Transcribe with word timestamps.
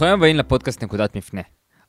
ברוכים 0.00 0.18
הבאים 0.18 0.36
לפודקאסט 0.36 0.82
נקודת 0.84 1.16
מפנה. 1.16 1.40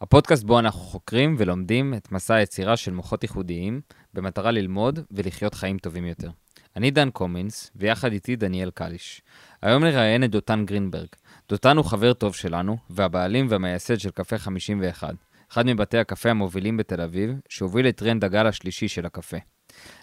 הפודקאסט 0.01 0.43
בו 0.43 0.59
אנחנו 0.59 0.79
חוקרים 0.79 1.35
ולומדים 1.37 1.93
את 1.93 2.11
מסע 2.11 2.35
היצירה 2.35 2.77
של 2.77 2.91
מוחות 2.91 3.23
ייחודיים, 3.23 3.81
במטרה 4.13 4.51
ללמוד 4.51 4.99
ולחיות 5.11 5.53
חיים 5.53 5.77
טובים 5.77 6.05
יותר. 6.05 6.29
אני 6.75 6.91
דן 6.91 7.09
קומינס, 7.09 7.71
ויחד 7.75 8.11
איתי 8.11 8.35
דניאל 8.35 8.71
קליש. 8.71 9.21
היום 9.61 9.83
נראיין 9.83 10.23
את 10.23 10.31
דותן 10.31 10.65
גרינברג. 10.65 11.07
דותן 11.49 11.77
הוא 11.77 11.85
חבר 11.85 12.13
טוב 12.13 12.35
שלנו, 12.35 12.77
והבעלים 12.89 13.47
והמייסד 13.49 13.99
של 13.99 14.11
קפה 14.11 14.37
51, 14.37 15.13
אחד 15.51 15.65
מבתי 15.65 15.97
הקפה 15.97 16.29
המובילים 16.29 16.77
בתל 16.77 17.01
אביב, 17.01 17.31
שהוביל 17.49 17.87
את 17.87 17.97
טרנד 17.97 18.25
הגל 18.25 18.47
השלישי 18.47 18.87
של 18.87 19.05
הקפה. 19.05 19.37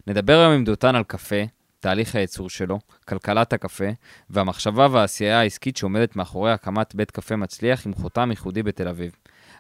נדבר 0.07 0.39
היום 0.39 0.53
עם 0.53 0.65
דותן 0.65 0.95
על 0.95 1.05
קפה, 1.05 1.43
תהליך 1.81 2.15
הייצור 2.15 2.51
שלו, 2.51 2.79
כלכלת 3.09 3.53
הקפה, 3.53 3.85
והמחשבה 4.31 4.89
והעשייה 4.91 5.41
העסקית 5.41 5.77
שעומדת 5.77 6.17
מאחורי 6.17 6.53
הקמת 6.53 6.95
בית 6.95 7.11
קפה 7.11 7.37
מצליח 7.37 7.87
עם 7.87 7.95
חותם 7.95 8.31
ייחודי 8.31 8.63
בתל 8.63 8.89
אביב. 8.89 9.13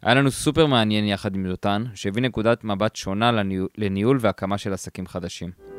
היה 0.02 0.14
לנו 0.14 0.30
סופר 0.30 0.66
מעניין 0.66 1.04
יחד 1.04 1.34
עם 1.34 1.48
דותן, 1.48 1.84
שהביא 1.94 2.22
נקודת 2.22 2.64
מבט 2.64 2.96
שונה 2.96 3.30
לניהול, 3.78 4.18
והקמה 4.20 4.58
של 4.58 4.72
עסקים 4.72 5.06
חדשים. 5.06 5.77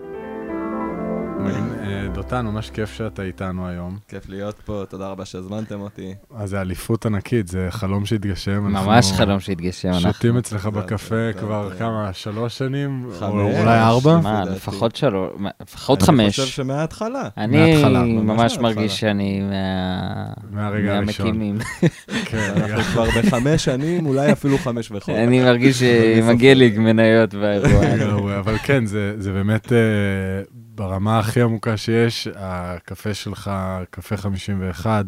אה, 1.47 2.07
דותן, 2.13 2.45
ממש 2.45 2.69
כיף 2.69 2.93
שאתה 2.93 3.23
איתנו 3.23 3.67
היום. 3.67 3.97
כיף 4.07 4.29
להיות 4.29 4.55
פה, 4.65 4.83
תודה 4.89 5.07
רבה 5.07 5.25
שהזמנתם 5.25 5.81
אותי. 5.81 6.13
אז 6.35 6.49
זה 6.49 6.61
אליפות 6.61 7.05
ענקית, 7.05 7.47
זה 7.47 7.67
חלום 7.69 8.05
שהתגשם. 8.05 8.63
ממש 8.63 9.11
חלום 9.11 9.39
שהתגשם. 9.39 9.93
שותים 9.93 10.37
אצלך 10.37 10.65
בקפה 10.65 11.33
כבר 11.39 11.69
כמה, 11.79 12.09
שלוש 12.13 12.57
שנים? 12.57 13.09
חמש. 13.19 13.31
אולי 13.59 13.79
ארבע? 13.79 14.17
מה. 14.23 14.43
לפחות 14.45 14.95
שלוש, 14.95 15.31
לפחות 15.61 15.99
אני 15.99 16.05
חמש. 16.07 16.39
חושב 16.39 16.51
שמההתחלה. 16.51 17.29
אני 17.37 17.83
ממש. 18.23 18.57
מרגיש 18.57 18.99
שאני 18.99 19.41
מה- 19.41 20.25
מהרגע 20.51 20.97
הראשון. 20.97 21.25
מהמקימים. 21.25 21.57
כן, 22.29 22.51
אנחנו 22.57 22.83
כבר 22.83 23.05
בחמש 23.17 23.65
שנים, 23.65 24.05
אולי 24.05 24.31
אפילו 24.31 24.57
חמש 24.57 24.91
וחודש. 24.91 25.17
אני 25.17 25.39
מרגיש 25.43 25.79
שמגיע 25.83 26.53
לי 26.53 26.77
מניות 26.77 27.33
באירוע 27.33 28.39
אבל 28.39 28.57
כן, 28.57 28.85
זה 28.85 29.13
זה 29.17 29.31
באמת 29.33 29.73
אה, 29.73 29.77
ברמה 30.79 31.19
הכי 31.19 31.41
עמוקה 31.41 31.77
שיש, 31.77 32.27
הקפה 32.35 33.13
שלך, 33.13 33.51
קפה 33.89 34.17
51, 34.17 35.05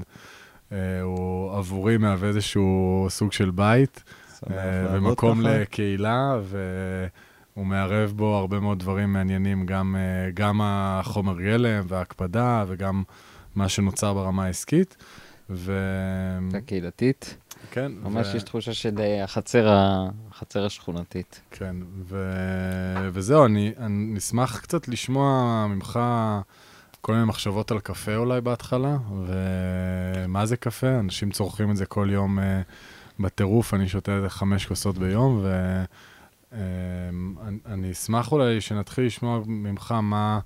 אה, 0.72 1.02
הוא 1.02 1.58
עבורי 1.58 1.98
מהווה 1.98 2.28
איזשהו 2.28 3.06
סוג 3.10 3.32
של 3.32 3.52
בית. 3.52 4.04
אה, 4.52 4.56
ומקום. 4.92 5.42
לקהילה, 5.42 6.40
והוא 6.44 7.66
מערב 7.66 8.14
בו 8.16 8.36
הרבה 8.36 8.60
מאוד 8.60 8.80
דברים 8.80 9.14
מעניינים, 9.14 9.66
גם, 9.66 9.96
אה, 9.96 10.32
גם 10.34 10.62
החומר 10.64 11.42
גלם 11.42 11.84
וההקפדה, 11.88 12.66
וגם 12.68 13.04
מה 13.56 13.70
שנוצר 13.70 14.14
ברמה 14.14 14.46
העסקית. 14.46 14.98
וכן, 15.52 16.58
הקהילתית. 16.58 17.38
ממש 17.78 18.28
ו- 18.34 18.38
יש 18.38 18.44
תחושה 18.44 18.74
של 18.74 19.00
אה, 19.00 19.24
החצר 19.24 19.70
ה- 19.70 20.10
החצר 20.32 20.66
השכונתית. 20.66 21.42
כן, 21.52 21.76
ו... 22.04 22.34
וזהו, 23.14 23.46
אני, 23.46 23.74
אני 23.78 24.18
אשמח 24.18 24.60
קצת 24.60 24.88
לשמוע 24.88 25.66
ממך 25.70 26.00
כל 27.02 27.14
מיני 27.14 27.26
מחשבות 27.26 27.72
על 27.72 27.80
קפה 27.80 28.16
אולי 28.16 28.42
בהתחלה, 28.42 28.98
ומה 29.26 30.46
זה 30.46 30.58
קפה? 30.58 31.00
אנשים 31.00 31.32
צורכים 31.32 31.72
את 31.72 31.78
זה 31.78 31.86
כל 31.86 32.10
יום 32.12 32.40
uh, 32.40 32.42
בטירוף, 33.20 33.74
אני 33.74 33.90
שותה 33.90 34.18
את 34.18 34.22
זה 34.22 34.30
חמש 34.30 34.66
כוסות 34.66 34.98
ביום, 34.98 35.46
ואני 36.52 37.92
אשמח 37.92 38.32
אולי 38.32 38.62
שנתחיל 38.62 39.06
לשמוע 39.06 39.40
ממך 39.48 39.92
מה, 39.92 40.40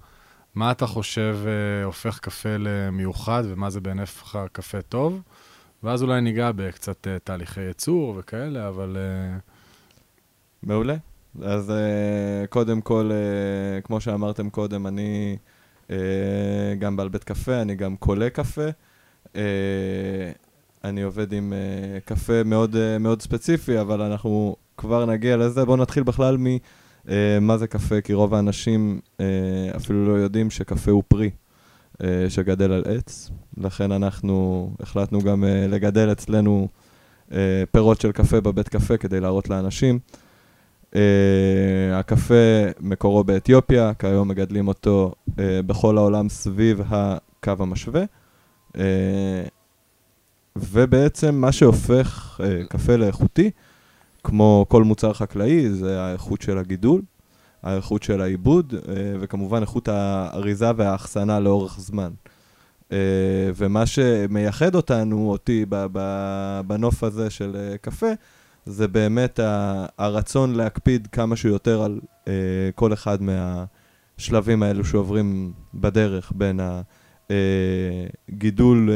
מה 0.55 0.71
אתה 0.71 0.87
חושב 0.87 1.37
uh, 1.43 1.85
הופך 1.85 2.19
קפה 2.19 2.57
למיוחד, 2.59 3.43
ומה 3.45 3.69
זה 3.69 3.81
בעיניך 3.81 4.37
קפה 4.51 4.81
טוב, 4.81 5.21
ואז 5.83 6.03
אולי 6.03 6.21
ניגע 6.21 6.51
בקצת 6.55 7.07
uh, 7.07 7.19
תהליכי 7.23 7.61
ייצור 7.61 8.13
וכאלה, 8.17 8.67
אבל... 8.67 8.97
Uh, 8.97 9.55
מעולה. 10.65 10.95
אז 11.41 11.71
אה, 11.71 12.47
קודם 12.49 12.81
כל, 12.81 13.11
אה, 13.11 13.81
כמו 13.81 14.01
שאמרתם 14.01 14.49
קודם, 14.49 14.87
אני 14.87 15.37
אה, 15.91 16.75
גם 16.79 16.97
בעל 16.97 17.09
בית 17.09 17.23
קפה, 17.23 17.61
אני 17.61 17.75
גם 17.75 17.95
קולה 17.95 18.29
קפה. 18.29 18.67
אה, 19.35 19.41
אני 20.83 21.01
עובד 21.01 21.33
עם 21.33 21.53
אה, 21.53 21.99
קפה 22.05 22.43
מאוד, 22.43 22.75
אה, 22.75 22.97
מאוד 22.97 23.21
ספציפי, 23.21 23.81
אבל 23.81 24.01
אנחנו 24.01 24.55
כבר 24.77 25.05
נגיע 25.05 25.37
לזה. 25.37 25.65
בואו 25.65 25.77
נתחיל 25.77 26.03
בכלל 26.03 26.37
ממה 27.07 27.57
זה 27.57 27.67
קפה, 27.67 28.01
כי 28.01 28.13
רוב 28.13 28.33
האנשים 28.33 28.99
אה, 29.19 29.25
אפילו 29.75 30.07
לא 30.07 30.13
יודעים 30.13 30.49
שקפה 30.49 30.91
הוא 30.91 31.03
פרי 31.07 31.29
אה, 32.03 32.25
שגדל 32.29 32.71
על 32.71 32.83
עץ. 32.87 33.31
לכן 33.57 33.91
אנחנו 33.91 34.69
החלטנו 34.79 35.21
גם 35.21 35.43
אה, 35.43 35.67
לגדל 35.67 36.11
אצלנו 36.11 36.67
אה, 37.31 37.63
פירות 37.71 38.01
של 38.01 38.11
קפה 38.11 38.41
בבית 38.41 38.69
קפה 38.69 38.97
כדי 38.97 39.19
להראות 39.19 39.49
לאנשים. 39.49 39.99
Uh, 40.95 40.97
הקפה 41.93 42.33
מקורו 42.79 43.23
באתיופיה, 43.23 43.93
כיום 43.99 44.27
מגדלים 44.27 44.67
אותו 44.67 45.13
uh, 45.29 45.31
בכל 45.65 45.97
העולם 45.97 46.29
סביב 46.29 46.81
הקו 46.89 47.51
המשווה. 47.59 48.03
Uh, 48.73 48.79
ובעצם 50.55 51.35
מה 51.35 51.51
שהופך 51.51 52.39
uh, 52.39 52.67
קפה 52.67 52.95
לאיכותי, 52.95 53.51
כמו 54.25 54.65
כל 54.69 54.83
מוצר 54.83 55.13
חקלאי, 55.13 55.69
זה 55.69 56.01
האיכות 56.01 56.41
של 56.41 56.57
הגידול, 56.57 57.01
האיכות 57.63 58.03
של 58.03 58.21
העיבוד, 58.21 58.73
uh, 58.73 58.87
וכמובן 59.19 59.61
איכות 59.61 59.87
האריזה 59.87 60.71
והאחסנה 60.75 61.39
לאורך 61.39 61.79
זמן. 61.79 62.11
Uh, 62.89 62.93
ומה 63.55 63.85
שמייחד 63.85 64.75
אותנו, 64.75 65.31
אותי, 65.31 65.65
בנוף 66.67 67.03
הזה 67.03 67.29
של 67.29 67.55
uh, 67.55 67.77
קפה, 67.77 68.11
זה 68.65 68.87
באמת 68.87 69.39
הרצון 69.97 70.55
להקפיד 70.55 71.07
כמה 71.07 71.35
שיותר 71.35 71.83
על 71.83 71.99
כל 72.75 72.93
אחד 72.93 73.17
מהשלבים 73.21 74.63
האלו 74.63 74.85
שעוברים 74.85 75.53
בדרך 75.73 76.31
בין 76.35 76.59
הגידול 78.29 78.89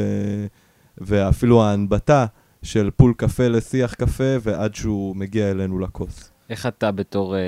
ואפילו 0.98 1.62
ההנבטה 1.62 2.26
של 2.62 2.90
פול 2.96 3.14
קפה 3.16 3.48
לשיח 3.48 3.94
קפה 3.94 4.36
ועד 4.42 4.74
שהוא 4.74 5.16
מגיע 5.16 5.50
אלינו 5.50 5.78
לכוס. 5.78 6.30
איך 6.50 6.66
אתה 6.66 6.92
בתור 6.92 7.36
אה, 7.36 7.40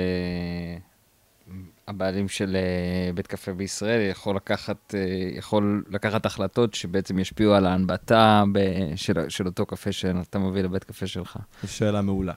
הבעלים 1.87 2.27
של 2.27 2.55
אה, 2.55 3.13
בית 3.13 3.27
קפה 3.27 3.53
בישראל 3.53 4.09
יכול 4.11 4.35
לקחת, 4.35 4.95
אה, 4.95 4.99
יכול 5.37 5.83
לקחת 5.89 6.25
החלטות 6.25 6.73
שבעצם 6.73 7.19
ישפיעו 7.19 7.53
על 7.53 7.65
ההנבטה 7.65 8.43
ב- 8.51 8.95
של, 8.95 9.29
של 9.29 9.45
אותו 9.45 9.65
קפה 9.65 9.91
שאתה 9.91 10.39
מביא 10.39 10.61
לבית 10.61 10.83
קפה 10.83 11.07
שלך? 11.07 11.37
זו 11.63 11.73
שאלה 11.73 12.01
מעולה. 12.01 12.33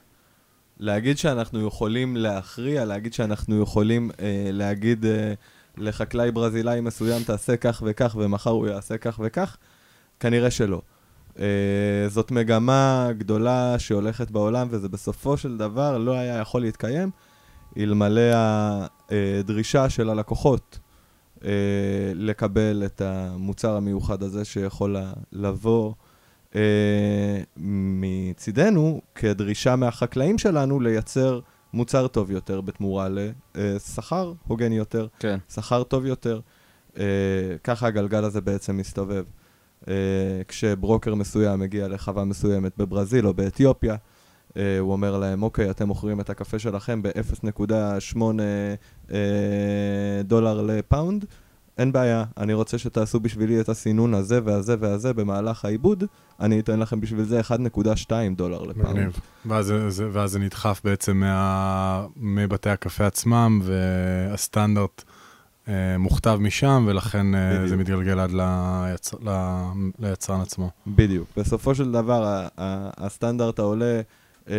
להגיד 0.78 1.18
שאנחנו 1.18 1.66
יכולים 1.66 2.16
להכריע, 2.16 2.84
להגיד 2.84 3.12
שאנחנו 3.12 3.62
יכולים 3.62 4.10
אה, 4.20 4.48
להגיד 4.52 5.06
אה, 5.06 5.32
לחקלאי 5.76 6.30
ברזילאי 6.32 6.80
מסוים, 6.80 7.22
תעשה 7.22 7.56
כך 7.56 7.82
וכך, 7.86 8.16
ומחר 8.18 8.50
הוא 8.50 8.66
יעשה 8.66 8.98
כך 8.98 9.20
וכך, 9.24 9.56
כנראה 10.20 10.50
שלא. 10.50 10.82
אה, 11.38 12.08
זאת 12.08 12.30
מגמה 12.30 13.08
גדולה 13.18 13.78
שהולכת 13.78 14.30
בעולם, 14.30 14.66
וזה 14.70 14.88
בסופו 14.88 15.36
של 15.36 15.56
דבר 15.56 15.98
לא 15.98 16.12
היה 16.12 16.36
יכול 16.36 16.60
להתקיים 16.60 17.10
אלמלא 17.78 18.34
הדרישה 19.10 19.90
של 19.90 20.10
הלקוחות 20.10 20.78
אה, 21.44 21.50
לקבל 22.14 22.82
את 22.86 23.00
המוצר 23.00 23.76
המיוחד 23.76 24.22
הזה 24.22 24.44
שיכול 24.44 24.96
לבוא 25.32 25.92
אה, 26.54 27.40
מצידנו 27.56 29.00
כדרישה 29.14 29.76
מהחקלאים 29.76 30.38
שלנו 30.38 30.80
לייצר 30.80 31.40
מוצר 31.72 32.06
טוב 32.06 32.30
יותר 32.30 32.60
בתמורה 32.60 33.08
לשכר 33.54 34.32
הוגן 34.46 34.72
יותר, 34.72 35.06
כן. 35.18 35.38
שכר 35.54 35.82
טוב 35.82 36.06
יותר. 36.06 36.40
אה, 36.98 37.04
ככה 37.64 37.86
הגלגל 37.86 38.24
הזה 38.24 38.40
בעצם 38.40 38.76
מסתובב. 38.76 39.24
אה, 39.88 39.94
כשברוקר 40.48 41.14
מסוים 41.14 41.60
מגיע 41.60 41.88
לחווה 41.88 42.24
מסוימת 42.24 42.72
בברזיל 42.78 43.26
או 43.26 43.34
באתיופיה, 43.34 43.96
אה, 44.56 44.78
הוא 44.78 44.92
אומר 44.92 45.18
להם, 45.18 45.42
אוקיי, 45.42 45.70
אתם 45.70 45.86
מוכרים 45.88 46.20
את 46.20 46.30
הקפה 46.30 46.58
שלכם 46.58 47.02
ב-0.8 47.02 48.18
אה, 49.10 49.16
דולר 50.24 50.62
לפאונד, 50.62 51.24
אין 51.78 51.92
בעיה, 51.92 52.24
אני 52.36 52.54
רוצה 52.54 52.78
שתעשו 52.78 53.20
בשבילי 53.20 53.60
את 53.60 53.68
הסינון 53.68 54.14
הזה 54.14 54.40
והזה 54.44 54.76
והזה 54.80 55.12
במהלך 55.12 55.64
העיבוד, 55.64 56.04
אני 56.40 56.60
אתן 56.60 56.78
לכם 56.80 57.00
בשביל 57.00 57.24
זה 57.24 57.40
1.2 57.40 58.10
דולר 58.36 58.62
לפאונד. 58.62 58.98
ואז 59.46 59.74
ואז 60.12 60.30
זה 60.30 60.38
נדחף 60.38 60.80
בעצם 60.84 61.16
מה- 61.16 62.06
מבתי 62.16 62.70
הקפה 62.70 63.06
עצמם, 63.06 63.60
והסטנדרט 63.64 65.02
מוכתב 65.98 66.38
משם, 66.40 66.84
ולכן 66.88 67.34
אה, 67.34 67.50
בדיוק. 67.54 67.68
זה 67.68 67.76
מתגלגל 67.76 68.18
עד 68.20 68.30
ליצ- 68.30 69.24
ל- 69.24 69.70
ליצרן 69.98 70.40
עצמו. 70.40 70.70
בדיוק. 70.86 71.28
בסופו 71.36 71.74
של 71.74 71.92
דבר, 71.92 72.24
ה- 72.24 72.48
ה- 72.58 73.06
הסטנדרט 73.06 73.58
העולה 73.58 74.00
אה, 74.50 74.54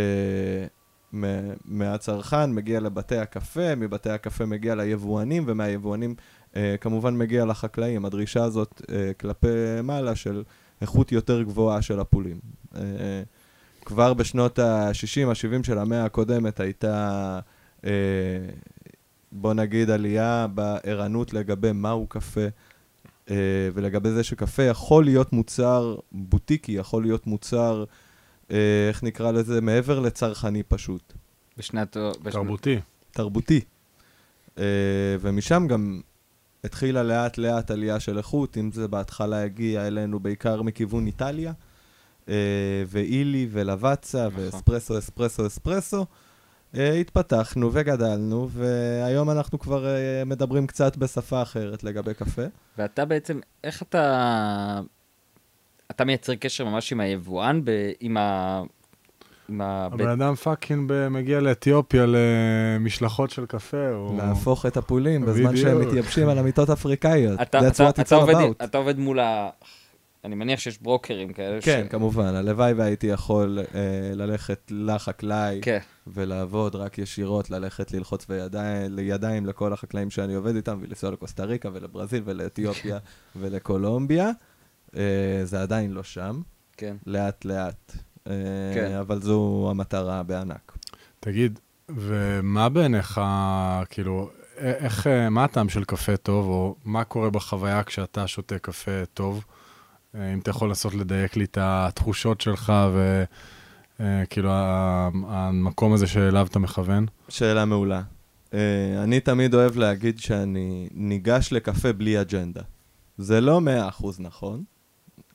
מ- 1.13 1.53
מהצרכן 1.65 2.51
מגיע 2.51 2.79
לבתי 2.79 3.17
הקפה, 3.17 3.75
מבתי 3.75 4.09
הקפה 4.09 4.45
מגיע 4.45 4.75
ליבואנים, 4.75 5.43
ומהיבואנים 5.47 6.15
אה, 6.55 6.75
כמובן 6.81 7.17
מגיע 7.17 7.45
לחקלאים. 7.45 8.05
הדרישה 8.05 8.43
הזאת 8.43 8.81
אה, 8.91 9.11
כלפי 9.19 9.47
מעלה 9.83 10.15
של 10.15 10.43
איכות 10.81 11.11
יותר 11.11 11.41
גבוהה 11.43 11.81
של 11.81 11.99
הפולים. 11.99 12.39
אה, 12.75 12.81
כבר 13.85 14.13
בשנות 14.13 14.59
ה-60, 14.59 15.27
ה-70 15.29 15.63
של 15.67 15.77
המאה 15.77 16.05
הקודמת 16.05 16.59
הייתה, 16.59 17.39
אה, 17.85 17.91
בוא 19.31 19.53
נגיד, 19.53 19.89
עלייה 19.89 20.47
בערנות 20.53 21.33
לגבי 21.33 21.71
מהו 21.71 22.07
קפה, 22.07 22.47
אה, 23.29 23.35
ולגבי 23.73 24.09
זה 24.11 24.23
שקפה 24.23 24.63
יכול 24.63 25.05
להיות 25.05 25.33
מוצר 25.33 25.95
בוטיקי, 26.11 26.71
יכול 26.71 27.03
להיות 27.03 27.27
מוצר, 27.27 27.83
אה, 28.51 28.87
איך 28.89 29.03
נקרא 29.03 29.31
לזה, 29.31 29.61
מעבר 29.61 29.99
לצרכני 29.99 30.63
פשוט. 30.63 31.13
בשנת... 31.57 31.97
בשנת- 31.97 32.33
תרבותי. 32.33 32.79
תרבותי. 33.11 33.61
Uh, 34.55 34.59
ומשם 35.19 35.67
גם 35.69 36.01
התחילה 36.63 37.03
לאט 37.03 37.37
לאט 37.37 37.71
עלייה 37.71 37.99
של 37.99 38.17
איכות, 38.17 38.57
אם 38.57 38.71
זה 38.71 38.87
בהתחלה 38.87 39.43
הגיע 39.43 39.87
אלינו 39.87 40.19
בעיקר 40.19 40.61
מכיוון 40.61 41.05
איטליה, 41.07 41.53
ואילי 42.87 43.47
ולוואצה 43.51 44.27
נכון. 44.27 44.43
ואספרסו, 44.43 44.97
אספרסו, 44.97 45.47
אספרסו. 45.47 46.01
Uh, 46.01 46.05
התפתחנו 46.81 47.69
וגדלנו, 47.73 48.49
והיום 48.51 49.29
אנחנו 49.29 49.59
כבר 49.59 49.85
uh, 49.85 50.25
מדברים 50.25 50.67
קצת 50.67 50.97
בשפה 50.97 51.41
אחרת 51.41 51.83
לגבי 51.83 52.13
קפה. 52.13 52.41
ואתה 52.77 53.05
בעצם, 53.05 53.39
איך 53.63 53.81
אתה... 53.81 54.81
אתה 55.91 56.05
מייצר 56.05 56.35
קשר 56.35 56.65
ממש 56.65 56.91
עם 56.91 56.99
היבואן, 56.99 57.61
ב... 57.63 57.71
עם 57.99 58.17
ה... 58.17 58.61
הבן 59.59 60.09
אדם 60.09 60.35
fucking 60.35 60.91
ב- 60.91 61.07
מגיע 61.07 61.39
לאתיופיה 61.39 62.05
למשלחות 62.07 63.29
של 63.29 63.45
קפה, 63.45 63.89
או... 63.91 64.17
להפוך 64.17 64.65
את 64.65 64.77
הפולים 64.77 65.25
בזמן 65.25 65.55
שהם. 65.55 65.81
מתייבשים 65.81 66.29
על 66.29 66.37
המיטות 66.37 66.69
אפריקאיות. 66.69 67.41
אתה, 67.41 68.15
עובד. 68.15 68.35
אתה 68.63 68.77
עובד 68.77 68.99
מול 68.99 69.19
ה... 69.19 69.49
אני 70.23 70.35
מניח 70.35 70.59
שיש 70.59 70.81
ברוקרים 70.81 71.33
כאלה. 71.33 71.61
כן, 71.61 71.85
ש... 71.87 71.91
כמובן, 71.91 72.35
הלוואי 72.35 72.73
והייתי 72.73 73.07
יכול 73.07 73.59
אה, 73.75 74.11
ללכת 74.13 74.71
לחקלאי 74.71 75.59
כן. 75.61 75.79
ולעבוד 76.07 76.75
רק 76.75 76.97
ישירות, 76.97 77.49
ללכת 77.49 77.91
ללחוץ 77.91 78.25
בידיים, 78.25 78.95
לידיים 78.95 79.45
לכל 79.45 79.73
החקלאים 79.73 80.09
שאני 80.09 80.33
עובד 80.33 80.55
איתם, 80.55 80.79
ולנסוע 80.81 81.11
לקוסטה 81.11 81.43
ריקה 81.43 81.69
ולברזיל 81.73 82.23
ולאתיופיה 82.25 82.97
ולקולומביה. 83.35 84.31
אה, 84.95 85.41
זה 85.43 85.61
עדיין 85.61 85.91
לא 85.91 86.03
שם, 86.03 86.41
כן. 86.77 86.95
לאט 87.05 87.45
לאט. 87.45 87.91
אה, 88.27 88.33
כן. 88.73 88.95
אבל 88.99 89.21
זו 89.21 89.67
המטרה 89.71 90.23
בענק. 90.23 90.77
תגיד, 91.19 91.59
ומה 91.89 92.69
בעיניך, 92.69 93.21
כאילו, 93.89 94.29
איך, 94.57 95.07
אה, 95.07 95.29
מה 95.29 95.43
הטעם 95.43 95.69
של 95.69 95.83
קפה 95.83 96.17
טוב, 96.17 96.47
או 96.47 96.75
מה 96.85 97.03
קורה 97.03 97.29
בחוויה 97.29 97.83
כשאתה 97.83 98.27
שותה 98.27 98.59
קפה 98.59 99.05
טוב? 99.13 99.45
אה, 100.17 100.33
אם 100.33 100.39
אתה 100.39 100.49
יכול 100.49 100.67
לנסות 100.67 100.93
לדייק 100.93 101.35
לי 101.35 101.43
את 101.43 101.57
התחושות 101.61 102.41
שלך, 102.41 102.73
וכאילו 103.99 104.49
המקום 105.27 105.93
הזה 105.93 106.07
שאליו 106.07 106.47
אתה 106.47 106.59
מכוון. 106.59 107.05
שאלה 107.29 107.65
מעולה. 107.65 108.01
Uh, 108.47 108.53
אני 109.03 109.19
תמיד 109.19 109.53
אוהב 109.53 109.77
להגיד 109.77 110.19
שאני 110.19 110.89
ניגש 110.93 111.53
לקפה 111.53 111.93
בלי 111.93 112.21
אג'נדה. 112.21 112.61
זה 113.17 113.41
לא 113.41 113.61
מאה 113.61 113.87
אחוז 113.87 114.19
נכון, 114.19 114.63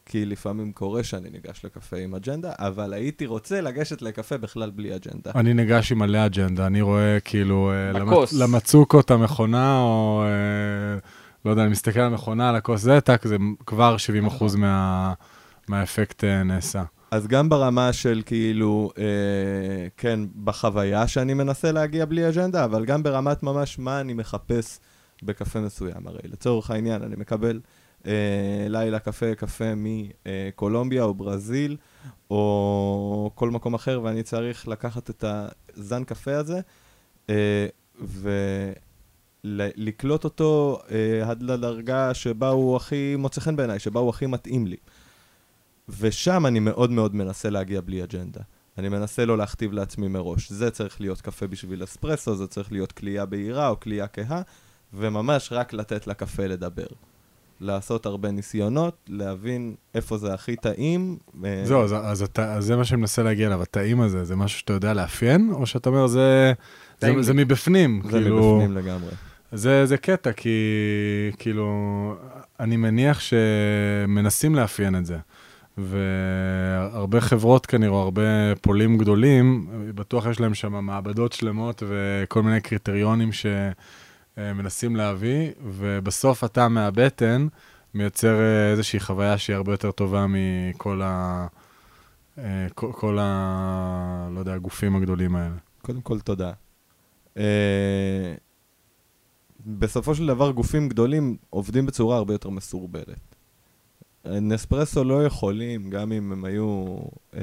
כי 0.07 0.25
לפעמים 0.25 0.73
קורה 0.73 1.05
שאני 1.05 1.31
ניגש 1.31 1.65
לקפה 1.65 1.97
עם 1.97 2.15
אג'נדה, 2.15 2.53
אבל 2.59 2.93
הייתי 2.93 3.27
רוצה 3.27 3.61
לגשת 3.61 4.03
לקפה 4.03 4.39
בכלל 4.39 4.71
בלי 4.71 4.97
אג'נדה. 4.97 5.31
אני 5.35 5.55
ניגש 5.55 5.93
עם 5.93 5.99
מלא 5.99 6.27
אג'נדה, 6.27 6.67
אני 6.67 6.81
רואה 6.81 7.19
כאילו... 7.25 7.73
אה, 7.73 7.93
למ- 7.93 8.07
בכוס. 8.07 8.33
למצוקו 8.33 9.01
את 9.01 9.11
המכונה, 9.11 9.79
או... 9.79 10.25
לא 11.45 11.51
יודע, 11.51 11.63
אני 11.63 11.71
מסתכל 11.71 12.01
על 12.01 12.07
המכונה, 12.07 12.49
על 12.49 12.57
הכוס 12.57 12.81
זה, 12.81 13.01
טאק, 13.01 13.27
זה 13.27 13.37
כבר 13.67 13.97
70 13.97 14.27
אחוז 14.27 14.57
מה, 14.57 15.13
מהאפקט 15.69 16.25
אה, 16.25 16.43
נעשה. 16.43 16.83
אז 17.11 17.27
גם 17.27 17.49
ברמה 17.49 17.93
של 17.93 18.23
כאילו, 18.27 18.91
אה, 18.99 19.05
כן, 19.97 20.21
בחוויה 20.45 21.09
שאני 21.09 21.35
מנסה 21.35 21.73
להגיע 21.73 22.05
בלי 22.05 22.29
אג'נדה, 22.29 22.65
אבל 22.65 22.85
גם 22.85 23.03
ברמת 23.03 23.43
ממש 23.43 23.79
מה 23.79 24.01
אני 24.01 24.15
מחפש 24.15 24.81
בקפה 25.23 25.61
מסוים. 25.61 26.07
הרי 26.07 26.21
לצורך 26.25 26.71
העניין, 26.71 27.03
אני 27.03 27.15
מקבל 27.19 27.61
אה, 28.07 28.67
לילה 28.69 28.99
קפה, 28.99 29.35
קפה 29.35 29.73
מקולומביה 29.77 31.03
או 31.03 31.15
ברזיל, 31.15 31.77
או 32.31 33.31
כל 33.35 33.51
מקום 33.51 33.75
אחר, 33.75 34.01
ואני 34.03 34.23
צריך 34.23 34.69
לקחת 34.69 35.11
את 35.11 35.25
הזן 35.77 36.05
קפה 36.05 36.37
הזה, 36.37 36.61
אה, 37.31 37.67
ולקלוט 39.45 40.25
אותו 40.25 40.79
אה, 40.91 41.31
עד 41.31 41.43
לדרגה 41.43 42.15
שבה 42.15 42.49
הוא 42.49 42.77
הכי 42.77 43.17
מוצא 43.17 43.41
חן 43.41 43.57
בעיניי, 43.57 43.79
שבה 43.79 44.01
הוא 44.01 44.11
הכי 44.11 44.27
מתאים 44.27 44.67
לי. 44.67 44.77
ושם 45.99 46.47
אני 46.47 46.61
מאוד 46.61 46.91
מאוד 46.91 47.15
מנסה 47.15 47.51
להגיע 47.51 47.81
בלי 47.81 48.05
אג'נדה. 48.05 48.41
אני 48.79 48.89
מנסה 48.89 49.25
לא 49.25 49.39
להכתיב 49.39 49.73
לעצמי 49.73 50.09
מראש. 50.09 50.53
זה 50.53 50.71
צריך 50.71 51.01
להיות 51.01 51.21
קפה 51.21 51.47
בשביל 51.47 51.85
אספרסו, 51.85 52.37
זה 52.37 52.47
צריך 52.47 52.73
להיות 52.73 52.93
כליאה 52.93 53.27
בהירה 53.27 53.69
או 53.69 53.81
כליאה 53.81 54.07
כהה, 54.07 54.43
וממש 54.95 55.49
רק 55.53 55.73
לתת 55.73 56.07
לקפה 56.07 56.47
לדבר. 56.47 56.87
לעשות 57.61 58.07
הרבה 58.07 58.31
ניסיונות, 58.31 58.97
להבין 59.09 59.75
איפה 59.95 60.19
זה 60.19 60.35
הכי 60.35 60.57
טעים. 60.57 61.19
אה, 61.45 61.63
זהו, 61.65 61.83
אז, 61.83 61.93
אז, 61.93 62.23
אתה, 62.23 62.55
אז 62.55 62.65
זה 62.65 62.77
מה 62.77 62.85
שאני 62.85 63.01
מנסה 63.01 63.23
להגיע 63.23 63.47
אליו, 63.47 63.63
הטעים 63.63 64.01
הזה, 64.01 64.25
זה 64.25 64.37
משהו 64.37 64.59
שאתה 64.59 64.73
יודע 64.73 64.95
לאפיין, 64.95 65.51
או 65.53 65.67
שאתה 65.67 65.89
אומר, 65.89 66.07
זה, 66.07 66.53
זה, 67.01 67.23
זה. 67.23 67.35
מבפנים, 67.35 68.03
זה 68.05 68.11
כאילו... 68.11 68.57
מבפנים 68.57 68.77
לגמרי. 68.77 69.11
זה, 69.53 69.87
זה 69.87 69.97
קטע, 69.97 70.33
כי 70.33 70.59
כאילו, 71.39 72.15
אני 72.61 72.77
מניח 72.77 73.21
שמנסים 73.21 74.55
לאפיין 74.55 74.97
את 74.97 75.07
זה. 75.07 75.19
והרבה 75.79 77.21
חברות 77.21 77.67
כנראה, 77.67 78.01
הרבה 78.01 78.23
פולים 78.61 78.99
גדולים, 78.99 79.69
בטוח 79.95 80.27
יש 80.27 80.41
להם 80.41 80.55
שם 80.55 80.85
מעבדות 80.85 81.33
שלמות 81.33 81.83
וכל 81.89 82.43
מיני 82.43 82.61
קריטריונים 82.61 83.31
שמנסים 83.33 84.97
להביא, 84.97 85.51
ובסוף 85.65 86.45
אתה 86.45 86.69
מהבטן 86.69 87.47
מייצר 87.95 88.41
אה, 88.41 88.71
איזושהי 88.71 89.01
חוויה 89.01 89.39
שהיא 89.39 89.57
הרבה 89.57 89.73
יותר 89.73 89.91
טובה 89.91 90.27
מכל 90.29 91.01
ה... 91.05 91.47
אה, 92.39 92.67
כל, 92.75 93.19
ה... 93.21 94.29
לא 94.35 94.39
יודע, 94.39 94.55
הגופים 94.55 94.97
הגדולים 94.97 95.37
האלה. 95.37 95.55
קודם 95.83 96.01
כל, 96.01 96.21
תודה. 96.21 96.53
בסופו 99.67 100.15
של 100.15 100.27
דבר, 100.27 100.51
גופים 100.51 100.89
גדולים 100.89 101.37
עובדים 101.51 101.87
בצורה 101.87 102.17
הרבה 102.17 102.35
יותר 102.35 102.51
מסורבלת. 102.51 103.37
נספרסו 104.25 105.05
לא 105.05 105.25
יכולים, 105.25 105.91
גם 105.91 106.13
אם 106.13 106.33
הם 106.33 106.45
היו 106.45 106.97
אה, 107.35 107.41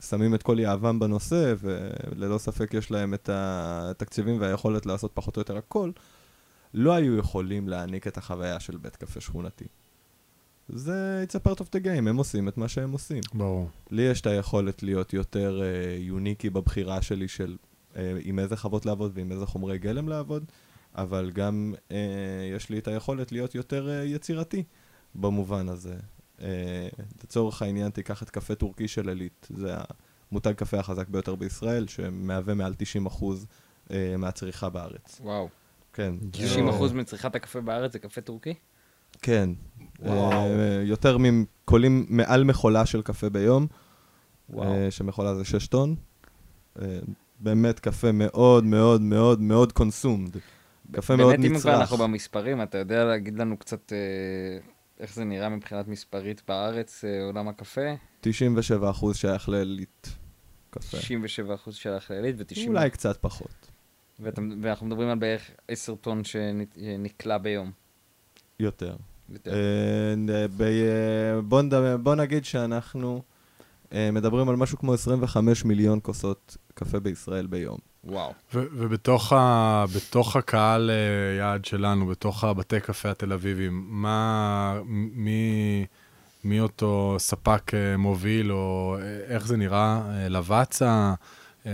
שמים 0.00 0.34
את 0.34 0.42
כל 0.42 0.58
יהבם 0.58 0.98
בנושא, 0.98 1.54
וללא 1.58 2.38
ספק 2.38 2.74
יש 2.74 2.90
להם 2.90 3.14
את 3.14 3.30
התקציבים 3.32 4.40
והיכולת 4.40 4.86
לעשות 4.86 5.10
פחות 5.14 5.36
או 5.36 5.40
יותר 5.40 5.56
הכל, 5.56 5.90
לא 6.74 6.92
היו 6.92 7.18
יכולים 7.18 7.68
להעניק 7.68 8.06
את 8.06 8.18
החוויה 8.18 8.60
של 8.60 8.76
בית 8.76 8.96
קפה 8.96 9.20
שכונתי. 9.20 9.64
זה 10.68 11.24
it's 11.28 11.34
a 11.34 11.48
part 11.48 11.60
of 11.60 11.64
the 11.64 11.84
game, 11.84 12.08
הם 12.08 12.16
עושים 12.16 12.48
את 12.48 12.58
מה 12.58 12.68
שהם 12.68 12.92
עושים. 12.92 13.20
ברור. 13.34 13.68
לי 13.90 14.02
יש 14.02 14.20
את 14.20 14.26
היכולת 14.26 14.82
להיות 14.82 15.12
יותר 15.12 15.62
אה, 15.62 15.96
יוניקי 15.98 16.50
בבחירה 16.50 17.02
שלי 17.02 17.28
של 17.28 17.56
אה, 17.96 18.18
עם 18.22 18.38
איזה 18.38 18.56
חוות 18.56 18.86
לעבוד 18.86 19.12
ועם 19.14 19.32
איזה 19.32 19.46
חומרי 19.46 19.78
גלם 19.78 20.08
לעבוד, 20.08 20.44
אבל 20.94 21.30
גם 21.30 21.74
אה, 21.90 21.96
יש 22.56 22.70
לי 22.70 22.78
את 22.78 22.88
היכולת 22.88 23.32
להיות 23.32 23.54
יותר 23.54 23.88
אה, 23.90 24.04
יצירתי 24.04 24.64
במובן 25.14 25.68
הזה. 25.68 25.96
אה, 26.42 26.88
לצורך 27.24 27.62
העניין, 27.62 27.90
תיקח 27.90 28.22
את 28.22 28.30
קפה 28.30 28.54
טורקי 28.54 28.88
של 28.88 29.08
עילית, 29.08 29.48
זה 29.56 29.74
המותג 30.30 30.52
קפה 30.52 30.78
החזק 30.78 31.08
ביותר 31.08 31.34
בישראל, 31.34 31.86
שמהווה 31.86 32.54
מעל 32.54 32.74
90% 33.06 33.24
אה, 33.90 34.14
מהצריכה 34.18 34.68
בארץ. 34.68 35.20
וואו. 35.22 35.48
כן. 35.92 36.14
90% 36.32 36.92
מצריכת 36.94 37.34
הקפה 37.34 37.60
בארץ 37.60 37.92
זה 37.92 37.98
קפה 37.98 38.20
טורקי? 38.20 38.54
כן. 39.22 39.50
וואו. 40.00 40.32
אה, 40.32 40.82
יותר 40.84 41.16
מקולים 41.18 42.06
מעל 42.08 42.44
מכולה 42.44 42.86
של 42.86 43.02
קפה 43.02 43.28
ביום. 43.28 43.66
אה, 44.58 44.90
שמכולה 44.90 45.34
זה 45.34 45.44
6 45.44 45.66
טון. 45.66 45.94
אה, 46.82 46.98
באמת 47.40 47.80
קפה 47.80 48.12
מאוד 48.12 48.64
מאוד 48.64 49.00
מאוד 49.00 49.40
מאוד 49.40 49.72
קונסומד. 49.72 50.36
קפה 50.92 51.16
מאוד 51.16 51.30
באמת, 51.30 51.44
אם 51.44 51.58
כבר 51.58 51.70
נצרך. 51.70 51.80
אנחנו 51.80 51.96
במספרים, 51.96 52.62
אתה 52.62 52.78
יודע 52.78 53.04
להגיד 53.04 53.38
לנו 53.38 53.56
קצת 53.56 53.92
אה, 53.92 54.58
איך 55.00 55.14
זה 55.14 55.24
נראה 55.24 55.48
מבחינת 55.48 55.88
מספרית 55.88 56.42
בארץ, 56.48 57.04
אה, 57.04 57.24
עולם 57.24 57.48
הקפה? 57.48 57.94
97% 58.24 58.28
שייך 59.14 59.48
לעילית 59.48 60.16
קפה. 60.70 60.96
97% 61.68 61.72
של 61.72 61.92
הכללית 61.92 62.36
ו-90... 62.38 62.68
אולי 62.68 62.90
קצת 62.90 63.18
פחות. 63.20 63.70
ואנחנו 64.62 64.86
מדברים 64.86 65.08
על 65.08 65.18
בערך 65.18 65.50
10 65.68 65.94
טון 65.94 66.24
שנקלע 66.24 67.38
ביום. 67.38 67.70
יותר. 68.60 68.96
יותר. 69.28 69.52
אה, 70.60 71.96
בוא 71.96 72.14
נגיד 72.14 72.44
שאנחנו 72.44 73.22
מדברים 73.92 74.48
על 74.48 74.56
משהו 74.56 74.78
כמו 74.78 74.94
25 74.94 75.64
מיליון 75.64 75.98
כוסות 76.02 76.56
קפה 76.84 77.00
בישראל 77.00 77.46
ביום. 77.46 77.78
וואו. 78.04 78.32
ו- 78.54 78.64
ובתוך 78.72 79.32
ה- 79.32 79.84
הקהל 80.36 80.90
אה, 80.90 80.94
יעד 81.38 81.64
שלנו, 81.64 82.06
בתוך 82.06 82.44
הבתי 82.44 82.80
קפה 82.80 83.10
התל 83.10 83.32
אביבים, 83.32 83.86
מה, 83.88 84.80
מי, 85.14 85.86
מי 86.44 86.60
אותו 86.60 87.16
ספק 87.18 87.74
אה, 87.74 87.96
מוביל, 87.96 88.52
או 88.52 88.96
אה, 89.00 89.34
איך 89.34 89.46
זה 89.46 89.56
נראה, 89.56 90.02
אה, 90.10 90.28
לבצע, 90.28 91.14
אה, 91.66 91.72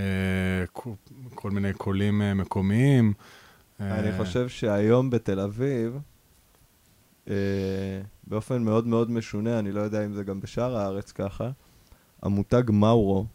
כל- 0.73 0.91
מיני 1.51 1.73
קולים 1.73 2.23
מקומיים. 2.35 3.13
אני 3.81 4.19
חושב 4.19 4.49
שהיום 4.49 5.11
בתל 5.11 5.41
אביב, 5.41 5.99
באופן 8.27 8.63
מאוד 8.63 8.87
מאוד 8.87 9.11
משונה, 9.11 9.59
אני 9.59 9.73
לא 9.73 9.81
יודע 9.81 10.05
אם 10.05 10.15
זה 10.15 10.25
גם 10.25 10.41
בשאר 10.41 10.77
הארץ 10.77 11.13
ככה, 11.13 11.51
המותג 12.23 12.63
מאורו 12.69 13.27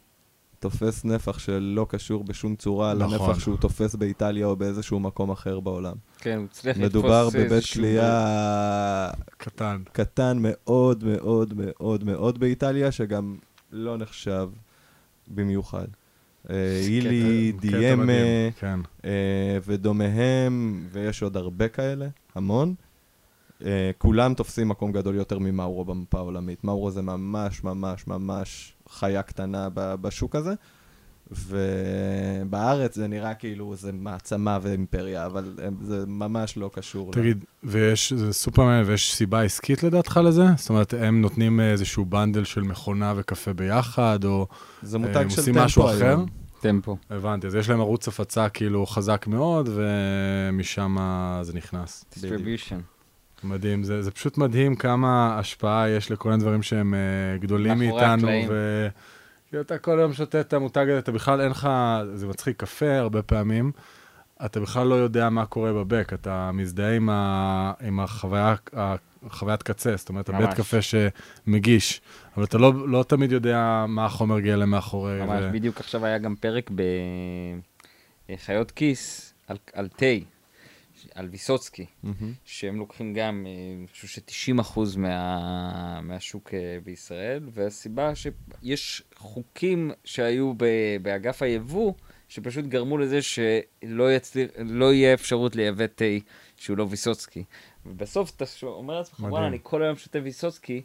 תופס 0.62 1.06
נפח 1.06 1.40
שלא 1.40 1.86
קשור 1.90 2.24
בשום 2.24 2.56
צורה 2.56 2.94
נכון. 2.94 3.20
לנפח 3.20 3.40
שהוא 3.40 3.58
תופס 3.58 3.96
באיטליה 3.96 4.46
או 4.46 4.56
באיזשהו 4.56 5.00
מקום 5.00 5.32
אחר 5.32 5.60
בעולם. 5.60 5.96
כן, 6.18 6.38
הוא 6.38 6.46
הצליח 6.46 6.78
לתפוס 6.78 6.90
מדובר 6.90 7.30
בבית 7.30 7.52
איזשהו- 7.52 7.82
קלייה 7.82 9.10
קטן. 9.38 9.82
קטן 9.92 10.38
מאוד 10.42 11.04
מאוד 11.04 11.54
מאוד 11.58 12.04
מאוד 12.04 12.40
באיטליה, 12.40 12.92
שגם 12.92 13.38
לא 13.72 13.98
נחשב 13.98 14.50
במיוחד. 15.28 15.88
אה, 16.50 16.80
אילי, 16.88 17.52
דיאמה, 17.52 18.14
כן. 18.60 18.80
אה, 19.06 19.58
ודומיהם, 19.66 20.88
ויש 20.92 21.24
עוד 21.24 21.38
הרבה 21.38 21.68
כאלה, 21.68 22.08
המון. 22.36 22.74
אה, 23.66 23.92
כולם 23.98 24.34
תופסים 24.34 24.68
מקום 24.70 24.92
גדול 24.92 25.16
יותר 25.16 25.40
ממאורו 25.40 25.86
במפה 25.86 26.18
העולמית. 26.18 26.64
מאורו 26.64 26.92
זה 26.92 27.02
ממש 27.02 27.64
ממש 27.64 28.08
ממש 28.08 28.74
חיה 28.92 29.22
קטנה 29.22 29.68
ב- 29.74 29.96
בשוק 30.02 30.36
הזה, 30.36 30.54
ובארץ 31.32 32.96
זה 32.96 33.08
נראה 33.08 33.34
כאילו 33.34 33.76
זה 33.76 33.92
מעצמה 33.92 34.60
ואימפריה, 34.62 35.26
אבל 35.26 35.54
הם- 35.64 35.78
זה 35.82 36.04
ממש 36.08 36.58
לא 36.58 36.70
קשור. 36.74 37.12
תגיד, 37.14 37.46
ויש, 37.64 38.14
זה 38.14 38.34
סופר 38.34 38.64
מעניין, 38.64 38.86
ויש 38.88 39.14
סיבה 39.14 39.42
עסקית 39.44 39.84
לדעתך 39.84 40.20
לזה? 40.24 40.44
זאת 40.58 40.70
אומרת, 40.70 40.94
הם 40.94 41.22
נותנים 41.22 41.60
איזשהו 41.60 42.06
בנדל 42.06 42.44
של 42.44 42.62
מכונה 42.62 43.14
וקפה 43.18 43.54
ביחד, 43.54 44.20
או... 44.26 44.48
זה 44.82 44.98
הם 44.98 45.02
מותג 45.02 45.26
של 45.30 45.40
עושים 45.40 45.54
טמפו 45.54 45.66
משהו 45.66 45.84
אחר? 45.86 46.06
היום. 46.06 46.26
טמפו. 46.62 46.98
הבנתי, 47.10 47.48
אז 47.48 47.56
יש 47.56 47.70
להם 47.70 47.80
ערוץ 47.80 48.08
הפצה 48.08 48.50
כאילו 48.50 48.86
חזק 48.86 49.26
מאוד, 49.28 49.70
ומשם 49.74 50.98
זה 51.42 51.54
נכנס. 51.54 52.06
distribution. 52.14 52.91
מדהים, 53.44 53.84
זה, 53.84 54.02
זה 54.02 54.12
פשוט 54.12 54.38
מדהים 54.38 54.76
כמה 54.76 55.40
השפעה 55.40 55.90
יש 55.90 56.12
לכל 56.12 56.30
מיני 56.30 56.42
דברים 56.42 56.64
שהם 56.64 56.94
uh, 56.94 57.42
גדולים 57.42 57.78
מאיתנו. 57.80 58.28
ו... 58.50 58.88
כאילו 59.50 59.64
אתה 59.64 59.78
כל 59.78 59.98
יום 60.02 60.14
שותה 60.14 60.42
את 60.42 60.54
המותג 60.54 60.86
הזה, 60.90 61.00
אתה 61.00 61.12
בכלל 61.12 61.42
אין 61.42 61.52
לך, 61.52 61.70
זה 62.14 62.28
מצחיק, 62.28 62.58
קפה 62.60 62.98
הרבה 62.98 63.22
פעמים, 63.22 63.72
אתה 64.46 64.60
בכלל 64.60 64.88
לא 64.88 64.96
יודע 64.96 65.30
מה 65.30 65.46
קורה 65.46 65.74
בבק, 65.74 66.12
אתה 66.14 66.52
מזדהה 66.54 66.96
עם, 66.96 67.10
ה... 67.10 67.74
עם 67.82 68.00
החוויה, 68.00 68.56
החוויית 69.26 69.64
קצה, 69.64 69.96
זאת 69.96 70.10
אומרת, 70.10 70.30
הבית. 70.30 70.54
קפה 70.54 70.78
שמגיש, 70.82 72.02
אבל 72.38 72.44
אתה 72.44 72.58
לא, 72.58 72.88
לא 72.88 73.04
תמיד 73.08 73.32
יודע 73.32 73.86
מה 73.88 74.06
החומר 74.06 74.40
גלם 74.40 74.70
מאחורי. 74.70 75.22
ממש, 75.22 75.44
ו... 75.44 75.52
בדיוק 75.54 75.80
עכשיו 75.80 76.06
היה 76.06 76.18
גם 76.18 76.36
פרק 76.36 76.72
בחיות 78.30 78.72
כיס 78.72 79.34
על- 79.48 79.58
על 79.74 79.88
תה, 79.88 80.06
על 81.16 81.28
ויסוצקי, 81.32 81.86
מהמם. 82.04 82.34
שהם 82.46 82.76
לוקחים 82.76 83.14
גם, 83.14 83.48
אה, 83.48 83.76
אני 83.78 83.88
חושב 83.88 84.08
ש-90% 84.08 84.80
מה, 84.98 86.02
מהשוק 86.02 86.54
אה, 86.54 86.78
בישראל, 86.84 87.44
והסיבה 87.52 88.12
שיש 88.16 89.04
חוקים 89.16 89.92
שהיו 90.04 90.54
ב- 90.58 90.98
באגף 91.02 91.42
היבוא, 91.42 91.94
שפשוט 92.30 92.66
גרמו 92.66 92.98
לזה 92.98 93.20
שלא 93.22 94.14
יצליח, 94.14 94.50
לא 94.58 94.94
יהיה 94.94 95.14
אפשרות 95.14 95.56
לייבא 95.56 95.88
תה 95.88 96.06
שהוא 96.58 96.78
לא 96.78 96.88
ויסוצקי. 96.90 97.44
ובסוף 97.86 98.32
אתה 98.36 98.46
אומר 98.64 98.98
לעצמך. 98.98 99.20
וואלה, 99.20 99.48
אני 99.48 99.58
כל 99.64 99.84
היום 99.84 99.96
שותה 99.96 100.20
ויסוצקי, 100.24 100.82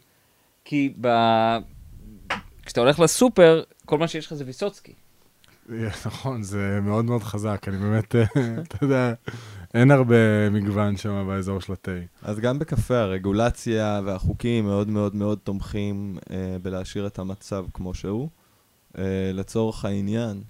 כי 0.65 0.95
ב... 1.01 1.09
כשאתה 2.65 2.81
הולך 2.81 3.01
לסופר, 3.01 3.63
כל 3.85 3.99
מה 3.99 4.09
שיש 4.09 4.27
לך 4.27 4.35
זה 4.35 4.45
ויסוצקי. 4.47 4.93
נכון, 6.07 6.43
זה 6.43 6.79
מאוד 6.83 7.05
מאוד 7.05 7.23
חזק, 7.23 7.69
אני 7.69 7.77
באמת, 7.77 8.17
אה, 8.17 8.25
אתה 8.63 8.85
יודע, 8.85 9.15
אין 9.75 9.91
הרבה 9.91 10.51
מגוון 10.51 10.97
שם 10.97 11.25
באזור 11.27 11.61
של 11.61 11.73
התה. 11.73 11.91
אז 12.23 12.39
גם 12.41 12.59
בקפה 12.59 12.99
הרגולציה 12.99 14.01
והחוקים 14.05 14.65
מאוד 14.65 14.89
מאוד 14.89 15.17
מאוד 15.17 15.39
תומכים 15.45 16.19
אה, 16.31 16.57
בלהשאיר 16.63 17.07
את 17.07 17.19
המצב 17.19 17.65
כמו 17.73 17.95
שהוא. 17.95 18.29
אה, 18.99 19.31
לצורך 19.35 19.85
העניין, 19.85 20.43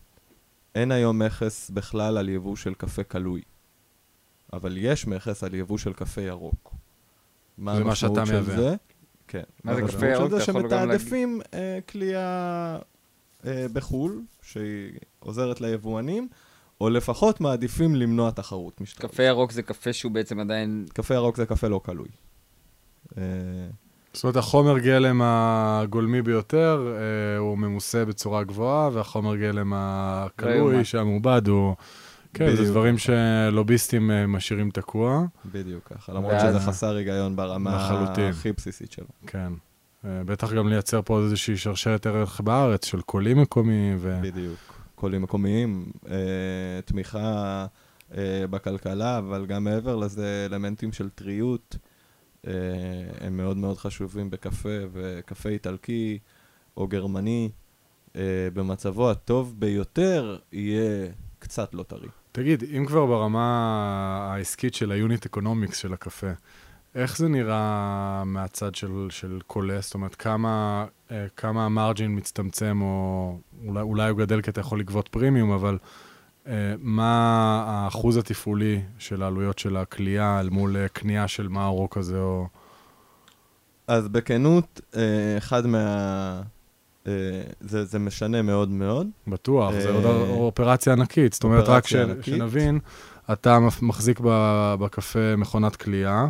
אין 0.75 0.93
היום 0.93 1.23
מכס 1.23 1.71
בכלל 1.71 2.19
על 2.19 2.29
יבוא 2.29 2.57
של 2.57 2.75
קפה 2.75 3.03
קלוי, 3.03 3.43
אבל 4.53 4.77
יש 4.77 5.07
מכס 5.07 5.45
על 5.45 5.55
יבוא 5.55 5.79
של 5.79 5.93
קפה 5.93 6.21
ירוק. 6.21 6.75
מה 7.59 7.77
זה 7.77 7.85
מה 7.85 7.95
שאתה 7.95 8.25
מייבא. 8.25 8.57
זה? 8.57 8.75
כן. 9.29 9.43
מה 9.65 9.75
זה 9.75 9.83
קפה 9.83 10.07
ירוק? 10.07 10.31
זה 10.31 10.41
שמתעדפים 10.41 11.41
אה, 11.55 11.79
כליאה 11.89 12.79
אה, 13.47 13.67
בחו"ל, 13.73 14.23
שהיא 14.43 14.93
עוזרת 15.19 15.61
ליבואנים, 15.61 16.29
או 16.81 16.91
לפחות 16.91 17.41
מעדיפים 17.41 17.95
למנוע 17.95 18.31
תחרות 18.31 18.81
משתמש. 18.81 19.11
קפה 19.11 19.23
ירוק 19.23 19.53
זה 19.53 19.63
קפה 19.63 19.93
שהוא 19.93 20.13
בעצם 20.13 20.41
עדיין... 20.41 20.87
קפה 20.93 21.15
ירוק 21.15 21.37
זה 21.37 21.47
קפה 21.47 21.69
לא 21.69 21.81
קלוי. 21.85 22.09
אה, 23.19 23.23
זאת 24.13 24.25
אומרת, 24.25 24.37
החומר 24.37 24.79
גלם 24.79 25.21
הגולמי 25.25 26.23
ביותר, 26.23 26.97
אה, 26.97 27.39
הוא 27.39 27.59
ממוסה 27.59 28.05
בצורה 28.05 28.45
גבוהה, 28.45 28.91
והחומר 28.93 29.37
גלם 29.37 29.73
הכלוי, 29.77 30.57
יאומן. 30.57 30.85
שהמעובד 30.85 31.49
הוא... 31.49 31.75
כן, 32.35 32.57
זה. 32.57 32.65
דברים 32.65 32.99
שלוביסטים 32.99 34.11
אה, 34.11 34.27
משאירים 34.27 34.71
תקוע. 34.71 35.25
בדיוק 35.53 35.93
ככה, 35.95 36.13
למרות 36.13 36.35
שזה 36.41 36.61
חסר 36.61 36.97
היגיון 36.97 37.37
ברמה. 37.37 38.05
הכי 38.31 38.53
בסיסית 38.53 38.93
שלו. 38.93 39.07
כן. 39.27 39.53
בטח 40.05 40.53
גם 40.53 40.69
לייצר 40.69 41.03
פה 41.05 41.21
איזושהי 41.21 41.57
שרשרת 41.57 42.07
ערך 42.07 42.41
בארץ 42.41 42.85
של 42.85 43.01
קולים 43.01 43.41
מקומיים, 43.41 43.97
ו... 44.01 44.19
בדיוק. 44.23 44.76
קולים 44.97 45.23
מקומיים, 45.23 45.93
אה, 46.09 46.81
תמיכה 46.85 47.67
אה, 48.17 48.47
בכלכלה, 48.51 49.19
אבל 49.19 49.47
גם 49.47 49.65
מעבר 49.65 49.97
לזה, 49.97 50.47
אלמנטים 50.51 50.93
של 50.93 51.09
טריות, 51.09 51.77
אה, 52.47 52.53
הם 53.21 53.37
מאוד 53.37 53.57
מאוד 53.57 53.79
חשובים 53.79 54.31
בקפה, 54.31 54.79
וקפה 54.93 55.49
איטלקי 55.49 56.19
או 56.77 56.89
גרמני, 56.89 57.51
אה, 58.17 58.49
במצבו 58.55 59.11
הטוב 59.11 59.55
ביותר, 59.59 60.39
יהיה 60.53 61.09
קצת 61.39 61.75
לא 61.75 61.83
טרי. 61.83 62.09
תגיד, 62.33 62.65
אם 62.77 62.87
כבר 62.87 63.07
ברמה 63.07 64.29
העסקית 64.33 64.75
של 64.75 64.93
ה 64.93 64.99
unit 64.99 65.27
economics 65.27 65.79
של 65.79 65.93
הקפה, 65.93 66.33
איך 66.97 67.19
זה 67.19 67.29
נראה 67.29 68.23
מהצד 68.27 68.75
של, 68.75 69.07
של 69.11 69.39
קולה? 69.47 69.79
זאת 69.81 69.95
אומרת, 69.95 70.15
כמה, 70.15 70.87
אה, 71.11 71.27
כמה 71.37 71.65
ה 71.67 71.74
margin 71.74 72.17
מצטמצם, 72.17 72.79
או 72.83 73.39
אולי, 73.67 73.81
אולי 73.81 74.11
הוא 74.11 74.19
גדל 74.19 74.41
כי 74.41 74.51
אתה 74.51 74.61
יכול 74.61 74.81
לגבות 74.81 75.09
פרימיום, 75.09 75.51
אבל 75.51 75.79
אה, 76.47 76.75
מה 76.79 77.65
האחוז 77.69 78.17
התפעולי 78.17 78.81
של 78.99 79.23
העלויות 79.23 79.59
של 79.59 79.77
הקלייה 79.77 80.41
אל 80.41 80.51
מול 80.51 80.77
אה, 80.77 80.89
קנייה 80.89 81.29
של 81.29 81.49
מאורו 81.49 81.91
כזה, 81.91 82.19
או... 82.19 82.47
אז 83.87 84.09
בכנות, 84.09 84.81
אה, 84.97 85.39
אחד 85.39 85.67
מה... 85.67 86.43
אה, 87.07 87.13
זה, 87.61 87.85
זה 87.85 87.99
משנה 87.99 88.43
מאוד 88.43 88.69
מאוד. 88.69 89.09
בטוח, 89.27 89.75
אה, 89.75 89.91
עוד 89.91 90.05
אופרציה 90.29 90.93
ענקית. 90.93 91.33
זאת 91.33 91.45
אומרת, 91.45 91.69
רק 91.69 91.87
ש, 91.87 91.95
ענקית. 91.95 92.25
שנבין, 92.25 92.79
אתה 93.33 93.59
מחזיק 93.83 94.21
בקפה 94.79 95.37
מכונת 95.37 95.77
כליאה, 95.77 96.27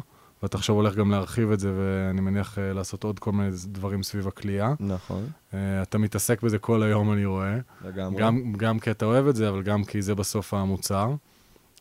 ואתה 0.46 0.56
עכשיו 0.56 0.74
הולך 0.74 0.94
גם 0.94 1.10
להרחיב 1.10 1.50
את 1.52 1.60
זה, 1.60 1.72
ואני 1.76 2.20
מניח 2.20 2.58
אה, 2.58 2.72
לעשות 2.72 3.04
עוד 3.04 3.18
כל 3.18 3.32
מיני 3.32 3.50
דברים 3.64 4.02
סביב 4.02 4.28
הכלייה. 4.28 4.74
נכון, 4.80 5.26
אה, 5.54 5.82
אתה 5.82 5.98
מתעסק 5.98 6.42
בזה 6.42 6.58
כל 6.58 6.82
היום, 6.82 7.12
אני 7.12 7.24
רואה. 7.24 7.58
לגמרי. 7.84 8.22
גם, 8.22 8.52
גם 8.56 8.78
כי 8.78 8.90
אתה 8.90 9.04
אוהב 9.04 9.26
את 9.26 9.36
זה, 9.36 9.48
אבל 9.48 9.62
גם 9.62 9.84
כי 9.84 10.02
זה 10.02 10.14
בסוף 10.14 10.54
המוצר. 10.54 11.14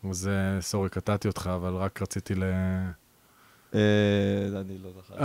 אז 0.10 0.30
סורי, 0.60 0.90
קטעתי 0.90 1.28
אותך, 1.28 1.50
אבל 1.56 1.74
רק 1.74 2.02
רציתי 2.02 2.36
ל... 2.36 2.44
אה, 2.44 3.80
אני 4.62 4.78
לא 4.84 4.90
זוכר. 4.96 5.16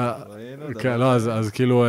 כן. 0.81 0.99
לא, 0.99 1.15
אז, 1.15 1.51
כאילו, 1.51 1.85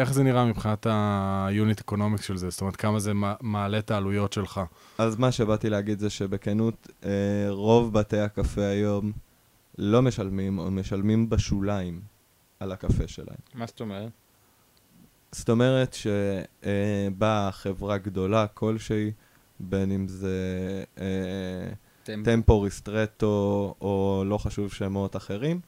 איך, 0.00 0.12
זה 0.12 0.22
נראה 0.22 0.44
מבחינת 0.44 0.86
ה-unit 0.86 1.82
economics 1.90 2.22
של 2.22 2.36
זה? 2.36 2.50
זאת 2.50 2.60
אומרת, 2.60 2.76
כמה 2.76 2.98
זה 2.98 3.14
מע- 3.14 3.34
מעלה 3.40 3.78
את 3.78 3.90
העלויות 3.90 4.32
שלך? 4.32 4.60
אז 4.98 5.16
מה 5.16 5.32
שבאתי 5.32 5.70
להגיד 5.70 5.98
זה 5.98 6.10
שבכנות, 6.10 6.88
רוב 7.48 7.92
בתי 7.92 8.18
הקפה 8.18 8.62
היום 8.62 9.12
לא 9.78 10.02
משלמים, 10.02 10.58
או 10.58 10.70
משלמים 10.70 11.30
בשוליים 11.30 12.00
על 12.60 12.72
הקפה 12.72 13.08
שלהם. 13.08 13.36
מה 13.54 13.66
זאת 13.66 13.80
אומרת? 13.80 14.10
זאת 15.32 15.50
אומרת 15.50 15.94
שבאה 15.94 17.52
חברה 17.52 17.98
גדולה 17.98 18.46
כלשהי, 18.46 19.12
בין 19.60 19.92
אם 19.92 20.08
זה 20.08 20.84
אה, 20.98 21.72
טמפו, 22.24 22.60
ריסטרטו, 22.60 23.74
או 23.80 24.24
לא 24.26 24.38
חשוב 24.38 24.72
שמות 24.72 25.16
אחרים, 25.16 25.60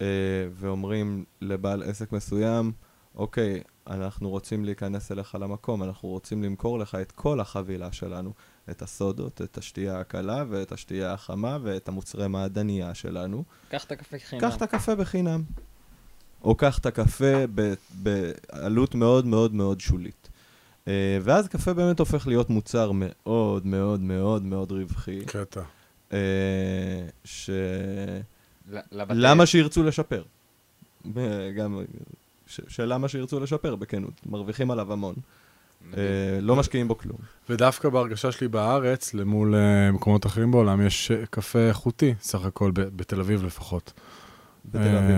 אה, 0.00 0.06
ואומרים 0.52 1.24
לבעל 1.40 1.82
עסק 1.82 2.12
מסוים, 2.12 2.72
אוקיי, 3.14 3.62
אנחנו 3.86 4.30
רוצים 4.30 4.64
להיכנס 4.64 5.12
אליך 5.12 5.34
למקום, 5.40 5.82
אנחנו 5.82 6.08
רוצים 6.08 6.42
למכור 6.42 6.78
לך 6.78 6.94
את 6.94 7.12
כל 7.12 7.40
החבילה 7.40 7.92
שלנו, 7.92 8.32
את 8.70 8.82
הסודות, 8.82 9.42
את 9.42 9.58
השתייה 9.58 10.00
הקלה 10.00 10.44
ואת 10.48 10.72
השתייה 10.72 11.12
החמה 11.12 11.58
ואת 11.62 11.88
המוצרי 11.88 12.28
מעדניה 12.28 12.94
שלנו. 12.94 13.44
קח 13.68 13.84
את 13.84 13.92
הקפה 13.92 14.16
חינם. 14.18 14.40
קח 14.40 14.56
את 14.56 14.62
הקפה 14.62 14.94
בחינם. 14.94 15.42
או 16.44 16.54
קח 16.54 16.78
את 16.78 16.86
הקפה 16.86 17.44
ב- 17.54 17.74
בעלות 18.02 18.94
מאוד 18.94 19.26
מאוד 19.26 19.54
מאוד 19.54 19.80
שולית. 19.80 20.28
אה, 20.88 21.18
ואז 21.22 21.48
קפה 21.48 21.74
באמת 21.74 21.98
הופך 21.98 22.26
להיות 22.26 22.50
מוצר 22.50 22.90
מאוד 22.94 23.66
מאוד 23.66 24.00
מאוד 24.00 24.42
מאוד 24.42 24.72
רווחי, 24.72 25.24
קטע. 25.26 25.60
אה, 26.12 26.18
ש... 27.24 27.50
לבתי- 28.92 29.12
למה 29.14 29.46
שירצו 29.46 29.82
לשפר? 29.82 30.22
ב- 31.14 31.50
גם... 31.56 31.82
ש- 32.46 32.60
שלמה 32.68 33.08
שירצו 33.08 33.40
לשפר, 33.40 33.76
בכנות. 33.76 34.12
מרוויחים 34.26 34.70
עליו 34.70 34.92
המון. 34.92 35.14
אה, 35.96 36.02
לא 36.40 36.56
משקיעים 36.56 36.88
בו 36.88 36.98
כלום. 36.98 37.16
ודווקא 37.50 37.88
בהרגשה 37.88 38.32
שלי 38.32 38.48
בארץ, 38.48 39.14
למול 39.14 39.54
אה, 39.54 39.92
מקומות 39.92 40.26
אחרים 40.26 40.50
בעולם, 40.50 40.86
יש 40.86 41.10
אה, 41.10 41.26
קפה 41.30 41.58
איכותי, 41.58 42.14
סך 42.20 42.44
הכל, 42.44 42.70
בתל 42.74 43.20
אביב 43.20 43.44
לפחות. 43.44 43.92
בתל 44.64 44.96
אביב. 44.96 45.16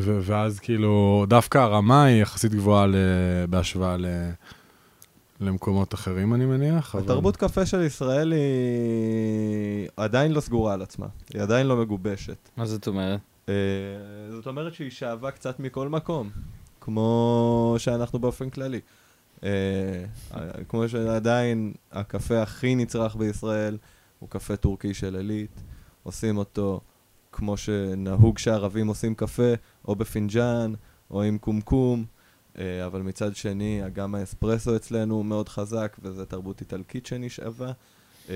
ו- 0.00 0.18
ואז 0.22 0.58
כאילו, 0.60 1.24
דווקא 1.28 1.58
הרמה 1.58 2.04
היא 2.04 2.22
יחסית 2.22 2.54
גבוהה 2.54 2.86
בהשוואה 3.50 3.96
ל- 3.96 4.30
למקומות 5.40 5.94
אחרים, 5.94 6.34
אני 6.34 6.44
מניח. 6.46 6.94
אבל- 6.94 7.04
התרבות 7.04 7.36
קפה 7.36 7.66
של 7.66 7.82
ישראל 7.82 8.32
היא 8.32 9.88
עדיין 9.96 10.32
לא 10.32 10.40
סגורה 10.40 10.74
על 10.74 10.82
עצמה. 10.82 11.06
היא 11.34 11.42
עדיין 11.42 11.66
לא 11.66 11.76
מגובשת. 11.76 12.48
מה 12.56 12.66
זאת 12.66 12.86
אומרת? 12.86 13.20
אה, 13.48 13.54
זאת 14.30 14.46
אומרת 14.46 14.74
שהיא 14.74 14.90
שאבה 14.90 15.30
קצת 15.30 15.60
מכל 15.60 15.88
מקום, 15.88 16.30
כמו 16.80 17.74
שאנחנו 17.78 18.18
באופן 18.18 18.50
כללי. 18.50 18.80
אה, 19.44 20.04
כמו 20.68 20.88
שעדיין 20.88 21.72
הקפה 21.92 22.42
הכי 22.42 22.74
נצרך 22.74 23.16
בישראל 23.16 23.78
הוא 24.18 24.28
קפה 24.28 24.56
טורקי 24.56 24.94
של 24.94 25.16
עילית, 25.16 25.62
עושים 26.02 26.36
אותו 26.36 26.80
כמו 27.32 27.56
שנהוג 27.56 28.38
שהערבים 28.38 28.86
עושים 28.86 29.14
קפה, 29.14 29.52
או 29.88 29.96
בפינג'אן, 29.96 30.72
או 31.10 31.22
עם 31.22 31.38
קומקום, 31.38 32.04
אה, 32.58 32.86
אבל 32.86 33.02
מצד 33.02 33.36
שני, 33.36 33.82
גם 33.92 34.14
האספרסו 34.14 34.76
אצלנו 34.76 35.14
הוא 35.14 35.24
מאוד 35.24 35.48
חזק, 35.48 35.96
וזו 36.02 36.24
תרבות 36.24 36.60
איטלקית 36.60 37.06
שנשאבה. 37.06 37.72
אה, 38.30 38.34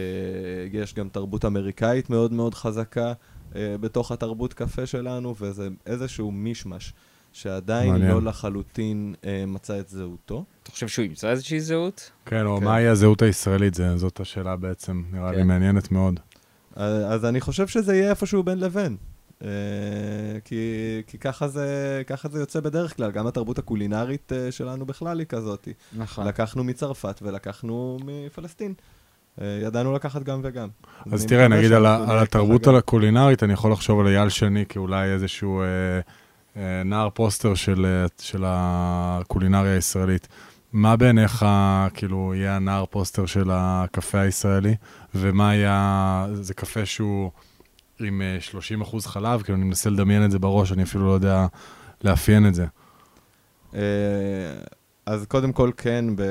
יש 0.73 0.95
גם 0.95 1.09
תרבות 1.09 1.45
אמריקאית 1.45 2.11
מאוד 2.11 2.33
מאוד 2.33 2.55
חזקה 2.55 3.13
אה, 3.55 3.77
בתוך 3.81 4.13
התרבות 4.13 4.55
קפה 4.55 4.87
שלנו, 4.87 5.35
וזה 5.41 5.69
איזשהו 5.87 6.31
מישמש 6.31 6.93
שעדיין 7.33 7.91
מעניין. 7.93 8.11
לא 8.11 8.23
לחלוטין 8.23 9.15
אה, 9.27 9.45
מצא 9.47 9.81
את 9.81 9.89
זהותו. 9.89 10.45
אתה 10.63 10.71
חושב 10.71 10.89
שהוא 10.89 11.05
ימצא 11.05 11.31
איזושהי 11.31 11.61
זהות? 11.61 12.11
כן, 12.27 12.47
או 12.47 12.59
כן. 12.59 12.65
מהי 12.65 12.87
הזהות 12.89 13.23
הישראלית, 13.23 13.75
זה- 13.75 13.97
זאת 13.97 14.21
השאלה 14.21 14.57
בעצם, 14.57 15.03
נראה 15.13 15.31
לי 15.31 15.37
כן. 15.37 15.47
מעניינת 15.47 15.93
מאוד. 15.93 16.21
אז 16.77 16.95
אז 17.09 17.25
אני 17.25 17.41
חושב 17.41 17.67
שזה 17.67 17.97
יהיה 17.97 18.11
איפשהו 18.11 18.43
בין 18.43 18.59
לבין. 18.61 18.97
אה, 19.45 19.49
כי, 20.45 20.57
כי 21.07 21.19
ככה, 21.19 21.49
זה, 21.49 21.67
ככה 22.07 22.29
זה 22.29 22.41
יוצא 22.41 22.61
בדרך 22.61 22.97
כלל, 22.97 23.11
גם 23.11 23.27
התרבות 23.27 23.59
הקולינרית 23.59 24.33
אה, 24.33 24.53
שלנו 24.53 24.87
בכלל 24.87 25.19
היא 25.19 25.27
כזאת. 25.27 25.69
נכון. 25.97 26.27
לקחנו 26.27 26.65
מצרפת 26.65 27.21
ולקחנו 27.23 27.99
מפלסטין. 28.05 28.75
אה, 29.41 29.59
ידענו 29.63 29.93
לקחת 29.93 30.23
גם 30.23 30.41
וגם. 30.45 30.69
אז 31.13 31.27
תראה, 31.27 31.49
נגיד 31.49 31.73
על 31.73 31.87
על 31.87 32.19
התרבות. 32.19 32.67
הקולינרית, 32.67 33.43
אני 33.43 33.53
יכול 33.53 33.73
לחשוב 33.73 34.01
על 34.01 34.07
אייל 34.07 34.29
שני 34.29 34.65
כאולי 34.69 35.13
איזשהו 35.13 35.61
אה, 35.63 35.67
נער 36.57 37.09
פוסטר 37.11 37.55
של, 37.55 37.87
אה, 37.87 38.07
של 38.21 38.45
הקולינריה 38.47 39.75
הישראלית. 39.75 40.29
מה 40.73 40.97
בעיניך, 40.97 41.47
כאילו, 41.95 42.35
יהיה 42.35 42.57
הנער 42.57 42.85
פוסטר 42.87 43.27
של 43.27 43.51
הקפה 43.53 44.21
הישראלי? 44.21 44.75
ומה 45.15 45.51
היה, 45.51 46.27
זה 46.33 46.55
קפה 46.55 46.87
שהוא 46.87 47.31
עם 48.01 48.23
אה, 48.23 48.41
30 48.41 48.81
אחוז 48.81 49.07
חלב? 49.07 49.43
כאילו, 49.43 49.59
אני 49.59 49.65
מנסה 49.65 49.91
לדמיין 49.91 50.25
את 50.25 50.31
זה 50.31 50.39
בראש, 50.39 50.73
אני 50.73 50.83
אפילו 50.83 51.07
לא 51.07 51.13
יודע 51.13 51.47
לאפיין 52.05 52.47
את 52.47 52.55
זה. 52.55 52.67
אה, 53.75 53.81
אז 55.07 55.27
קודם 55.27 55.53
כל, 55.53 55.71
כן, 55.77 56.05
ב... 56.17 56.23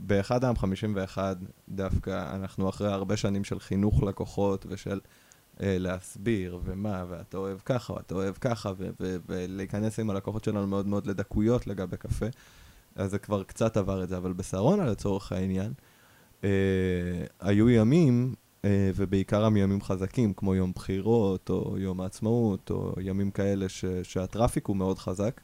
באחד 0.00 0.44
העם 0.44 0.56
51, 0.56 1.36
דווקא 1.68 2.34
אנחנו 2.34 2.68
אחרי 2.68 2.92
הרבה 2.92 3.16
שנים 3.16 3.44
של 3.44 3.60
חינוך 3.60 4.02
לקוחות 4.02 4.66
ושל 4.68 4.90
אה, 4.90 4.96
להסביר 5.60 6.58
ומה, 6.64 7.04
ואתה 7.08 7.36
אוהב 7.36 7.58
ככה, 7.64 7.92
ואתה 7.92 8.14
אוהב 8.14 8.34
ככה, 8.40 8.72
ו- 8.78 8.90
ו- 9.00 9.16
ולהיכנס 9.28 9.98
עם 9.98 10.10
הלקוחות 10.10 10.44
שלנו 10.44 10.66
מאוד 10.66 10.86
מאוד 10.86 11.06
לדקויות 11.06 11.66
לגבי 11.66 11.96
קפה. 11.96 12.26
אז 12.96 13.10
זה 13.10 13.18
כבר 13.18 13.42
קצת 13.42 13.76
עבר 13.76 14.02
את 14.04 14.08
זה, 14.08 14.16
אבל 14.16 14.32
בשרונה, 14.32 14.84
לצורך 14.84 15.32
העניין, 15.32 15.72
אה, 16.44 16.50
היו 17.40 17.70
ימים, 17.70 18.34
אה, 18.64 18.90
ובעיקרם 18.96 19.56
ימים 19.56 19.82
חזקים, 19.82 20.34
כמו 20.34 20.54
יום 20.54 20.72
בחירות, 20.74 21.50
או 21.50 21.78
יום 21.78 22.00
העצמאות, 22.00 22.70
או 22.70 22.94
ימים 23.00 23.30
כאלה 23.30 23.68
ש- 23.68 23.84
שהטראפיק 24.02 24.66
הוא 24.66 24.76
מאוד 24.76 24.98
חזק, 24.98 25.40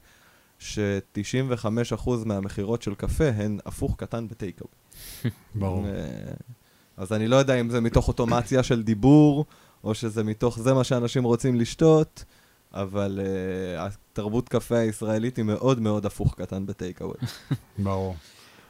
ש-95% 0.59 2.11
מהמכירות 2.25 2.83
של 2.83 2.95
קפה 2.95 3.29
הן 3.29 3.59
הפוך 3.67 3.97
קטן 3.97 4.29
בטייקאווי. 4.29 4.73
ברור. 5.55 5.87
אה, 5.87 5.93
אז 6.97 7.13
אני 7.13 7.29
לא 7.29 7.37
יודע 7.37 7.61
אם 7.61 7.71
זה 7.71 7.81
מתוך 7.81 8.09
אוטומציה 8.09 8.63
של 8.63 8.83
דיבור, 8.83 9.45
או 9.85 9.95
שזה 9.95 10.25
מתוך 10.25 10.59
זה 10.59 10.75
מה 10.75 10.85
שאנשים 10.85 11.25
רוצים 11.25 11.55
לשתות, 11.55 12.25
אבל 12.73 13.21
uh, 13.23 13.81
התרבות 13.81 14.49
קפה 14.49 14.79
הישראלית 14.79 15.37
היא 15.37 15.45
מאוד 15.45 15.81
מאוד 15.81 16.07
הפוך 16.07 16.35
קטן 16.35 16.67
בטייקאווי. 16.67 17.17
ברור. 17.79 18.15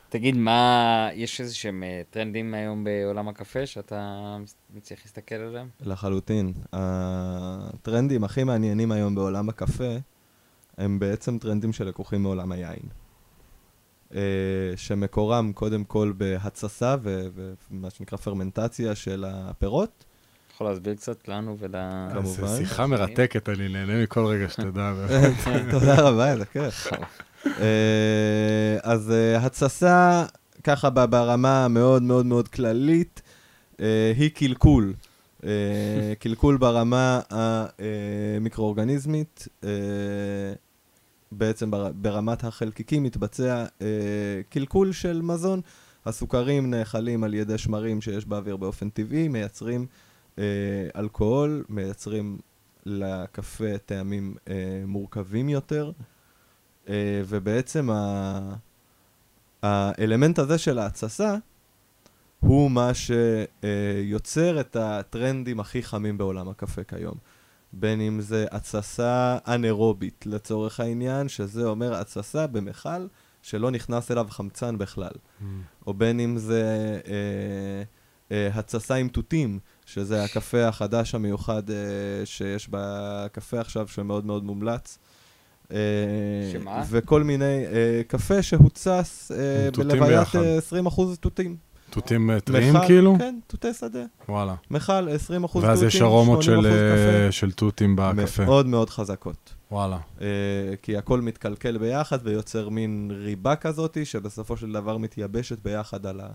תגיד, 0.09 0.37
מה, 0.37 1.09
יש 1.15 1.41
איזה 1.41 1.55
שהם 1.55 1.83
אה, 1.83 2.03
טרנדים 2.11 2.55
היום 2.55 2.85
בעולם 2.85 3.29
הקפה 3.29 3.67
שאתה 3.67 4.37
מצליח 4.75 5.01
להסתכל 5.05 5.35
עליהם? 5.35 5.69
לחלוטין. 5.81 6.53
הטרנדים 6.73 8.25
הכי 8.25 8.45
מעניינים 8.45 8.93
היום 8.93 9.15
בעולם 9.15 9.49
הקפה, 9.49 9.97
הם 10.79 10.99
בעצם 10.99 11.39
טרנדים 11.39 11.73
שלקוחים 11.73 12.23
מעולם 12.23 12.53
היין. 12.53 12.83
אה, 14.15 14.21
שמקורם 14.77 15.53
קודם 15.53 15.85
כל 15.85 16.13
בהתססה 16.17 16.97
ומה 17.03 17.91
שנקרא 17.91 18.19
פרמנטציה 18.19 18.95
של 18.95 19.25
הפירות. 19.29 20.05
יכול 20.59 20.71
להסביר 20.71 20.95
קצת 20.95 21.29
לנו 21.29 21.57
ול... 21.59 21.75
כמובן. 22.13 22.47
זו 22.47 22.57
שיחה 22.57 22.87
מרתקת, 22.87 23.49
אני 23.49 23.69
נהנה 23.69 24.03
מכל 24.03 24.27
רגע 24.27 24.49
שתדע. 24.49 24.93
תודה 25.71 26.01
רבה, 26.01 26.33
איזה 26.33 26.45
כיף. 26.45 26.87
אה, 27.47 27.53
אז 28.83 29.11
אה, 29.11 29.47
התססה, 29.47 30.25
ככה 30.65 30.91
ברמה 30.91 31.65
המאוד 31.65 32.03
מאוד 32.03 32.27
מאוד 32.27 32.49
כללית, 32.49 33.23
אה, 33.81 34.13
היא 34.17 34.31
קלקול. 34.31 34.95
אה, 35.45 35.51
קלקול 36.19 36.57
ברמה 36.57 37.21
המיקרואורגניזמית, 37.31 39.49
אה, 39.65 39.69
בעצם 41.33 41.71
בר- 41.71 41.93
ברמת 41.95 42.45
החלקיקים 42.45 43.03
מתבצע 43.03 43.65
אה, 43.83 43.87
קלקול 44.49 44.93
של 44.93 45.23
מזון. 45.23 45.61
הסוכרים 46.07 46.71
נאכלים 46.71 47.25
על 47.25 47.35
ידי 47.35 47.59
שמרים 47.59 48.01
שיש 48.01 48.27
באוויר 48.27 48.57
באופן 48.57 48.89
טבעי, 48.91 49.29
מייצרים 49.29 49.81
אה, 49.81 49.87
אלכוהול, 50.97 51.65
מייצרים 51.69 52.39
לקפה 52.87 53.79
טעמים 53.87 54.35
אה, 54.49 54.83
מורכבים 54.87 55.49
יותר, 55.49 55.93
אה, 56.89 57.23
ובעצם 57.27 57.91
ה... 57.91 58.55
האלמנט 59.63 60.39
הזה 60.39 60.59
של 60.59 60.79
ההתססה 60.79 61.37
הוא 62.41 62.71
מה 62.71 62.91
שיוצר 62.95 64.61
את 64.61 64.77
הטרנדים 64.77 65.61
הכי 65.61 65.83
חמים 65.83 66.19
בעולם 66.19 66.49
הקפה 66.49 66.85
כיום. 66.85 67.15
בין 67.73 68.01
אם 68.01 68.21
זה 68.21 68.47
התססה 68.51 69.39
אנאירובית 69.47 70.27
לצורך 70.27 70.81
העניין, 70.81 71.29
שזה 71.29 71.67
אומר 71.67 71.95
התססה 71.95 72.47
במכל 72.47 73.07
שלא 73.43 73.71
נכנס 73.71 74.11
אליו 74.11 74.27
חמצן 74.31 74.79
בכלל. 74.79 75.13
או 75.87 75.95
בין 75.95 76.21
אם 76.21 76.39
זה 76.39 76.63
אה, 77.07 77.13
אה, 77.13 77.83
התססה 78.31 78.95
עם 78.95 79.09
תותים, 79.09 79.59
שזה 79.87 80.25
הקפה 80.25 80.67
החדש 80.67 81.15
המיוחד 81.15 81.71
אה, 81.71 81.77
שיש 82.25 82.69
בקפה 82.71 83.61
עכשיו, 83.61 83.89
שמאוד 83.89 84.27
מאוד 84.27 84.45
מומלץ. 84.45 84.99
אה, 85.73 85.79
שמה? 86.53 86.83
וכל 86.91 87.23
מיני, 87.23 87.67
אה, 87.67 88.03
קפה 88.09 88.35
אה, 88.35 88.41
תותים 89.73 89.89
בלוויית 89.89 90.19
ביחד. 90.19 90.39
אה, 90.39 90.59
20% 90.89 91.17
תותים. 91.21 91.57
תותים 91.91 92.31
אה, 92.31 92.41
טריים 92.41 92.75
כאילו? 92.87 93.17
כן, 93.19 93.39
תותי 93.47 93.75
שדה. 93.75 94.05
וואלה. 94.29 94.55
מכל, 94.71 95.09
20% 95.09 95.11
תותים, 95.11 95.45
80% 95.45 95.59
ואז 95.59 95.83
יש 95.83 96.03
ארומות 96.03 96.43
של, 96.43 96.61
קפה. 96.61 96.69
אה, 96.69 97.33
של 97.33 97.53
תותים 97.53 97.97
בקפה. 97.97 98.45
מאוד 98.45 98.67
מאוד 98.67 98.91
חזקות. 98.91 99.55
וואלה. 99.71 99.99
אה, 100.21 100.27
כי 100.83 100.97
הכל 100.97 101.21
מתקלקל 101.21 101.79
ביחד 101.79 102.19
ויוצר 102.23 102.69
מין 102.69 103.11
ריבה 103.15 103.57
כזאת, 103.57 103.99
שבסופו 104.05 104.57
של 104.57 104.73
דבר 104.73 104.99
מתייבשת 104.99 105.59
ביחד 105.65 106.07
על, 106.07 106.21
ה, 106.21 106.29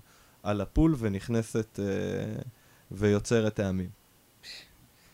על 0.43 0.61
הפול 0.61 0.95
ונכנסת 0.99 1.79
אה, 1.79 1.85
ויוצרת 2.91 3.53
טעמים. 3.53 3.89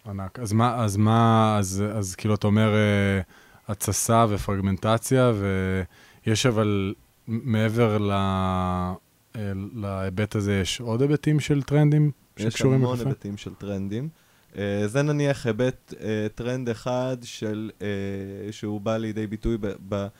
ענק. 0.05 0.39
אז 0.39 0.53
מה, 0.53 0.83
אז 0.83 0.97
מה, 0.97 1.55
אז, 1.59 1.83
אז 1.93 2.15
כאילו 2.15 2.35
אתה 2.35 2.47
אומר 2.47 2.73
אה, 2.75 3.21
התססה 3.67 4.25
ופרגמנטציה, 4.29 5.31
ויש 6.25 6.45
אבל 6.45 6.93
מעבר 7.27 7.97
ל, 7.97 8.11
אה, 8.11 9.51
להיבט 9.75 10.35
הזה, 10.35 10.59
יש 10.61 10.81
עוד 10.81 11.01
היבטים 11.01 11.39
של 11.39 11.63
טרנדים 11.63 12.11
יש 12.37 12.43
שקשורים 12.43 12.79
המון 12.79 12.97
לקפה? 12.97 13.09
היבטים 13.09 13.37
של 13.37 13.53
טרנדים. 13.53 14.09
אה, 14.57 14.87
זה 14.87 15.01
נניח 15.01 15.45
היבט, 15.45 15.93
אה, 16.01 16.27
טרנד 16.35 16.69
אחד 16.69 17.17
של, 17.23 17.71
אה, 17.81 18.51
שהוא 18.51 18.81
בא 18.81 18.97
לידי 18.97 19.27
ביטוי 19.27 19.57
בדרך 19.61 20.11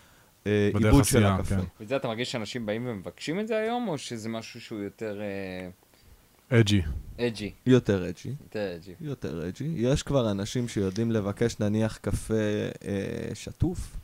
בעיבוד 0.45 1.05
של 1.05 1.17
עשייה, 1.17 1.35
הקפה. 1.35 1.55
כן. 1.55 1.61
וזה 1.79 1.95
אתה 1.95 2.07
מרגיש 2.07 2.31
שאנשים 2.31 2.65
באים 2.65 2.87
ומבקשים 2.87 3.39
את 3.39 3.47
זה 3.47 3.57
היום, 3.57 3.87
או 3.87 3.97
שזה 3.97 4.29
משהו 4.29 4.61
שהוא 4.61 4.79
יותר 4.79 5.21
אג'י. 6.49 6.81
אג'י? 7.19 7.51
יותר 7.65 8.09
אג'י. 8.09 8.29
יותר 8.41 8.75
אג'י. 8.75 8.93
יותר 9.01 9.47
אג'י. 9.47 9.73
יש 9.77 10.03
כבר 10.03 10.31
אנשים 10.31 10.67
שיודעים 10.67 11.11
לבקש 11.11 11.59
נניח 11.59 11.97
קפה 11.97 12.33
אה, 12.85 13.35
שטוף, 13.35 13.95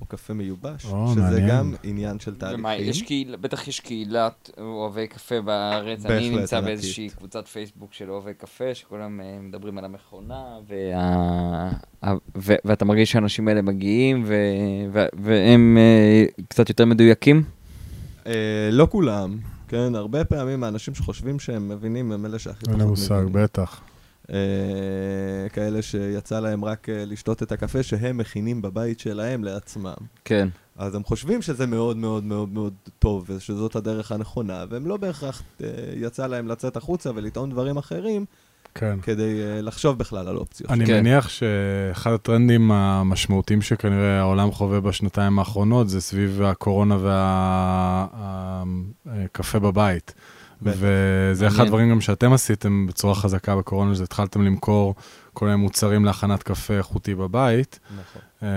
או 0.00 0.06
קפה 0.06 0.32
מיובש, 0.34 0.84
או, 0.84 1.08
שזה 1.12 1.20
מעניין. 1.20 1.48
גם 1.48 1.74
עניין 1.82 2.18
של 2.18 2.34
תהליכים. 2.34 2.60
ומה, 2.60 2.76
יש 2.76 3.02
קהילה, 3.02 3.36
בטח 3.36 3.68
יש 3.68 3.80
קהילת 3.80 4.50
אוהבי 4.58 5.06
קפה 5.06 5.40
בארץ. 5.40 6.06
אני 6.06 6.30
נמצא 6.30 6.56
ענקית. 6.56 6.68
באיזושהי 6.68 7.08
קבוצת 7.16 7.48
פייסבוק 7.48 7.92
של 7.92 8.10
אוהבי 8.10 8.34
קפה, 8.34 8.74
שכולם 8.74 9.20
אה, 9.20 9.38
מדברים 9.42 9.78
על 9.78 9.84
המכונה, 9.84 10.44
וה... 10.68 11.70
ו- 12.36 12.54
ואתה 12.64 12.84
מרגיש 12.84 13.12
שהאנשים 13.12 13.48
האלה 13.48 13.62
מגיעים, 13.62 14.22
ו- 14.26 14.34
ו- 14.92 15.06
והם 15.22 15.78
אה, 15.80 16.24
קצת 16.48 16.68
יותר 16.68 16.84
מדויקים? 16.86 17.42
אה, 18.26 18.32
לא 18.72 18.86
כולם, 18.90 19.38
כן? 19.68 19.94
הרבה 19.94 20.24
פעמים 20.24 20.64
האנשים 20.64 20.94
שחושבים 20.94 21.38
שהם 21.38 21.68
מבינים 21.68 22.12
הם 22.12 22.26
אלה 22.26 22.38
שהכי 22.38 22.58
אין 22.66 22.74
פחות 22.74 22.80
לי 22.80 22.90
מושג, 22.90 23.14
מבינים. 23.14 23.32
בטח. 23.44 23.80
אה, 24.30 25.48
כאלה 25.52 25.82
שיצא 25.82 26.40
להם 26.40 26.64
רק 26.64 26.88
אה, 26.88 27.04
לשתות 27.06 27.42
את 27.42 27.52
הקפה 27.52 27.82
שהם 27.82 28.16
מכינים 28.16 28.62
בבית 28.62 29.00
שלהם 29.00 29.44
לעצמם. 29.44 29.94
כן. 30.24 30.48
אז 30.76 30.94
הם 30.94 31.04
חושבים 31.04 31.42
שזה 31.42 31.66
מאוד 31.66 31.96
מאוד 31.96 32.24
מאוד 32.24 32.48
מאוד 32.48 32.74
טוב, 32.98 33.24
ושזאת 33.28 33.76
הדרך 33.76 34.12
הנכונה, 34.12 34.64
והם 34.70 34.86
לא 34.86 34.96
בהכרח 34.96 35.42
אה, 35.62 35.68
יצא 35.96 36.26
להם 36.26 36.48
לצאת 36.48 36.76
החוצה 36.76 37.10
ולטעון 37.14 37.50
דברים 37.50 37.76
אחרים, 37.76 38.24
כן. 38.74 39.00
כדי 39.02 39.42
אה, 39.42 39.60
לחשוב 39.60 39.98
בכלל 39.98 40.28
על 40.28 40.36
אופציות. 40.36 40.70
אני 40.70 40.86
כן. 40.86 41.00
מניח 41.00 41.28
שאחד 41.28 42.12
הטרנדים 42.12 42.72
המשמעותיים 42.72 43.62
שכנראה 43.62 44.20
העולם 44.20 44.52
חווה 44.52 44.80
בשנתיים 44.80 45.38
האחרונות 45.38 45.88
זה 45.88 46.00
סביב 46.00 46.42
הקורונה 46.42 46.96
והקפה 49.06 49.58
בבית. 49.58 50.14
וזה 50.64 51.46
אחד. 51.46 51.64
הדברים 51.64 51.90
גם 51.90 52.00
שאתם 52.00 52.32
עשיתם 52.32 52.86
בצורה 52.86 53.14
חזקה 53.14 53.56
בקורונה, 53.56 53.94
שזה 53.94 54.04
התחלתם 54.04 54.42
למכור 54.42 54.94
כל 55.32 55.44
מיני 55.44 55.56
מוצרים 55.56 56.04
להכנת 56.04 56.42
קפה 56.42 56.74
איכותי 56.74 57.14
בבית, 57.14 57.80
נכון. 57.90 58.22
אה, 58.42 58.48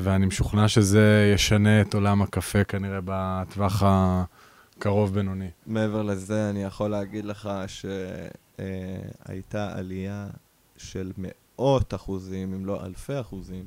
ואני 0.00 0.26
משוכנע 0.26 0.68
שזה 0.68 1.32
ישנה 1.34 1.80
את 1.80 1.94
עולם 1.94 2.22
הקפה 2.22 2.64
כנראה 2.64 2.98
בטווח 3.04 3.82
הקרוב-בינוני. 3.86 5.50
מעבר 5.66 6.02
לזה, 6.02 6.50
אני 6.50 6.62
יכול 6.62 6.90
להגיד 6.90 7.24
לך 7.24 7.50
שהייתה 8.58 9.72
עלייה 9.78 10.26
של 10.76 11.12
מאות 11.18 11.94
אחוזים, 11.94 12.54
אם 12.54 12.66
לא 12.66 12.84
אלפי 12.84 13.20
אחוזים, 13.20 13.64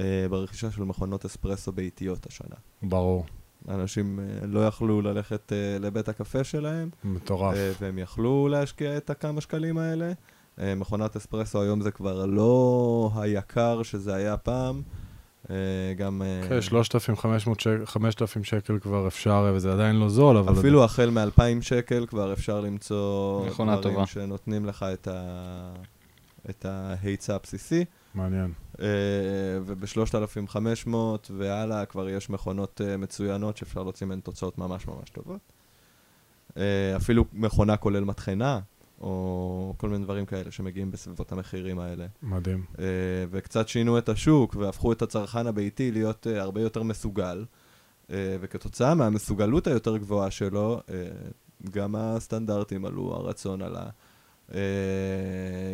אה, 0.00 0.26
ברכישה 0.30 0.70
של 0.70 0.82
מכונות 0.82 1.24
אספרסו 1.24 1.72
ביתיות 1.72 2.26
השנה. 2.26 2.56
ברור, 2.82 3.26
אנשים 3.68 4.20
אה, 4.20 4.46
לא 4.46 4.66
יכלו 4.66 5.02
ללכת 5.02 5.52
אה, 5.52 5.78
לבית 5.80 6.08
הקפה 6.08 6.44
שלהם, 6.44 6.88
מטורף. 7.04 7.56
אה, 7.56 7.72
והם 7.80 7.98
יכלו 7.98 8.48
להשקיע 8.48 8.96
את 8.96 9.10
הכמה 9.10 9.40
שקלים 9.40 9.78
האלה. 9.78 10.12
מכונת 10.58 11.16
אספרסו 11.16 11.62
היום 11.62 11.80
זה 11.80 11.90
כבר 11.90 12.26
לא 12.26 13.10
היקר 13.14 13.82
שזה 13.82 14.14
היה 14.14 14.36
פעם. 14.36 14.82
גם... 15.96 16.22
כן, 16.48 16.60
3,500 16.60 17.60
שקל, 17.60 17.86
5,000 17.86 18.44
שקל 18.44 18.78
כבר 18.78 19.06
אפשר, 19.06 19.52
וזה 19.54 19.72
עדיין 19.72 19.96
לא 19.96 20.08
זול, 20.08 20.36
אבל... 20.36 20.52
אפילו 20.52 20.84
החל 20.84 21.10
מ-2,000 21.10 21.62
שקל 21.62 22.06
כבר 22.06 22.32
אפשר 22.32 22.60
למצוא 22.60 23.46
מכונה 23.46 23.82
טובה. 23.82 24.06
שנותנים 24.06 24.66
לך 24.66 24.86
את, 24.92 25.08
ה... 25.08 25.72
את 26.50 26.66
ההיצע 26.68 27.34
הבסיסי, 27.34 27.84
מעניין. 28.14 28.52
אה, 28.80 28.86
וב-3,500 29.64 30.94
והלאה 31.36 31.84
כבר 31.86 32.08
יש 32.08 32.30
מכונות 32.30 32.80
אה, 32.84 32.96
מצוינות 32.96 33.56
שאפשר 33.56 33.82
להוציא 33.82 34.06
מהן 34.06 34.20
תוצאות 34.20 34.58
ממש 34.58 34.86
ממש 34.86 35.10
טובות. 35.10 35.40
אה, 36.56 36.96
אפילו 36.96 37.24
מכונה 37.32 37.76
כולל 37.76 38.04
מטחנה, 38.04 38.60
או 39.00 39.74
כל 39.76 39.88
מיני 39.88 40.04
דברים 40.04 40.26
כאלה 40.26 40.50
שמגיעים 40.50 40.90
בסביבות 40.90 41.32
המחירים 41.32 41.78
האלה. 41.78 42.06
מדהים. 42.22 42.64
וקצת 43.30 43.68
שינו 43.68 43.98
את 43.98 44.08
השוק 44.08 44.56
והפכו 44.56 44.92
את 44.92 45.02
הצרכן 45.02 45.46
הביתי 45.46 45.90
להיות 45.90 46.26
הרבה 46.26 46.60
יותר 46.60 46.82
מסוגל. 46.82 47.44
אה, 48.10 48.36
וכתוצאה 48.40 48.94
מהמסוגלות 48.94 49.66
היותר 49.66 49.96
גבוהה 49.96 50.30
שלו, 50.30 50.80
גם 51.70 51.94
הסטנדרטים 51.96 52.84
עלו, 52.84 53.14
הרצון 53.14 53.62
עלה. 53.62 53.86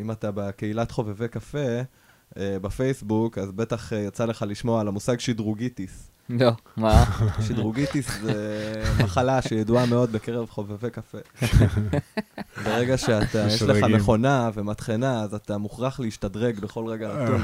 אם 0.01 0.11
אתה 0.11 0.31
בקהילת 0.31 0.91
חובבי 0.91 1.29
קפה, 1.29 1.83
בפייסבוק, 2.39 3.39
אז 3.39 3.53
בטח 3.53 3.93
אה, 3.93 3.99
יצא 3.99 4.25
לך 4.25 4.45
לשמוע 4.49 4.81
על 4.81 4.89
המושג 4.89 5.21
שדרוגיטיס. 5.21 6.11
לא, 6.31 6.51
מה? 6.77 7.05
שדרוגיטיס 7.47 8.19
זה 8.23 8.35
מחלה 9.05 9.43
שידועה 9.43 9.87
מאוד 9.87 10.13
בקרב 10.13 10.47
חובבי 10.51 10.91
קפה. 10.91 11.19
ברגע 12.65 12.97
שאתה, 12.97 13.47
יש 13.47 13.63
לך. 13.63 13.85
מכונה 13.85 14.51
ומטחנה, 14.55 15.23
אז 15.23 15.35
אתה 15.35 15.59
מוכרח 15.59 16.01
להשתדרג 16.01 16.61
בכל 16.61 16.87
רגע 16.87 17.09
נתון 17.09 17.43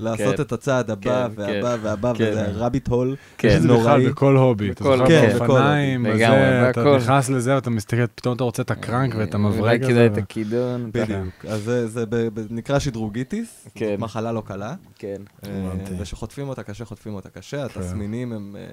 ולעשות 0.00 0.36
כן. 0.36 0.42
את 0.42 0.52
הצעד 0.52 0.90
הבא 0.90 1.28
כן, 1.28 1.40
והבא 1.62 1.76
והבא, 1.82 2.12
כן. 2.18 2.24
וזה 2.30 2.46
רביט 2.54 2.88
הול. 2.88 3.16
כן. 3.38 3.58
זה 3.60 3.68
נוראי. 3.68 3.82
בכלל 3.82 4.10
בכל 4.10 4.36
הובי. 4.36 4.70
אתה 4.70 4.84
בכל- 4.84 4.96
זוכר 4.96 5.08
כן, 5.08 5.36
הובי. 5.38 5.96
וזה, 6.00 6.14
לגמרי, 6.14 6.70
אתה. 6.70 6.96
נכנס 6.96 7.28
לזה 7.28 7.54
ואתה 7.54 7.70
מסתכל, 7.70 8.06
פתאום 8.06 8.36
אתה 8.36 8.44
רוצה 8.44 8.62
את 8.62 8.70
הקרנק 8.70 9.14
ואת 9.18 9.34
המברג 9.34 9.84
הזה. 9.84 10.06
את 10.06 10.18
הכידון. 10.18 10.90
בדיוק. 10.94 11.44
אז 11.48 11.70
זה- 11.86 12.04
נקרא 12.50 12.78
שדרוגיטיס, 12.78 13.68
מחלה 13.98 14.32
לא 14.32 14.42
קלה. 14.46 14.74
כן. 14.98 15.16
אה. 15.46 15.50
ושחוטפים 15.98 16.48
אותה 16.48 16.62
קשה, 16.62 16.84
חוטפים 16.84 17.14
אותה 17.14 17.28
קשה, 17.28 17.68
כן. 17.68 17.80
התסמינים 18.22 18.32
הם 18.32 18.56
אה, 18.56 18.66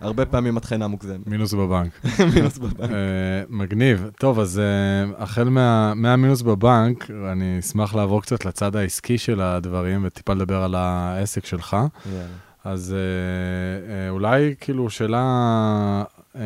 הרבה 0.00 0.26
פעמים 0.26 0.54
מטחנה 0.54 0.86
מוגזמת. 0.88 1.26
מינוס 1.26 1.54
בבנק. 1.54 1.92
מינוס 2.34 2.58
בבנק. 2.58 2.90
אה, 2.90 3.42
מגניב. 3.48 4.10
טוב, 4.18 4.38
אז 4.40 4.58
אה, 4.58 4.64
החל 5.22 5.48
מה- 5.48 5.94
מהמינוס 5.94 6.42
בבנק, 6.42 7.10
אני 7.32 7.58
אשמח 7.58 7.94
לעבור 7.94 8.22
קצת 8.22 8.44
לצד 8.44 8.76
העסקי 8.76 9.18
של 9.18 9.40
הדברים 9.40 10.02
וטיפה 10.04 10.34
לדבר 10.34 10.62
על 10.62 10.74
העסק 10.74 11.44
שלך. 11.46 11.76
אז 12.64 12.94
אולי 14.10 14.54
כאילו 14.60 14.90
שאלה, 14.90 16.04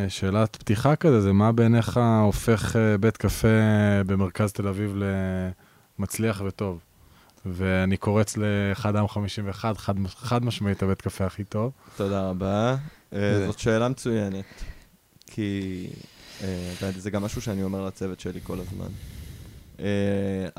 שאלת 0.09 0.57
פתיחה 0.57 0.97
כזה, 0.97 1.21
זה 1.21 1.33
מה 1.33 1.53
בעיניך 1.53 2.01
הופך 2.23 2.77
בית 3.01 3.17
קפה 3.17 3.49
במרכז 4.07 4.53
תל 4.53 4.69
אביב 4.69 4.97
למצליח 5.99 6.43
וטוב? 6.47 6.79
ואני 7.53 7.97
קורץ 7.97 8.37
לאחד 8.37 8.97
העם 8.97 9.09
51, 9.09 9.77
חד, 9.77 9.95
חד 10.09 10.45
משמעית 10.45 10.83
הבית 10.83 11.03
קפה 11.03 11.27
הכי 11.27 11.45
טוב. 11.45 11.73
תודה 11.97 12.29
רבה. 12.31 12.77
אה, 13.13 13.19
זה- 13.39 13.47
זאת 13.47 13.59
שאלה 13.59 13.89
מצוינת, 13.89 14.45
כי 15.27 15.87
אה, 16.43 16.73
וזה 16.83 17.11
גם 17.11 17.23
משהו 17.23 17.41
שאני 17.43 17.63
אומר 17.63 17.87
לצוות 17.87 18.21
שלי 18.21 18.41
כל 18.43 18.59
הזמן. 18.61 18.89
אה, 19.81 19.85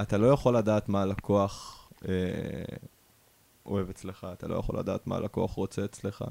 אתה 0.01 0.17
לא 0.17 0.27
יכול 0.27 0.57
לדעת 0.57 0.89
מה 0.89 1.01
הלקוח 1.01 1.73
אוהב 3.65 3.89
אצלך, 3.89 4.27
אתה 4.33 4.47
לא 4.47 4.55
יכול 4.55 4.79
לדעת 4.79 5.07
מה 5.07 5.15
הלקוח 5.15 5.51
רוצה 5.51 5.85
אצלך. 5.85 6.23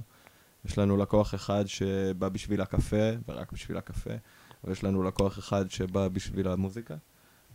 יש 0.65 0.79
לנו 0.79 0.97
לקוח 0.97 1.35
אחד 1.35 1.65
שבא 1.67 2.29
בשביל 2.29 2.61
הקפה, 2.61 2.97
ורק 3.29 3.53
בשביל 3.53 3.77
הקפה, 3.77 4.11
ויש 4.65 4.85
לנו 4.85 5.03
לקוח 5.03 5.39
אחד 5.39 5.71
שבא 5.71 6.09
בשביל 6.09 6.49
המוזיקה, 6.49 6.95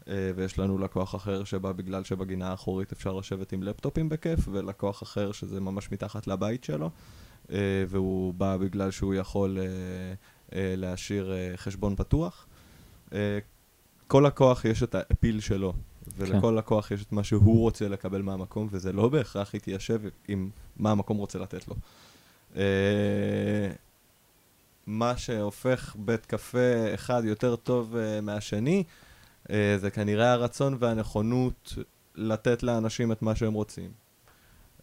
ויש 0.07 0.59
לנו 0.59 0.77
לקוח 0.77 1.15
אחר 1.15 1.43
שבא 1.43 1.71
בגלל 1.71 2.03
שבגינה 2.03 2.49
האחורית 2.49 2.91
אפשר 2.91 3.13
לשבת 3.13 3.51
עם 3.51 3.63
לפטופים 3.63 4.09
בכיף, 4.09 4.39
ולקוח 4.51 5.03
אחר 5.03 5.31
שזה 5.31 5.59
ממש 5.59 5.91
מתחת 5.91 6.27
לבית 6.27 6.63
שלו. 6.63 6.89
אה, 7.51 7.57
והוא 7.87 8.33
בא 8.33 8.57
בגלל 8.57 8.91
שהוא 8.91 9.13
יכול 9.13 9.57
אה, 9.59 9.63
אה, 10.53 10.73
להשאיר 10.77 11.33
אה, 11.33 11.53
חשבון 11.55 11.95
פתוח. 11.95 12.47
אה, 13.13 13.39
כל 14.07 14.23
לקוח 14.27 14.65
יש 14.65 14.83
את 14.83 14.95
האפיל 14.95 15.39
שלו, 15.39 15.73
ולכל 16.17 16.55
לקוח 16.57 16.91
יש 16.91 17.03
את 17.03 17.11
מה 17.11 17.23
שהוא 17.23 17.59
רוצה 17.59 17.87
לקבל 17.87 18.21
מהמקום, 18.21 18.67
וזה 18.71 18.93
לא 18.93 19.09
בהכרח 19.09 19.53
יתיישב 19.53 20.01
עם 20.27 20.49
מה 20.77 20.91
המקום 20.91 21.17
רוצה 21.17 21.39
לתת 21.39 21.67
לו. 21.67 21.75
אה, 22.55 23.71
מה 24.87 25.17
שהופך 25.17 25.95
בית 25.99 26.25
קפה 26.25 26.93
אחד 26.93 27.21
יותר 27.25 27.55
טוב 27.55 27.95
אה, 27.95 28.21
מהשני, 28.21 28.83
אה, 28.87 29.10
זה 29.77 29.89
כנראה 29.93 30.31
הרצון 30.31 30.77
והנכונות 30.79 31.73
לתת 32.15 32.63
לאנשים 32.63 33.11
את 33.11 33.21
מה 33.21 33.35
שהם 33.35 33.53
רוצים. 33.53 33.91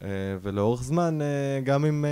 אה, 0.02 0.08
ולאורך 0.42 0.82
זמן, 0.82 1.18
אה, 1.22 1.60
גם 1.64 1.84
אם, 1.84 2.04
אה, 2.04 2.10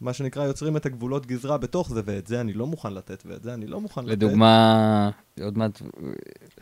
מה 0.00 0.12
שנקרא, 0.12 0.44
יוצרים 0.44 0.76
את 0.76 0.86
הגבולות 0.86 1.26
גזרה 1.26 1.58
בתוך 1.58 1.90
זה, 1.90 2.00
ואת 2.04 2.26
זה 2.26 2.40
אני 2.40 2.52
לא 2.52 2.66
מוכן 2.66 2.94
לתת, 2.94 3.22
ואת 3.26 3.42
זה 3.42 3.54
אני 3.54 3.66
לא 3.66 3.80
מוכן 3.80 4.00
לתת. 4.00 4.12
לדוגמה, 4.12 5.10
עוד 5.42 5.58
מעט, 5.58 5.82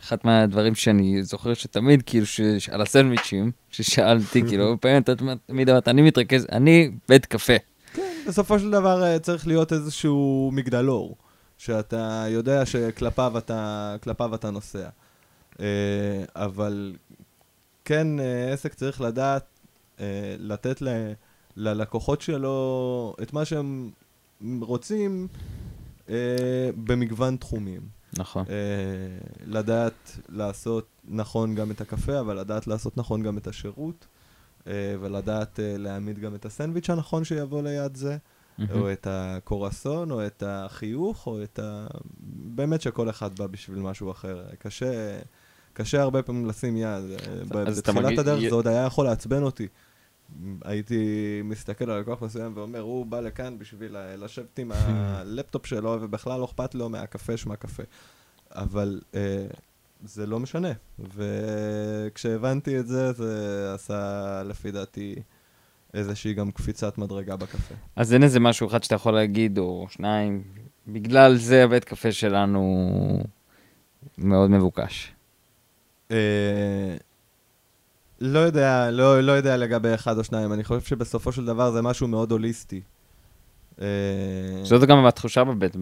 אחד 0.01 0.17
מהדברים 0.25 0.75
שאני 0.75 1.23
זוכר 1.23 1.55
שתמיד, 1.55 2.03
כאילו, 2.07 2.27
ש- 2.27 2.69
על 2.71 2.83
הסנדוויצ'ים, 2.83 3.51
ששאלתי, 3.71 4.43
כאילו, 4.49 4.77
פעמים 4.81 5.03
אתה 5.03 5.13
תמיד 5.47 5.71
אמרת, 5.71 5.89
אני 5.89 6.03
מתרכז, 6.03 6.47
אני 6.53 6.91
בית 7.09 7.27
קפה. 7.27 7.57
כן, 7.93 8.13
בסופו 8.29 8.59
של 8.59 8.71
דבר 8.71 9.05
אה, 9.05 9.19
צריך 9.19 9.47
להיות 9.47 9.73
איזשהו 9.73 10.51
מגדלור, 10.55 11.17
שאתה 11.59 12.25
יודע 12.29 12.67
שכלפיו 12.67 13.39
אתה, 13.39 13.97
אתה 14.35 14.51
נוסע. 14.51 14.89
אה, 15.61 16.25
אבל 16.35 16.97
כן, 17.85 18.21
אה, 18.21 18.53
עסק 18.53 18.75
צריך 18.75 19.01
לדעת 19.01 19.45
אה, 20.01 20.37
לתת 20.39 20.83
ל, 20.83 20.89
ללקוחות 21.57 22.21
שלו 22.21 23.15
את 23.23 23.33
מה 23.33 23.45
שהם 23.45 23.91
רוצים 24.61 25.29
במגוון 26.85 27.37
תחומים. 27.37 27.81
נכון. 28.19 28.45
לדעת 29.47 30.19
לעשות 30.29 30.87
נכון 31.09 31.55
גם 31.55 31.71
את 31.71 31.81
הקפה, 31.81 32.21
אבל 32.21 32.41
לדעת 32.41 32.67
לעשות 32.67 32.97
נכון 32.97 33.23
גם 33.23 33.39
את 33.39 33.47
השירות, 33.47 34.07
ולדעת 34.67 35.61
להעמיד 35.63 36.19
גם 36.19 36.35
את 36.35 36.45
הסנדוויץ' 36.45 36.91
הנכון 36.91 37.25
שיבוא 37.25 37.63
ליד 37.63 37.97
זה. 37.97 38.17
או 38.73 38.93
את 38.93 39.07
הקורסון, 39.11 40.11
או 40.11 40.27
את 40.27 40.43
החיוך, 40.47 41.27
או 41.27 41.43
את 41.43 41.59
ה... 41.59 41.87
באמת 42.57 42.81
שכל 42.81 43.11
אחד 43.11 43.39
בא 43.39 43.47
בשביל 43.47 43.79
משהו 43.79 44.11
אחר. 44.11 44.45
קשה, 44.59 45.19
קשה 45.73 46.03
הרבה 46.03 46.23
פעמים 46.23 46.47
לשים 46.47 46.77
יד. 46.77 46.87
אה, 46.87 47.65
בתחילת 48.05 48.19
הדרך 48.19 48.41
זה 48.49 48.55
עוד 48.55 48.67
היה 48.69 48.83
יכול 48.85 49.05
לעצבן 49.05 49.43
אותי. 49.43 49.69
הייתי 50.65 51.05
מסתכל 51.45 51.91
על 51.91 52.01
לקוח 52.01 52.23
מסוים 52.23 52.53
ואומר, 52.55 52.81
הוא 52.81 53.07
בא 53.07 53.21
לכאן 53.21 53.59
בשביל 53.59 53.97
ה- 53.97 54.17
לשבת 54.17 54.59
עם 54.59 54.73
הלפטופ 54.75 55.67
שלו, 55.67 55.99
ובכלל 56.01 56.41
לא 56.41 56.45
אכפת 56.45 56.75
לו 56.75 56.89
מהקפה 56.89 57.37
שמהקפה. 57.37 57.83
אבל 58.51 59.01
אה, 59.15 59.47
זה 60.05 60.27
לא 60.27 60.41
משנה. 60.41 60.73
וכשהבנתי 61.15 62.79
את 62.79 62.87
זה, 62.87 63.13
זה 63.13 63.71
עשה, 63.75 64.43
לפי 64.45 64.71
דעתי, 64.71 65.15
איזושהי 65.95 66.35
גם 66.35 66.51
קפיצת 66.51 66.99
מדרגה 66.99 67.37
בקפה. 67.37 67.75
אז 67.97 68.13
אין 68.15 68.23
איזה 68.23 68.41
משהו 68.41 68.67
אחד 68.69 68.83
שאתה 68.83 68.95
יכול 68.95 69.15
להגיד, 69.15 69.59
או 69.59 69.87
שניים, 69.91 70.43
בגלל 70.89 71.37
זה 71.37 71.65
הבית 71.65 71.85
קפה 71.85 72.13
שלנו 72.13 73.23
מאוד 74.19 74.51
מבוקש. 74.51 75.13
אה, 76.11 76.17
לא 78.21 78.39
יודע, 78.39 78.91
לא, 78.91 79.21
לא 79.23 79.33
יודע 79.33 79.57
לגבי 79.57 79.95
אחד 79.95 80.19
או 80.19 80.25
שניים, 80.25 80.53
אני 80.53 80.65
חושב 80.65 80.81
שבסופו 80.81 81.33
של 81.33 81.45
דבר 81.45 81.71
זה 81.71 81.83
משהו 81.83 82.09
מאוד 82.09 82.33
הוליסטי. 82.33 82.81
אה, 83.81 83.87
זאת 84.63 84.89
גם 84.89 85.07
התחושה 85.07 85.45
בבית, 85.45 85.77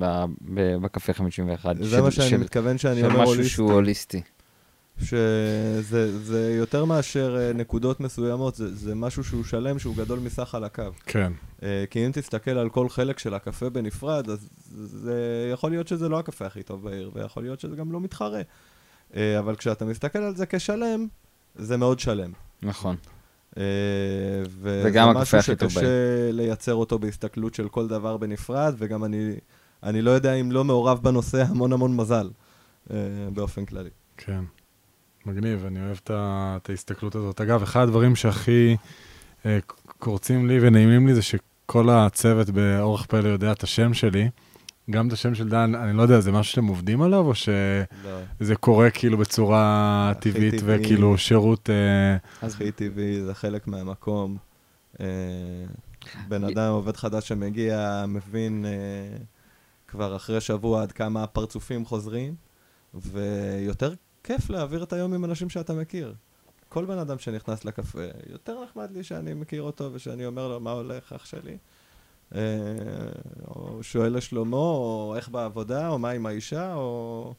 בקפה 0.82 1.12
51. 1.12 1.76
זה 1.80 1.90
של- 1.96 2.00
מה 2.00 2.10
שאני 2.10 2.28
של- 2.28 2.36
מתכוון 2.36 2.78
שאני 2.78 3.00
של 3.00 3.06
אומר 3.06 3.16
משהו 3.20 3.32
הוליסטי. 3.34 3.50
שהוא 3.54 3.72
הוליסטי. 3.72 4.22
שזה 5.04 6.18
זה 6.18 6.54
יותר 6.58 6.84
מאשר 6.84 7.36
אה, 7.38 7.52
נקודות 7.52 8.00
מסוימות, 8.00 8.54
זה, 8.54 8.74
זה 8.74 8.94
משהו 8.94 9.24
שהוא 9.24 9.44
שלם, 9.44 9.78
שהוא 9.78 9.96
גדול 9.96 10.18
מסך 10.18 10.54
על 10.54 10.64
הקו. 10.64 10.82
כן. 11.06 11.32
אה, 11.62 11.84
כי 11.90 12.06
אם 12.06 12.12
תסתכל 12.12 12.50
על 12.50 12.68
כל 12.68 12.88
חלק 12.88 13.18
של 13.18 13.34
הקפה 13.34 13.70
בנפרד, 13.70 14.30
אז 14.30 14.48
זה 14.74 15.48
יכול 15.52 15.70
להיות 15.70 15.88
שזה 15.88 16.08
לא 16.08 16.18
הקפה 16.18 16.46
הכי 16.46 16.62
טוב 16.62 16.82
בעיר, 16.84 17.10
ויכול 17.14 17.42
להיות 17.42 17.60
שזה 17.60 17.76
גם 17.76 17.92
לא 17.92 18.00
מתחרה. 18.00 18.40
אה, 19.16 19.38
אבל 19.38 19.56
כשאתה 19.56 19.84
מסתכל 19.84 20.18
על 20.18 20.36
זה 20.36 20.46
כשלם, 20.46 21.06
זה 21.54 21.76
מאוד 21.76 22.00
שלם. 22.00 22.32
נכון. 22.62 22.96
וזה 24.46 24.82
וגם 24.84 25.08
הקפה 25.08 25.20
משהו 25.20 25.38
הכי 25.38 25.56
טוב 25.56 25.68
שקשה 25.70 25.86
לייצר 26.32 26.74
אותו 26.74 26.98
בהסתכלות 26.98 27.54
של 27.54 27.68
כל 27.68 27.88
דבר 27.88 28.16
בנפרד, 28.16 28.74
וגם 28.78 29.04
אני, 29.04 29.34
אני 29.82 30.02
לא 30.02 30.10
יודע 30.10 30.34
אם 30.34 30.52
לא 30.52 30.64
מעורב 30.64 30.98
בנושא 31.02 31.44
המון 31.48 31.72
המון 31.72 31.96
מזל, 31.96 32.30
באופן 33.32 33.64
כללי. 33.64 33.90
כן. 34.16 34.44
מגניב, 35.26 35.66
אני 35.66 35.80
אוהב 35.80 35.98
את 36.10 36.70
ההסתכלות 36.70 37.14
הזאת. 37.14 37.40
אגב, 37.40 37.62
אחד 37.62 37.82
הדברים 37.82 38.16
שהכי 38.16 38.76
אה, 39.46 39.58
קורצים 39.98 40.48
לי 40.48 40.58
ונעימים 40.60 41.06
לי 41.06 41.14
זה 41.14 41.22
שכל 41.22 41.90
הצוות 41.90 42.50
באורח 42.50 43.06
פלא 43.06 43.28
יודע 43.28 43.52
את 43.52 43.62
השם 43.62 43.94
שלי. 43.94 44.28
גם 44.90 45.08
את 45.08 45.12
השם 45.12 45.34
של 45.34 45.48
דן, 45.48 45.74
אני 45.74 45.96
לא 45.96 46.02
יודע, 46.02 46.20
זה 46.20 46.32
משהו 46.32 46.52
שאתם 46.52 46.66
עובדים 46.66 47.02
עליו, 47.02 47.26
או 47.26 47.34
שזה 47.34 47.84
לא. 48.50 48.54
קורה 48.54 48.90
כאילו 48.90 49.18
בצורה 49.18 50.12
טבעית 50.20 50.54
טבעי. 50.54 50.80
וכאילו 50.80 51.18
שירות... 51.18 51.70
אה, 51.70 52.46
הכי 52.46 52.72
טבעי, 52.72 53.22
זה 53.22 53.34
חלק 53.34 53.66
מהמקום. 53.66 54.36
אה, 55.00 55.06
בן 56.28 56.44
אדם, 56.44 56.72
עובד 56.72 56.96
חדש 56.96 57.28
שמגיע, 57.28 58.04
מבין 58.08 58.64
אה, 58.64 59.16
כבר 59.88 60.16
אחרי 60.16 60.40
שבוע 60.40 60.82
עד 60.82 60.92
כמה 60.92 61.22
הפרצופים 61.22 61.84
חוזרים, 61.84 62.34
ויותר 62.94 63.94
כיף 64.26 64.50
להעביר 64.50 64.82
את 64.82 64.92
היום 64.92 65.14
עם 65.14 65.24
אנשים 65.24 65.50
שאתה 65.50 65.74
מכיר. 65.74 66.14
כל 66.68 66.84
בן 66.84 66.98
אדם 66.98 67.18
שנכנס 67.18 67.64
לקפה, 67.64 68.02
יותר 68.30 68.64
נחמד 68.64 68.90
לי 68.90 69.02
שאני 69.02 69.34
מכיר 69.34 69.62
אותו 69.62 69.90
ושאני 69.92 70.26
אומר 70.26 70.48
לו 70.48 70.60
מה 70.60 70.70
הולך, 70.70 71.12
אח 71.12 71.24
שלי. 71.24 71.56
אה, 72.34 72.40
או 73.48 73.78
שואל 73.82 74.16
לשלומו, 74.16 74.56
או 74.56 75.14
איך 75.16 75.28
בעבודה, 75.28 75.88
או 75.88 75.98
מה 75.98 76.10
עם 76.10 76.26
האישה, 76.26 76.74
או 76.74 77.34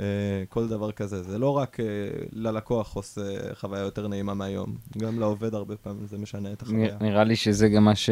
אה, 0.00 0.04
כל 0.48 0.68
דבר 0.68 0.92
כזה. 0.92 1.22
זה 1.22 1.38
לא 1.38 1.56
רק 1.56 1.80
אה, 1.80 1.86
ללקוח 2.32 2.94
עושה 2.94 3.54
חוויה 3.54 3.82
יותר 3.82 4.08
נעימה 4.08 4.34
מהיום, 4.34 4.76
גם 4.98 5.20
לעובד 5.20 5.54
הרבה 5.54 5.76
פעמים 5.76 6.06
זה 6.06 6.18
משנה 6.18 6.52
את 6.52 6.62
החוויה. 6.62 6.96
נראה 7.00 7.24
לי 7.24 7.36
שזה 7.36 7.68
גם 7.68 7.84
מה 7.84 7.94
ש... 7.94 8.10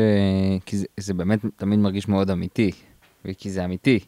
כי 0.66 0.76
זה, 0.76 0.86
זה 0.96 1.14
באמת 1.14 1.40
תמיד 1.56 1.78
מרגיש 1.78 2.08
מאוד 2.08 2.30
אמיתי, 2.30 2.70
כי 3.38 3.50
זה 3.50 3.64
אמיתי. 3.64 3.98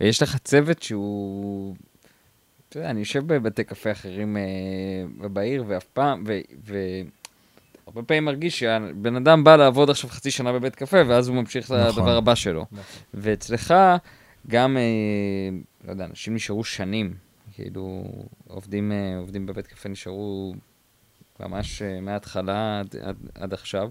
ויש 0.00 0.22
לך 0.22 0.38
צוות 0.38 0.82
שהוא... 0.82 1.74
אתה 2.74 2.80
יודע, 2.80 2.90
אני 2.90 3.00
יושב 3.00 3.26
בבתי 3.26 3.64
קפה 3.64 3.92
אחרים 3.92 4.36
אה, 4.36 5.28
בעיר, 5.28 5.64
ואף 5.66 5.84
פעם, 5.84 6.24
ו... 6.26 6.40
ו... 6.66 6.78
הרבה 7.86 8.02
פעמים 8.02 8.24
מרגיש 8.24 8.58
שהבן 8.58 9.16
אדם 9.16 9.44
בא 9.44 9.56
לעבוד 9.56 9.90
עכשיו 9.90 10.10
חצי 10.10 10.30
שנה 10.30 10.52
בבית 10.52 10.74
קפה, 10.74 10.96
ואז 11.06 11.28
הוא 11.28 11.36
ממשיך 11.36 11.70
נכון. 11.70 11.86
לדבר 11.86 12.16
הבא 12.16 12.34
שלו. 12.34 12.66
ואצלך 13.14 13.74
גם, 14.46 14.76
אה, 14.76 14.82
לא 15.84 15.90
יודע, 15.90 16.04
אנשים 16.04 16.34
נשארו 16.34 16.64
שנים, 16.64 17.14
כאילו, 17.52 18.04
עובדים, 18.48 18.92
אה, 18.92 19.18
עובדים 19.18 19.46
בבית 19.46 19.66
קפה 19.66 19.88
נשארו 19.88 20.54
ממש 21.40 21.82
אה, 21.82 22.00
מההתחלה 22.00 22.80
עד, 22.80 22.96
עד, 23.02 23.16
עד 23.34 23.52
עכשיו, 23.52 23.90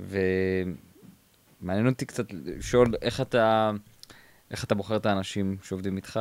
ומעניין 0.00 1.86
אותי 1.86 2.06
קצת 2.06 2.26
לשאול 2.32 2.94
איך 3.02 3.20
אתה, 3.20 3.70
איך 4.50 4.64
אתה 4.64 4.74
בוחר 4.74 4.96
את 4.96 5.06
האנשים 5.06 5.56
שעובדים 5.62 5.96
איתך, 5.96 6.20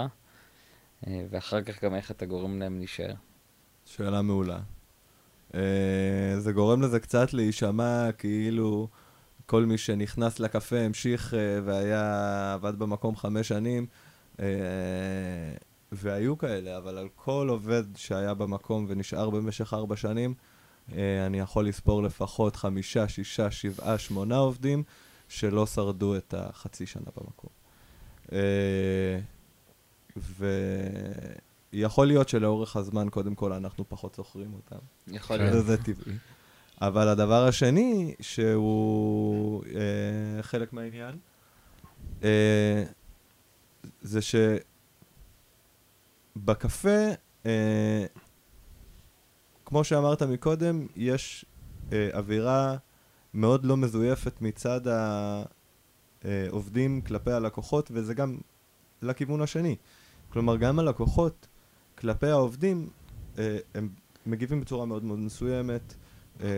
ואחר 1.07 1.61
כך 1.61 1.83
גם 1.83 1.95
איך 1.95 2.11
אתה 2.11 2.25
גורם 2.25 2.59
להם 2.59 2.77
להישאר. 2.79 3.13
שאלה 3.85 4.21
מעולה. 4.21 4.59
Uh, 5.51 5.55
זה 6.37 6.51
גורם 6.51 6.81
לזה 6.81 6.99
קצת 6.99 7.33
להישמע 7.33 8.11
כאילו 8.11 8.87
כל 9.45 9.65
מי 9.65 9.77
שנכנס 9.77 10.39
לקפה 10.39 10.79
המשיך 10.79 11.33
uh, 11.33 11.35
והיה, 11.65 12.53
עבד 12.53 12.79
במקום 12.79 13.15
חמש 13.15 13.47
שנים, 13.47 13.85
והיו 15.91 16.37
כאלה, 16.37 16.77
אבל 16.77 16.97
על 16.97 17.07
כל 17.15 17.47
עובד 17.49 17.83
שהיה 17.95 18.33
במקום 18.33 18.85
ונשאר 18.89 19.29
במשך 19.29 19.73
ארבע 19.73 19.95
שנים, 19.95 20.33
אני 21.27 21.39
יכול 21.39 21.67
לספור 21.67 22.03
לפחות 22.03 22.55
חמישה, 22.55 23.07
שישה, 23.07 23.51
שבעה, 23.51 23.97
שמונה 23.97 24.37
עובדים 24.37 24.83
שלא 25.29 25.65
שרדו 25.65 26.15
את 26.15 26.33
החצי 26.37 26.85
שנה 26.85 27.05
במקום. 27.17 27.49
ויכול 31.73 32.07
להיות 32.07 32.29
שלאורך 32.29 32.75
הזמן, 32.75 33.09
קודם 33.09 33.35
כל, 33.35 33.53
אנחנו 33.53 33.89
פחות 33.89 34.15
זוכרים 34.15 34.53
אותם. 34.53 34.79
יכול 35.07 35.37
כן. 35.37 35.43
להיות. 35.43 35.55
וזה 35.55 35.83
טבעי. 35.83 36.13
אבל 36.81 37.07
הדבר 37.07 37.47
השני, 37.47 38.15
שהוא 38.19 39.63
אה, 39.65 40.43
חלק 40.43 40.73
מהעניין, 40.73 41.17
אה, 42.23 42.83
זה 44.01 44.19
שבקפה, 46.35 46.89
אה, 47.45 48.05
כמו 49.65 49.83
שאמרת 49.83 50.21
מקודם, 50.23 50.87
יש 50.95 51.45
אה, 51.91 52.09
אווירה 52.13 52.77
מאוד 53.33 53.65
לא 53.65 53.77
מזויפת 53.77 54.41
מצד 54.41 54.81
העובדים 56.23 57.01
כלפי 57.01 57.31
הלקוחות, 57.31 57.91
וזה 57.93 58.13
גם 58.13 58.37
לכיוון 59.01 59.41
השני. 59.41 59.75
כלומר, 60.33 60.57
גם 60.57 60.79
הלקוחות 60.79 61.47
כלפי 61.97 62.27
העובדים, 62.27 62.89
אה, 63.37 63.57
הם 63.75 63.89
מגיבים 64.25 64.61
בצורה 64.61 64.85
מאוד 64.85 65.03
מאוד 65.03 65.19
מסוימת. 65.19 65.93
אה, 66.43 66.49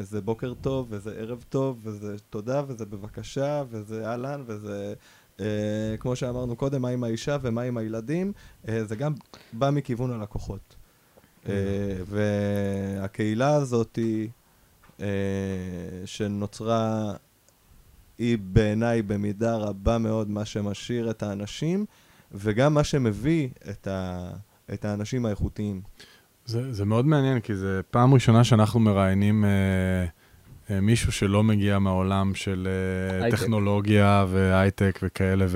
זה 0.00 0.20
בוקר 0.20 0.54
טוב, 0.60 0.86
וזה 0.90 1.14
ערב 1.18 1.44
טוב, 1.48 1.80
וזה 1.82 2.16
תודה, 2.30 2.62
וזה 2.68 2.86
בבקשה, 2.86 3.62
וזה 3.70 4.08
אהלן, 4.08 4.42
וזה, 4.46 4.94
אה, 5.40 5.94
כמו 6.00 6.16
שאמרנו 6.16 6.56
קודם, 6.56 6.82
מה 6.82 6.88
עם 6.88 7.04
האישה 7.04 7.36
ומה 7.42 7.62
עם 7.62 7.76
הילדים, 7.76 8.32
אה, 8.68 8.84
זה 8.84 8.96
גם 8.96 9.12
בא 9.52 9.70
מכיוון 9.70 10.10
הלקוחות. 10.10 10.76
אה, 11.48 11.52
והקהילה 12.06 13.54
הזאת 13.54 13.98
אה, 15.00 15.06
שנוצרה, 16.04 17.14
היא 18.18 18.38
בעיניי 18.40 19.02
במידה 19.02 19.56
רבה 19.56 19.98
מאוד 19.98 20.30
מה 20.30 20.44
שמשאיר 20.44 21.10
את 21.10 21.22
האנשים, 21.22 21.84
וגם 22.34 22.74
מה 22.74 22.84
שמביא 22.84 23.48
את, 23.70 23.86
ה, 23.86 24.30
את 24.72 24.84
האנשים 24.84 25.26
האיכותיים. 25.26 25.80
זה, 26.46 26.72
זה 26.72 26.84
מאוד 26.84 27.06
מעניין, 27.06 27.40
כי 27.40 27.54
זו 27.54 27.66
פעם 27.90 28.14
ראשונה 28.14 28.44
שאנחנו 28.44 28.80
מראיינים 28.80 29.44
אה, 29.44 29.50
אה, 30.70 30.80
מישהו 30.80 31.12
שלא 31.12 31.42
מגיע 31.42 31.78
מהעולם 31.78 32.34
של 32.34 32.68
אה. 33.22 33.30
טכנולוגיה 33.30 34.26
והייטק 34.28 35.00
וכאלה, 35.02 35.46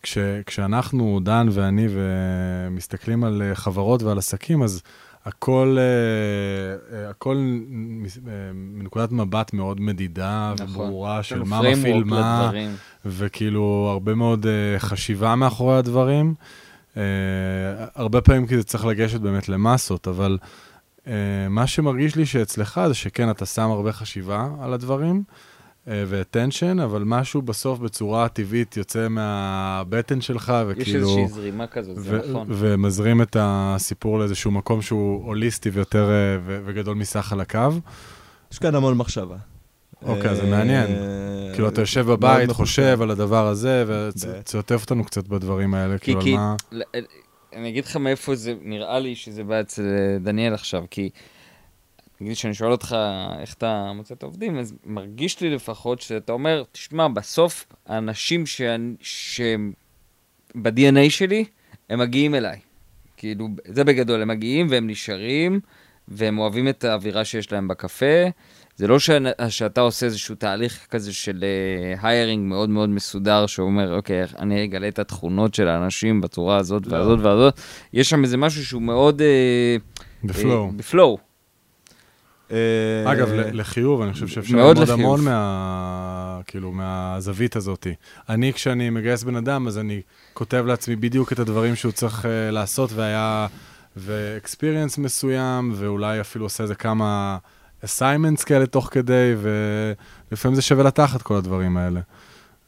וכשאנחנו, 0.00 1.20
דן 1.22 1.46
ואני, 1.50 1.86
ומסתכלים 1.90 3.24
על 3.24 3.42
אה, 3.42 3.54
חברות 3.54 4.02
ועל 4.02 4.18
עסקים, 4.18 4.62
אז 4.62 4.82
הכל, 5.26 5.76
אה, 5.78 6.98
אה, 6.98 7.10
הכל 7.10 7.36
אה, 7.36 8.32
מנקודת 8.54 9.12
מבט 9.12 9.52
מאוד 9.52 9.80
מדידה 9.80 10.54
נכון. 10.54 10.68
וברורה 10.68 11.22
של 11.22 11.42
מה 11.42 11.60
מפעיל 11.62 12.04
מה, 12.04 12.42
לדברים. 12.42 12.76
וכאילו 13.06 13.88
הרבה 13.92 14.14
מאוד 14.14 14.46
חשיבה 14.78 15.34
מאחורי 15.34 15.78
הדברים. 15.78 16.34
הרבה 17.94 18.20
פעמים 18.20 18.46
כי 18.46 18.56
זה 18.56 18.64
צריך 18.64 18.84
לגשת 18.84 19.20
באמת 19.20 19.48
למסות, 19.48 20.08
אבל 20.08 20.38
מה 21.50 21.66
שמרגיש 21.66 22.16
לי 22.16 22.26
שאצלך 22.26 22.80
זה 22.88 22.94
שכן, 22.94 23.30
אתה 23.30 23.46
שם 23.46 23.70
הרבה 23.70 23.92
חשיבה 23.92 24.48
על 24.60 24.72
הדברים. 24.72 25.22
אה, 25.88 26.04
ו-attention, 26.06 26.82
אבל 26.84 27.02
משהו 27.06 27.42
בסוף 27.42 27.78
בצורה 27.78 28.28
טבעית 28.28 28.76
יוצא 28.76 29.08
מהבטן 29.08 30.20
שלך, 30.20 30.52
יש 30.70 30.78
וכאילו... 30.78 30.98
איזושהי 31.00 31.28
זרימה 31.28 31.66
כזאת, 31.66 31.96
זה 32.02 32.20
נכון. 32.30 32.46
ומזרים 32.50 33.22
את 33.22 33.36
הסיפור 33.40 34.18
לאיזשהו 34.18 34.50
מקום 34.50 34.82
שהוא 34.82 35.24
הוליסטי 35.24 35.70
ויותר 35.70 36.10
אה, 36.10 36.38
וגדול 36.64 36.94
מסך 36.94 37.32
על 37.32 37.40
הקו. 37.40 37.68
יש 38.52 38.58
כאן 38.58 38.74
המון 38.74 38.96
מחשבה. 38.96 39.36
אוקיי, 40.02 40.36
זה 40.36 40.42
אה, 40.42 40.50
מעניין. 40.50 40.86
כאילו, 41.54 41.68
אתה 41.68 41.80
יושב 41.80 42.06
בבית. 42.06 42.50
חושב 42.50 42.98
על 43.02 43.10
הדבר 43.10 43.46
הזה. 43.46 43.84
ותשתף 43.86 44.80
אותנו 44.82 45.04
קצת 45.04 45.28
בדברים 45.28 45.74
האלה, 45.74 45.98
כאילו, 45.98 46.20
על 46.20 46.30
מה... 46.30 46.56
אני 47.56 47.68
אגיד 47.68 47.84
לך 47.84 47.96
מאיפה 47.96 48.34
זה, 48.34 48.54
נראה 48.62 48.98
לי 48.98 49.14
שזה 49.14 49.44
בא 49.44 49.60
אצל 49.60 49.82
דניאל 50.20 50.54
עכשיו, 50.54 50.84
כי 50.90 51.10
נגיד 52.20 52.36
שאני 52.36 52.54
שואל 52.54 52.72
אותך 52.72 52.96
איך 53.40 53.54
אתה 53.54 53.92
מוצא 53.94 54.14
את 54.14 54.22
העובדים, 54.22 54.58
אז 54.58 54.74
מרגיש 54.84 55.40
לי 55.40 55.50
לפחות 55.54 56.00
שאתה 56.00 56.32
אומר, 56.32 56.62
תשמע, 56.72 57.08
בסוף 57.08 57.66
האנשים 57.86 58.46
שאני- 58.46 58.94
שהם 59.00 59.72
ב-DNA 60.54 61.10
שלי, 61.10 61.44
הם 61.90 61.98
מגיעים 61.98 62.34
אליי. 62.34 62.58
כאילו, 63.16 63.48
זה 63.64 63.84
בגדול, 63.84 64.22
הם 64.22 64.28
מגיעים 64.28 64.66
והם 64.70 64.86
נשארים, 64.86 65.60
והם 66.08 66.38
אוהבים 66.38 66.68
את 66.68 66.84
האווירה 66.84 67.24
שיש 67.24 67.52
להם 67.52 67.68
בקפה. 67.68 68.24
זה 68.76 68.86
לא 68.86 68.98
שאני- 68.98 69.30
שאתה 69.48 69.80
עושה 69.80 70.06
איזשהו 70.06 70.34
תהליך 70.34 70.86
כזה 70.90 71.12
של 71.12 71.44
היירינג 72.02 72.48
מאוד 72.48 72.68
מאוד 72.70 72.88
מסודר, 72.88 73.46
שאומר, 73.46 73.96
אוקיי, 73.96 74.22
אני 74.38 74.64
אגלה 74.64 74.88
את 74.88 74.98
התכונות 74.98 75.54
של 75.54 75.68
האנשים 75.68 76.20
בצורה 76.20 76.56
הזאת 76.56 76.86
לא. 76.86 76.96
והזאת 76.96 77.18
והזאת. 77.22 77.60
יש 77.92 78.10
שם 78.10 78.24
איזה 78.24 78.36
משהו 78.36 78.66
שהוא 78.66 78.82
מאוד... 78.82 79.22
אה, 79.22 79.76
בפלואו. 80.24 80.66
אה, 80.66 80.70
בפלואו. 80.76 81.18
אה, 82.52 83.12
אגב, 83.12 83.28
לחיוב, 83.32 84.02
אני 84.02 84.12
חושב 84.12 84.28
שאפשר 84.28 84.56
ללמוד. 84.56 84.90
המון 84.90 85.24
מה... 85.24 86.40
כאילו, 86.46 86.72
מהזווית 86.72 87.56
הזאת. 87.56 87.86
אני, 88.28 88.52
כשאני 88.52 88.90
מגייס 88.90 89.22
בן 89.22 89.36
אדם, 89.36 89.68
אז 89.68 89.78
אני 89.78 90.00
כותב 90.34 90.64
לעצמי 90.66 90.96
בדיוק 90.96 91.32
את 91.32 91.38
הדברים 91.38 91.76
שהוא 91.76 91.92
צריך 91.92 92.24
uh, 92.24 92.52
לעשות, 92.52 92.92
והיה... 92.92 93.46
ו-experience 93.96 95.00
מסוים, 95.00 95.72
ואולי 95.76 96.20
אפילו 96.20 96.44
עושה 96.44 96.62
איזה 96.62 96.74
כמה 96.74 97.38
assignments 97.84 98.44
כאלה 98.46 98.66
תוך 98.66 98.88
כדי, 98.92 99.34
ולפעמים 99.36 100.54
זה 100.54 100.62
שווה 100.62 100.84
לתחת 100.84 101.22
כל 101.22 101.36
הדברים 101.36 101.76
האלה. 101.76 102.00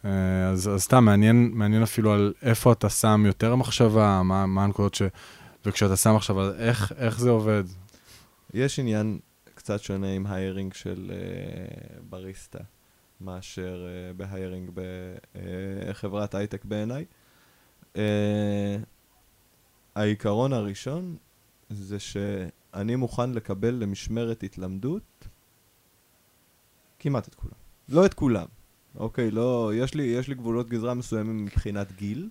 אה, 0.05 0.11
אז, 0.49 0.69
אז 0.69 0.83
סתם, 0.83 1.05
מעניין, 1.05 1.51
מעניין 1.55 1.83
אפילו 1.83 2.13
על 2.13 2.33
איפה 2.43 2.73
אתה 2.73 2.89
שם 2.91 3.23
יותר 3.27 3.55
מחשבה, 3.55 4.23
מה, 4.25 4.47
מה 4.47 4.65
הנקודות 4.65 4.95
ש... 4.95 5.03
וכשאתה 5.67 5.97
שם 5.97 6.17
עכשיו, 6.17 6.55
איך, 6.55 6.93
איך 6.99 7.21
זה 7.21 7.31
עובד? 7.31 7.65
יש 8.55 8.79
עניין 8.79 9.19
קצת 9.69 9.83
שונה 9.83 10.13
עם 10.13 10.27
היירינג 10.27 10.75
של 10.75 11.11
uh, 11.11 12.03
בריסטה, 12.09 12.59
מאשר 13.21 13.87
uh, 13.87 14.17
בהיירינג 14.17 14.71
בחברת 15.91 16.35
הייטק 16.35 16.65
בעיניי. 16.65 17.05
Uh, 17.95 17.99
העיקרון 19.95 20.53
הראשון 20.53 21.17
זה 21.71 21.99
שאני 21.99 22.97
מוכן 22.97 23.31
לקבל 23.31 23.75
למשמרת 23.75 24.43
התלמדות 24.43 25.29
כמעט 26.99 27.29
את 27.29 27.35
כולם. 27.35 27.55
לא 27.89 28.07
את 28.07 28.15
כולם, 28.15 28.47
אוקיי? 28.97 29.31
לא, 29.31 29.73
יש 29.75 29.95
לי, 29.95 30.03
יש 30.03 30.29
לי 30.29 30.35
גבולות 30.35 30.69
גזרה 30.69 30.95
מסוימים 30.95 31.45
מבחינת 31.45 31.93
גיל, 31.93 32.29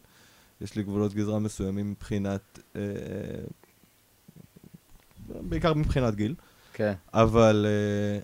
יש 0.62 0.76
לי 0.76 0.84
גבולות 0.84 1.14
גזרה 1.14 1.40
מסוימים 1.40 1.92
מבחינת... 1.92 2.60
אה, 2.76 2.82
בעיקר 5.30 5.74
מבחינת 5.74 6.16
גיל. 6.16 6.36
כן. 6.78 6.94
אבל 7.14 7.66
אה, 7.70 8.20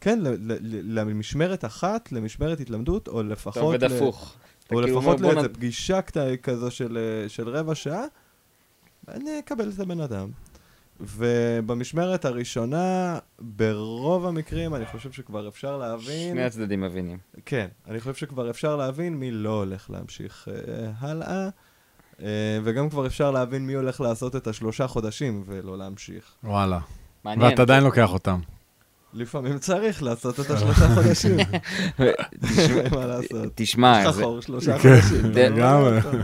כן, 0.00 0.18
ל- 0.20 0.28
ל- 0.28 0.58
ל- 0.60 0.98
למשמרת 0.98 1.64
אחת, 1.64 2.12
למשמרת 2.12 2.60
התלמדות, 2.60 3.08
או 3.08 3.20
אתה 3.20 3.28
לפחות... 3.28 3.62
עובד 3.62 3.84
ל- 3.84 3.96
הפוך. 3.96 4.36
אתה 4.66 4.74
או 4.74 4.80
כאילו 4.82 4.98
לפחות 4.98 5.20
לאיזה 5.20 5.48
פגישה 5.48 6.00
כזו 6.42 6.70
של, 6.70 6.98
אה, 6.98 7.28
של 7.28 7.48
רבע 7.48 7.74
שעה, 7.74 8.04
אני 9.08 9.38
אקבל 9.38 9.70
את 9.74 9.80
הבן 9.80 10.00
אדם. 10.00 10.30
ובמשמרת 11.00 12.24
הראשונה, 12.24 13.18
ברוב 13.38 14.26
המקרים, 14.26 14.74
אני 14.74 14.86
חושב 14.86 15.12
שכבר 15.12 15.48
אפשר 15.48 15.76
להבין... 15.78 16.32
שני 16.34 16.44
הצדדים 16.44 16.80
מבינים. 16.80 17.18
כן, 17.46 17.66
אני 17.86 18.00
חושב 18.00 18.14
שכבר 18.14 18.50
אפשר 18.50 18.76
להבין 18.76 19.14
מי 19.14 19.30
לא 19.30 19.58
הולך 19.58 19.90
להמשיך 19.90 20.48
אה, 20.48 20.90
הלאה, 20.98 21.48
אה, 22.22 22.58
וגם 22.64 22.90
כבר 22.90 23.06
אפשר 23.06 23.30
להבין 23.30 23.66
מי 23.66 23.72
הולך 23.74 24.00
לעשות 24.00 24.36
את 24.36 24.46
השלושה 24.46 24.86
חודשים 24.86 25.42
ולא 25.46 25.78
להמשיך. 25.78 26.34
וואלה. 26.44 26.80
מעניין. 27.24 27.50
ואתה 27.50 27.62
עדיין 27.62 27.84
לוקח 27.84 28.12
אותם. 28.12 28.40
לפעמים 29.14 29.58
צריך 29.58 30.02
לעשות 30.02 30.40
את 30.40 30.50
השלושה 30.50 30.94
חודשים, 30.94 31.36
מה 32.92 33.06
לעשות. 33.06 33.52
תשמע, 33.54 33.98
יש 34.00 34.06
לך 34.06 34.14
זה- 34.14 34.22
חור 34.24 34.40
שלושה 34.40 34.78
כן, 34.78 35.00
חודשים. 35.00 35.32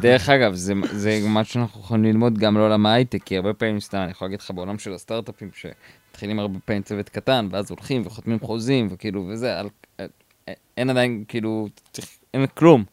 דרך 0.00 0.28
אגב, 0.28 0.54
זה, 0.54 0.72
זה 0.92 1.20
מה 1.28 1.44
שאנחנו 1.44 1.80
יכולים 1.80 2.04
ללמוד 2.04 2.38
גם 2.38 2.56
לעולם 2.56 2.86
ההייטק, 2.86 3.22
כי 3.24 3.36
הרבה 3.36 3.52
פעמים, 3.54 3.80
סתם, 3.80 3.98
אני 3.98 4.10
יכול 4.10 4.26
להגיד 4.26 4.40
לך 4.40 4.50
בעולם 4.50 4.78
של 4.78 4.92
הסטארט-אפים, 4.92 5.50
שמתחילים 5.54 6.38
הרבה 6.38 6.58
פעמים 6.64 6.82
צוות 6.82 7.08
קטן, 7.08 7.48
ואז 7.50 7.70
הולכים 7.70 8.02
וחותמים 8.06 8.38
חוזים, 8.40 8.88
וכאילו, 8.90 9.26
וזה, 9.32 9.54
אין 10.76 10.90
עדיין, 10.90 11.24
כאילו, 11.28 11.68
אין 12.34 12.46
כלום. 12.54 12.84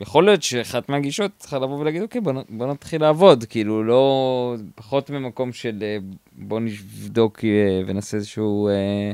יכול 0.00 0.24
להיות 0.24 0.42
שאחת 0.42 0.88
מהגישות 0.88 1.30
צריכה 1.36 1.58
לבוא 1.58 1.78
ולהגיד, 1.78 2.02
אוקיי, 2.02 2.20
בוא, 2.20 2.32
בוא 2.48 2.66
נתחיל 2.66 3.00
לעבוד, 3.00 3.44
כאילו, 3.44 3.84
לא, 3.84 4.54
פחות 4.74 5.10
ממקום 5.10 5.52
של 5.52 5.78
אה, 5.82 5.96
בוא 6.32 6.60
נבדוק 6.60 7.44
אה, 7.44 7.80
ונעשה 7.86 8.16
איזשהו... 8.16 8.68
אה, 8.68 9.12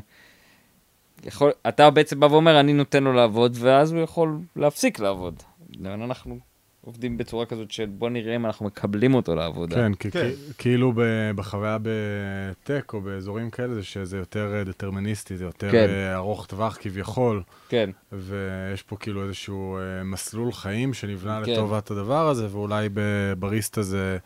יכול, 1.24 1.50
אתה 1.68 1.90
בעצם 1.90 2.20
בא 2.20 2.26
ואומר, 2.26 2.60
אני 2.60 2.72
נותן 2.72 3.04
לו 3.04 3.12
לעבוד, 3.12 3.56
ואז 3.60 3.92
הוא 3.92 4.00
יכול 4.00 4.38
להפסיק 4.56 4.98
לעבוד. 4.98 5.42
אנחנו 5.84 6.38
עובדים 6.84 7.16
בצורה 7.18 7.46
כזאת 7.46 7.70
של 7.70 7.86
בוא 7.86 8.10
נראה 8.10 8.36
אם 8.36 8.46
אנחנו 8.46 8.66
מקבלים 8.66 9.14
אותו 9.14 9.34
לעבודה. 9.34 9.76
כן, 9.76 9.94
כי- 9.94 10.10
כן. 10.10 10.30
כי- 10.30 10.52
כאילו 10.58 10.92
ב- 10.96 11.30
בחוויה 11.36 11.78
בטק 11.82 12.90
או 12.94 13.00
באזורים 13.00 13.50
כאלה, 13.50 13.74
זה 13.74 13.82
שזה 13.82 14.16
יותר 14.18 14.54
אה, 14.54 14.64
דטרמיניסטי, 14.64 15.36
זה 15.36 15.44
יותר 15.44 15.70
כן. 15.72 15.86
אה, 15.88 16.14
ארוך 16.14 16.46
טווח 16.46 16.76
כביכול, 16.80 17.42
כן, 17.68 17.90
ויש 18.12 18.82
פה 18.82 18.96
כאילו 18.96 19.24
איזשהו 19.24 19.76
אה, 19.78 20.04
מסלול 20.04 20.52
חיים 20.52 20.94
שנבנה 20.94 21.40
כן. 21.44 21.52
לטובת 21.52 21.90
הדבר 21.90 22.28
הזה, 22.28 22.48
ואולי 22.50 22.88
בבריסטה 22.94 23.82
זה 23.82 24.18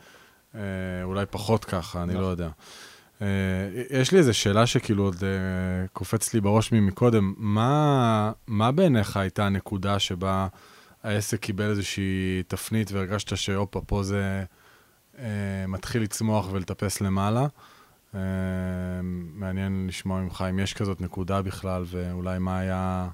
אולי 1.05 1.27
פחות 1.31 1.65
ככה, 1.65 2.03
אני 2.03 2.15
לא 2.15 2.21
נכון. 2.21 2.31
יודע. 2.31 2.49
אה, 3.23 3.27
יש 3.91 4.13
לי 4.13 4.19
איזו 4.19 4.35
שאלה 4.35 4.67
שכאילו 4.67 5.05
עוד 5.05 5.17
קופץ 5.93 6.35
לי 6.35 6.41
בראש 6.41 6.73
ממקודם, 6.73 7.35
מה, 7.37 8.33
מה 8.47 8.73
בעיניך 8.73 9.17
הייתה 9.17 9.47
הנקודה 9.47 9.99
שבה 9.99 10.47
העסק 11.03 11.41
קיבל 11.41 11.71
איזושהי 11.71 12.43
תפנית 12.49 12.93
והרגשת 12.93 13.37
שהופה, 13.37 13.81
פה 13.87 14.03
זה 14.03 14.45
אה, 15.19 15.67
מתחיל 15.69 16.03
לצמוח 16.03 16.49
ולטפס 16.53 17.01
למעלה? 17.01 17.47
אה, 18.15 18.21
מעניין 19.35 19.87
לשמוע 19.89 20.21
ממך 20.21 20.45
אם 20.51 20.59
יש 20.59 20.75
כזאת 20.75 21.01
נקודה 21.01 21.43
בכלל, 21.43 21.85
ואולי 21.87 22.39
מה 22.39 22.59
היה, 22.59 23.09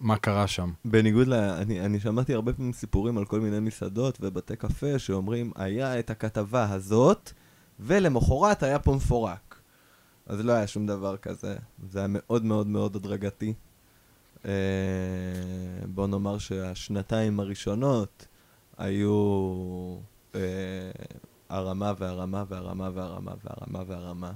מה 0.00 0.16
קרה 0.16 0.46
שם. 0.46 0.72
בניגוד 0.84 1.28
ל... 1.28 1.34
אני, 1.34 1.80
אני 1.80 2.00
שמעתי 2.00 2.34
הרבה 2.34 2.52
פעמים 2.52 2.72
סיפורים 2.72 3.18
על 3.18 3.24
כל 3.24 3.40
מיני 3.40 3.60
מסעדות 3.60 4.18
ובתי 4.20 4.56
קפה 4.56 4.98
שאומרים, 4.98 5.52
היה 5.56 5.98
את 5.98 6.10
הכתבה 6.10 6.72
הזאת, 6.72 7.32
ולמחרת 7.80 8.62
היה 8.62 8.78
פה 8.78 8.94
מפורק. 8.94 9.54
אז 10.26 10.40
לא 10.40 10.52
היה 10.52 10.66
שום 10.66 10.86
דבר 10.86 11.16
כזה. 11.16 11.56
זה 11.90 11.98
היה 11.98 12.08
מאוד 12.10 12.44
מאוד 12.44 12.66
מאוד 12.66 12.96
הדרגתי. 12.96 13.54
אה, 14.48 14.52
בוא 15.86 16.06
נאמר 16.06 16.38
שהשנתיים 16.38 17.40
הראשונות 17.40 18.26
היו 18.78 19.16
אה, 20.34 20.40
הרמה 21.48 21.92
והרמה 21.98 22.44
והרמה 22.48 22.90
והרמה 22.94 23.32
והרמה 23.44 23.82
והרמה. 23.86 24.30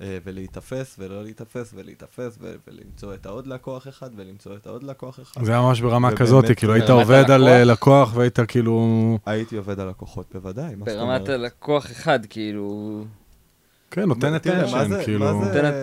אה, 0.00 0.18
ולהיתפס 0.24 0.96
ולא 0.98 1.22
להיתפס 1.22 1.70
ולהיתפס 1.74 2.38
ו- 2.40 2.54
ולמצוא 2.68 3.14
את 3.14 3.26
העוד 3.26 3.46
לקוח 3.46 3.88
אחד 3.88 4.10
ולמצוא 4.16 4.56
את 4.56 4.66
העוד 4.66 4.82
לקוח 4.82 5.20
אחד. 5.20 5.44
זה 5.44 5.52
היה 5.52 5.60
ממש 5.60 5.80
ברמה 5.80 6.16
כזאת, 6.16 6.44
כאילו 6.56 6.74
היית 6.74 6.90
עובד 6.90 7.30
על 7.30 7.48
אה, 7.48 7.60
הלקוח? 7.60 7.70
לקוח 7.72 8.16
והיית 8.16 8.38
כאילו... 8.48 9.18
הייתי 9.26 9.56
עובד 9.56 9.80
על 9.80 9.88
לקוחות, 9.88 10.26
בוודאי, 10.34 10.74
מה 10.74 10.84
זאת 10.88 10.96
ברמת? 10.98 11.28
הלקוח 11.28 11.86
אחד, 11.90 12.20
כאילו... 12.26 13.04
כן, 13.90 14.04
נותן 14.04 14.38
תראה, 14.38 14.70
מה 14.72 14.82
attention, 14.82 15.04
כאילו... 15.04 15.24
מה 15.24 15.44
זה, 15.44 15.62
נותנת- 15.62 15.74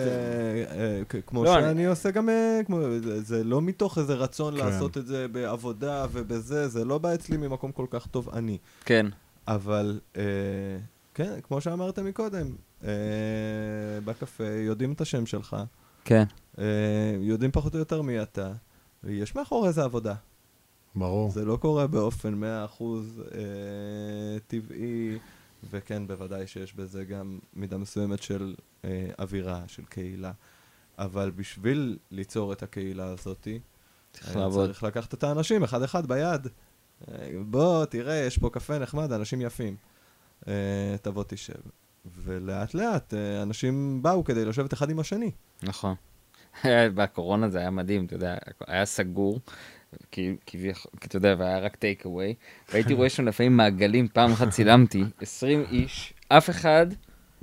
כמו 1.26 1.44
לא, 1.44 1.54
שאני 1.60 1.86
עושה 1.86 2.10
גם, 2.10 2.28
אה, 2.28 2.60
כמו- 2.66 2.80
זה- 3.02 3.22
זה 3.22 3.44
לא 3.44 3.62
מתוך 3.62 3.98
איזה 3.98 4.14
רצון 4.14 4.54
כן. 4.58 4.64
לעשות 4.66 4.98
את 4.98 5.06
זה 5.06 5.28
בעבודה 5.28 6.06
ובזה, 6.12 6.68
זה 6.68 6.84
לא 6.84 6.98
בא 6.98 7.14
אצלי 7.14 7.36
ממקום 7.36 7.72
כל 7.72 7.86
כך 7.90 8.06
טוב 8.06 8.28
אני. 8.32 8.58
כן. 8.84 9.06
אבל 9.48 10.00
אה, 10.16 10.22
כן, 11.14 11.40
כמו 11.42 11.60
שאמרת 11.60 11.98
מקודם, 11.98 12.46
אה, 12.84 12.90
בקפה 14.04 14.44
יודעים 14.46 14.92
את 14.92 15.00
השם 15.00 15.26
שלך, 15.26 15.56
כן. 16.04 16.24
אה, 16.58 16.64
יודעים 17.20 17.50
פחות 17.50 17.74
או 17.74 17.78
יותר 17.78 18.02
מי 18.02 18.22
אתה, 18.22 18.52
ויש 19.04 19.34
מאחורי 19.36 19.72
זה 19.72 19.84
עבודה. 19.84 20.14
ברור. 20.96 21.30
זה 21.30 21.44
לא 21.44 21.56
קורה 21.56 21.86
באופן 21.86 22.34
100% 22.34 22.44
אה, 23.34 23.40
טבעי, 24.46 25.18
וכן, 25.70 26.06
בוודאי 26.06 26.46
שיש 26.46 26.74
בזה 26.74 27.04
גם 27.04 27.38
מידה 27.54 27.78
מסוימת 27.78 28.22
של 28.22 28.54
אה, 28.84 29.10
אווירה, 29.18 29.62
של 29.66 29.84
קהילה. 29.84 30.32
אבל 30.98 31.30
בשביל 31.30 31.98
ליצור 32.10 32.52
את 32.52 32.62
הקהילה 32.62 33.06
הזאת, 33.06 33.48
צריך 34.12 34.28
היה 34.28 34.38
לעבוד. 34.38 34.66
צריך 34.66 34.82
לקחת 34.82 35.14
את 35.14 35.24
האנשים 35.24 35.62
אחד-אחד 35.62 36.06
ביד. 36.06 36.46
אה, 37.08 37.30
בוא, 37.46 37.84
תראה, 37.84 38.14
יש 38.14 38.38
פה 38.38 38.50
קפה 38.50 38.78
נחמד, 38.78 39.12
אנשים 39.12 39.40
יפים. 39.40 39.76
אה, 40.48 40.96
תבוא 41.02 41.24
תשב. 41.28 41.60
ולאט 42.16 42.74
לאט 42.74 43.14
אה, 43.14 43.42
אנשים 43.42 44.02
באו 44.02 44.24
כדי 44.24 44.44
לשבת 44.44 44.72
אחד 44.72 44.90
עם 44.90 44.98
השני. 44.98 45.30
נכון. 45.62 45.94
בקורונה 46.94 47.48
זה 47.48 47.58
היה 47.58 47.70
מדהים, 47.70 48.06
אתה 48.06 48.14
יודע, 48.14 48.36
היה 48.66 48.86
סגור, 48.86 49.40
כביכול, 50.46 50.90
כי 51.00 51.06
אתה 51.06 51.16
יודע, 51.16 51.34
והיה 51.38 51.58
רק 51.58 51.76
טייק 51.76 52.04
אווי, 52.04 52.34
והייתי 52.72 52.94
רואה 52.94 53.08
שם 53.08 53.24
לפעמים 53.28 53.56
מעגלים, 53.56 54.08
פעם 54.08 54.32
אחת 54.32 54.50
צילמתי, 54.50 55.04
20 55.20 55.64
איש, 55.70 56.12
אף 56.28 56.50
אחד 56.50 56.86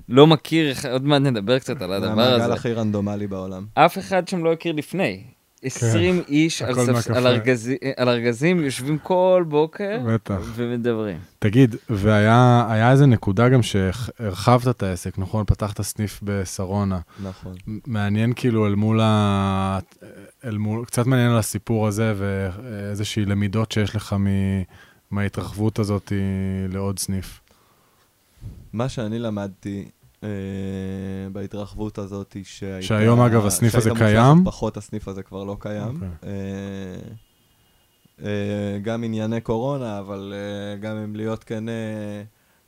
לא 0.09 0.27
מכיר, 0.27 0.73
עוד 0.91 1.05
מעט 1.05 1.21
נדבר 1.21 1.59
קצת 1.59 1.81
על 1.81 1.89
זה 1.89 1.95
הדבר 1.95 2.11
המעגל 2.11 2.41
הזה. 2.41 2.53
הכי 2.53 2.73
רנדומלי 2.73 3.27
בעולם. 3.27 3.65
אף 3.73 3.97
אחד 3.97 4.27
שם 4.27 4.43
לא 4.43 4.53
הכיר 4.53 4.71
לפני. 4.71 5.23
20 5.63 6.21
איש 6.27 6.61
על, 6.61 6.73
כן. 6.73 6.81
הכל 6.81 6.85
ספס, 6.85 6.95
מהקפה. 6.95 7.17
על, 7.17 7.27
ארגזי, 7.27 7.77
על 7.97 8.09
ארגזים 8.09 8.59
יושבים 8.59 8.97
כל 8.97 9.45
בוקר 9.47 9.99
בטח. 10.07 10.41
ומדברים. 10.55 11.17
תגיד, 11.39 11.75
והיה 11.89 12.65
היה 12.69 12.91
איזה 12.91 13.05
נקודה 13.05 13.49
גם 13.49 13.61
שהרחבת 13.63 14.67
את 14.67 14.83
העסק, 14.83 15.17
נכון? 15.17 15.45
פתחת 15.47 15.81
סניף 15.81 16.19
בשרונה. 16.23 16.99
נכון. 17.23 17.55
מעניין 17.87 18.33
כאילו 18.35 18.67
אל 18.67 18.75
מול 18.75 18.99
ה... 19.03 19.79
אל 20.45 20.57
מול... 20.57 20.85
קצת 20.85 21.05
מעניין 21.05 21.31
על 21.31 21.37
הסיפור 21.37 21.87
הזה 21.87 22.13
ואיזושהי 22.17 23.25
למידות 23.25 23.71
שיש 23.71 23.95
לך 23.95 24.15
מ... 24.19 24.27
מההתרחבות 25.11 25.79
הזאת 25.79 26.11
לעוד 26.69 26.99
סניף. 26.99 27.39
מה 28.73 28.89
שאני 28.89 29.19
למדתי 29.19 29.85
בהתרחבות 31.31 31.97
הזאת 31.97 32.37
שהייתה... 32.43 32.87
שהיום, 32.87 33.19
אגב, 33.19 33.45
הסניף 33.45 33.75
הזה 33.75 33.89
קיים? 33.97 34.45
פחות, 34.45 34.77
הסניף 34.77 35.07
הזה 35.07 35.23
כבר 35.23 35.43
לא 35.43 35.57
קיים. 35.59 35.95
אוקיי. 35.95 36.09
אה, 36.23 36.99
אה, 38.25 38.79
גם 38.81 39.03
ענייני 39.03 39.41
קורונה, 39.41 39.99
אבל 39.99 40.33
אה, 40.35 40.77
גם 40.77 40.97
אם 40.97 41.15
להיות 41.15 41.43
כן, 41.43 41.69
אה, 41.69 42.23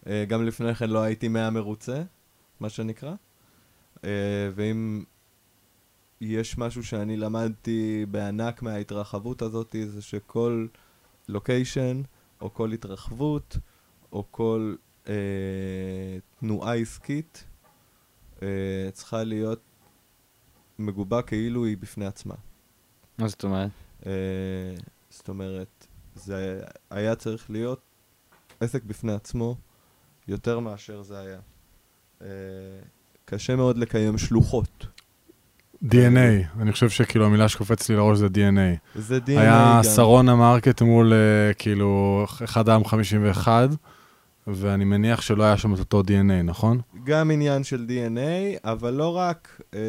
אה, 0.07 0.25
גם 0.25 0.45
לפני 0.45 0.75
כן 0.75 0.89
לא 0.89 0.99
הייתי 0.99 1.27
100 1.27 1.49
מרוצה, 1.49 2.01
מה 2.59 2.69
שנקרא. 2.69 3.13
אה, 4.03 4.09
ואם 4.55 5.03
יש 6.21 6.57
משהו 6.57 6.83
שאני 6.83 7.17
למדתי 7.17 8.05
בענק 8.11 8.61
מההתרחבות 8.61 9.41
הזאת, 9.41 9.75
זה 9.87 10.01
שכל 10.01 10.67
לוקיישן, 11.29 12.01
או 12.41 12.53
כל 12.53 12.71
התרחבות, 12.71 13.57
או 14.11 14.23
כל 14.31 14.75
אה, 15.09 15.13
תנועה 16.39 16.75
עסקית, 16.75 17.43
אה, 18.41 18.47
צריכה 18.93 19.23
להיות 19.23 19.61
מגובה 20.79 21.21
כאילו 21.21 21.65
היא 21.65 21.77
בפני 21.77 22.05
עצמה. 22.05 22.35
מה 23.17 23.27
זאת 23.27 23.43
אומרת? 23.43 23.69
אה, 24.05 24.11
זאת 25.09 25.29
אומרת, 25.29 25.87
זה 26.15 26.61
היה 26.89 27.15
צריך 27.15 27.49
להיות 27.49 27.81
עסק 28.59 28.83
בפני 28.83 29.13
עצמו 29.13 29.55
יותר 30.27 30.59
מאשר 30.59 31.01
זה 31.01 31.19
היה. 31.19 31.39
אה, 32.21 32.27
קשה 33.25 33.55
מאוד 33.55 33.77
לקיים 33.77 34.17
שלוחות. 34.17 34.85
DNA, 35.85 36.59
אני 36.59 36.71
חושב 36.71 36.89
שכאילו 36.89 37.25
המילה 37.25 37.49
שקופץ 37.49 37.89
לי 37.89 37.95
לראש 37.95 38.17
זה 38.17 38.27
DNA. 38.27 38.99
זה 38.99 39.17
DNA 39.17 39.31
היה 39.31 39.73
גם. 39.77 39.83
שרונה 39.95 40.35
מרקט 40.35 40.81
מול 40.81 41.13
אה, 41.13 41.53
כאילו 41.53 42.25
אחד 42.43 42.69
העם 42.69 42.85
51, 42.85 43.69
ואני 44.47 44.85
מניח 44.85 45.21
שלא 45.21 45.43
היה 45.43 45.57
שם 45.57 45.73
את 45.73 45.79
אותו 45.79 46.01
DNA, 46.01 46.43
נכון? 46.43 46.81
גם 47.03 47.31
עניין 47.31 47.63
של 47.63 47.85
DNA, 47.89 48.59
אבל 48.63 48.93
לא 48.93 49.17
רק, 49.17 49.61
אה, 49.73 49.79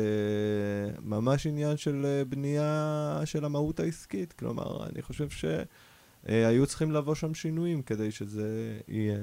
ממש 1.02 1.46
עניין 1.46 1.76
של 1.76 2.06
אה, 2.06 2.24
בנייה 2.24 3.20
של 3.24 3.44
המהות 3.44 3.80
העסקית. 3.80 4.32
כלומר, 4.32 4.86
אני 4.86 5.02
חושב 5.02 5.28
שהיו 5.30 6.66
צריכים 6.66 6.92
לבוא 6.92 7.14
שם 7.14 7.34
שינויים 7.34 7.82
כדי 7.82 8.10
שזה 8.10 8.78
יהיה 8.88 9.18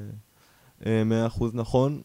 אה, 0.86 1.04
100% 1.40 1.44
נכון, 1.54 2.02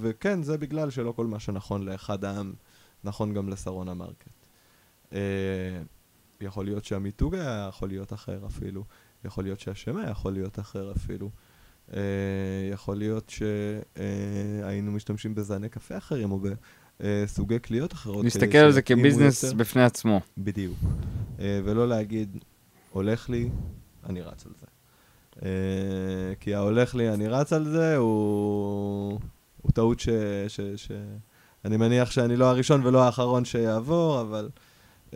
וכן, 0.00 0.42
זה 0.42 0.58
בגלל 0.58 0.90
שלא 0.90 1.12
כל 1.12 1.26
מה 1.26 1.40
שנכון 1.40 1.84
לאחד 1.84 2.24
העם, 2.24 2.52
נכון 3.04 3.34
גם 3.34 3.48
לשרונה 3.48 3.94
מרקט. 3.94 4.46
אה, 5.12 5.18
יכול 6.40 6.64
להיות 6.64 6.84
שהמיתוג 6.84 7.34
היה 7.34 7.66
יכול 7.68 7.88
להיות 7.88 8.12
אחר 8.12 8.46
אפילו, 8.46 8.84
יכול 9.24 9.44
להיות 9.44 9.60
שהשם 9.60 9.96
היה 9.96 10.10
יכול 10.10 10.32
להיות 10.32 10.58
אחר 10.58 10.92
אפילו. 10.92 11.30
אה, 11.90 11.94
יכול 12.72 12.96
להיות 12.96 13.32
שהיינו 13.96 14.92
משתמשים 14.92 15.34
בזני 15.34 15.68
קפה 15.68 15.98
אחרים 15.98 16.32
או 16.32 16.40
בסוגי 17.00 17.60
קליות 17.60 17.92
אחרות. 17.92 18.16
כדי 18.16 18.24
להסתכל 18.24 18.58
על 18.58 18.72
זה 18.72 18.82
כ 18.82 18.94
business 18.94 19.42
יותר. 19.42 19.56
בפני 19.56 19.82
עצמו. 19.82 20.20
בדיוק. 20.38 20.78
אה, 21.38 21.40
ולא 21.64 21.88
להגיד, 21.88 22.36
הולך 22.90 23.30
לי, 23.30 23.48
אני 24.06 24.20
רץ 24.20 24.46
על 24.46 24.52
זה. 24.60 24.66
Uh, 25.32 25.40
כי 26.40 26.54
ההולך 26.54 26.94
לי, 26.94 27.08
אני 27.08 27.28
רץ 27.28 27.52
על 27.52 27.64
זה, 27.64 27.96
הוא, 27.96 29.20
הוא 29.62 29.72
טעות 29.72 30.00
ש, 30.00 30.08
ש, 30.48 30.60
ש... 30.76 30.90
אני 31.64 31.76
מניח 31.76 32.10
שאני 32.10 32.36
לא 32.36 32.44
הראשון 32.44 32.86
ולא 32.86 33.04
האחרון 33.04 33.44
שיעבור, 33.44 34.20
אבל 34.20 34.48
uh, 35.10 35.14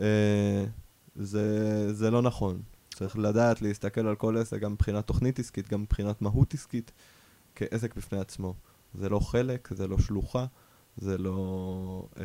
זה, 1.15 1.93
זה 1.93 2.11
לא 2.11 2.21
נכון. 2.21 2.61
צריך 2.99 3.17
לדעת 3.17 3.61
להסתכל 3.61 4.07
על 4.07 4.15
כל 4.15 4.37
עסק, 4.37 4.59
גם 4.59 4.73
מבחינת 4.73 5.07
תוכנית 5.07 5.39
עסקית, 5.39 5.67
גם 5.69 5.81
מבחינת 5.81 6.21
מהות 6.21 6.53
עסקית, 6.53 6.91
כעסק 7.55 7.95
בפני 7.95 8.19
עצמו. 8.19 8.53
זה 8.93 9.09
לא 9.09 9.19
חלק, 9.19 9.69
זה 9.73 9.87
לא 9.87 9.97
שלוחה, 9.99 10.45
זה 10.97 11.17
לא 11.17 12.07
אה, 12.19 12.23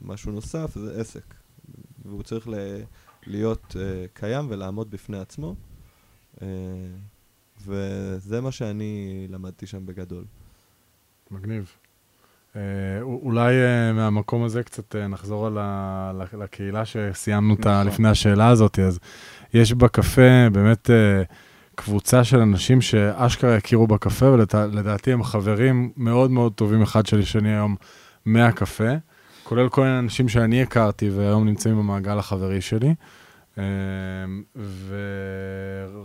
משהו 0.00 0.32
נוסף, 0.32 0.74
זה 0.78 1.00
עסק. 1.00 1.34
והוא 2.04 2.22
צריך 2.22 2.48
ל- 2.48 2.82
להיות 3.26 3.76
אה, 3.80 4.06
קיים 4.12 4.46
ולעמוד 4.48 4.90
בפני 4.90 5.18
עצמו. 5.18 5.54
אה, 6.42 6.46
וזה 7.60 8.40
מה 8.40 8.52
שאני 8.52 9.26
למדתי 9.30 9.66
שם 9.66 9.86
בגדול. 9.86 10.24
מגניב. 11.30 11.72
אה, 12.56 12.60
אולי 13.02 13.54
אה, 13.54 13.92
מהמקום 13.92 14.44
הזה 14.44 14.62
קצת 14.62 14.96
אה, 14.96 15.06
נחזור 15.06 15.46
על 15.46 15.58
ה- 15.60 16.12
ל- 16.14 16.42
לקהילה 16.42 16.84
שסיימנו 16.84 17.54
אותה 17.54 17.70
נכון. 17.80 17.86
לפני 17.86 18.08
השאלה 18.08 18.48
הזאת, 18.48 18.78
אז 18.78 18.98
יש 19.54 19.72
בקפה 19.72 20.50
באמת 20.52 20.90
קבוצה 21.74 22.24
של 22.24 22.38
אנשים 22.40 22.80
שאשכרה 22.80 23.56
הכירו 23.56 23.86
בקפה, 23.86 24.26
ולדעתי 24.26 25.12
הם 25.12 25.22
חברים 25.22 25.92
מאוד 25.96 26.30
מאוד 26.30 26.52
טובים 26.52 26.82
אחד 26.82 27.06
של 27.06 27.18
השני 27.18 27.54
היום 27.54 27.76
מהקפה, 28.24 28.90
כולל 29.44 29.68
כל 29.68 29.82
מיני 29.82 29.98
אנשים 29.98 30.28
שאני 30.28 30.62
הכרתי 30.62 31.10
והיום 31.10 31.44
נמצאים 31.44 31.76
במעגל 31.78 32.18
החברי 32.18 32.60
שלי. 32.60 32.94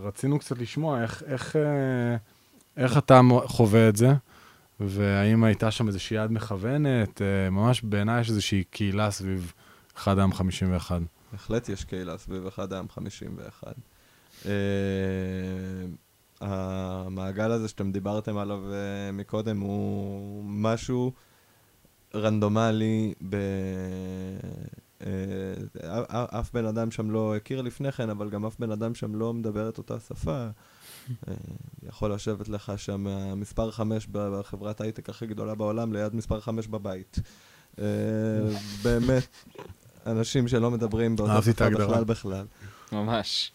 ורצינו 0.02 0.40
קצת 0.40 0.60
לשמוע 0.60 1.02
איך, 1.02 1.24
איך, 1.28 1.56
איך 2.78 2.98
אתה 2.98 3.22
חווה 3.46 3.90
את 3.90 3.96
זה. 3.96 4.14
והאם 4.80 5.44
הייתה 5.44 5.72
שם 5.72 5.88
איזושהי 5.88 6.18
יד 6.18 6.32
מכוונת? 6.32 7.22
אה, 7.22 7.50
ממש 7.50 7.82
בעיניי 7.82 8.22
יש 8.22 8.30
איזושהי 8.30 8.64
קהילה 8.64 9.12
סביב 9.12 9.54
אחד 9.98 10.20
העם 10.20 10.34
51. 10.34 11.02
בהחלט 11.32 11.70
יש 11.70 11.84
קהילה 11.84 12.18
סביב 12.18 12.48
אחד 12.48 12.74
העם 12.74 12.90
51. 12.90 13.74
Uh, 14.44 14.46
המעגל 16.42 17.52
הזה 17.52 17.68
שאתם 17.68 17.92
דיברתם 17.92 18.38
עליו 18.38 18.60
uh, 18.64 19.12
מקודם 19.14 19.60
הוא 19.60 20.44
משהו 20.46 21.14
רנדומלי, 22.16 23.14
ב... 23.30 23.36
uh, 25.00 25.04
אף 26.10 26.54
בן 26.54 26.66
אדם 26.66 26.92
שם 26.92 27.12
לא 27.12 27.36
הכיר 27.36 27.62
לפני 27.62 27.92
כן, 27.92 28.10
אבל 28.10 28.30
גם 28.30 28.46
אף 28.46 28.60
בן 28.60 28.72
אדם 28.72 28.96
שם 28.96 29.16
לא 29.16 29.34
מדבר 29.34 29.70
את 29.70 29.78
אותה 29.78 30.00
שפה. 30.00 30.48
Uh, 31.08 31.32
יכול 31.84 32.14
לשבת 32.14 32.50
לך 32.50 32.74
שם 32.78 33.06
מספר 33.40 33.72
5 33.72 34.08
בחברת 34.12 34.82
הייטק 34.82 35.10
הכי 35.10 35.28
גדולה 35.28 35.56
בעולם 35.56 35.94
ליד 35.94 36.16
מספר 36.16 36.40
5 36.40 36.68
בבית. 36.68 37.20
Uh, 37.76 37.80
באמת, 38.84 39.28
אנשים 40.06 40.48
שלא 40.48 40.72
מדברים 40.72 41.16
באותה 41.16 41.40
את 41.40 41.44
שפה. 41.44 41.70
בכלל 41.70 42.04
בכלל. 42.04 42.46
ממש. 42.92 43.52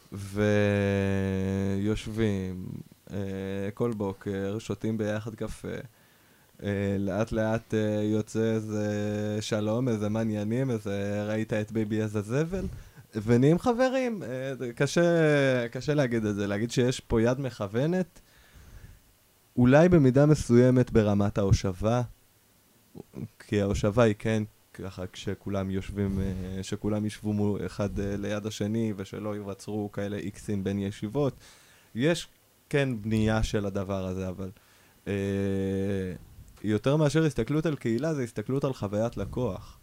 ויושבים 1.72 2.66
אה, 3.14 3.70
כל 3.74 3.92
בוקר, 3.92 4.57
שותים 4.59 4.99
ביחד 4.99 5.34
קפה. 5.34 5.68
אה, 6.62 6.97
לאט 6.99 7.32
לאט 7.32 7.74
אה, 7.74 8.03
יוצא 8.03 8.55
איזה 8.55 8.88
שלום, 9.40 9.88
איזה 9.88 10.09
מעניינים, 10.09 10.70
איזה 10.70 11.24
ראית 11.28 11.53
את 11.53 11.72
ביבי 11.72 12.03
איזה 12.03 12.22
זבל, 12.22 12.66
ונהיים 13.23 13.59
חברים. 13.59 14.23
אה, 14.23 14.73
קשה, 14.73 15.03
קשה 15.69 15.95
להגיד 15.95 16.25
את 16.25 16.35
זה, 16.35 16.47
להגיד 16.47 16.71
שיש 16.71 17.01
פה 17.01 17.23
יד 17.23 17.41
מכוונת. 17.41 18.21
אולי 19.57 19.89
במידה 19.89 20.27
מסוימת 20.27 20.91
ברמת 20.91 21.39
ההושבה, 21.39 22.03
כי 23.39 23.61
ההושבה 23.62 24.03
היא 24.03 24.15
כן 24.19 24.43
ככה 24.75 25.07
כשכולם 25.07 25.71
יושבים, 25.71 26.21
אה, 26.21 26.62
שכולם 26.62 27.07
ישבו 27.07 27.57
אחד 27.67 28.01
אה, 28.01 28.17
ליד 28.17 28.47
השני 28.47 28.93
ושלא 28.97 29.35
ייווצרו 29.35 29.93
כאלה 29.93 30.17
איקסים 30.17 30.65
בין 30.65 30.79
ישיבות. 30.79 31.37
יש 31.95 32.29
כן 32.69 33.03
בנייה 33.03 33.43
של 33.43 33.67
הדבר 33.67 34.07
הזה, 34.07 34.29
אבל 34.29 34.51
אה, 35.09 35.12
יותר 36.65 36.97
מאשר 36.97 37.25
הסתכלות 37.25 37.67
על 37.67 37.77
קהילה, 37.77 38.15
זה 38.15 38.23
הסתכלות 38.23 38.65
על 38.65 38.73
חוויית 38.73 39.17
לקוח. 39.17 39.79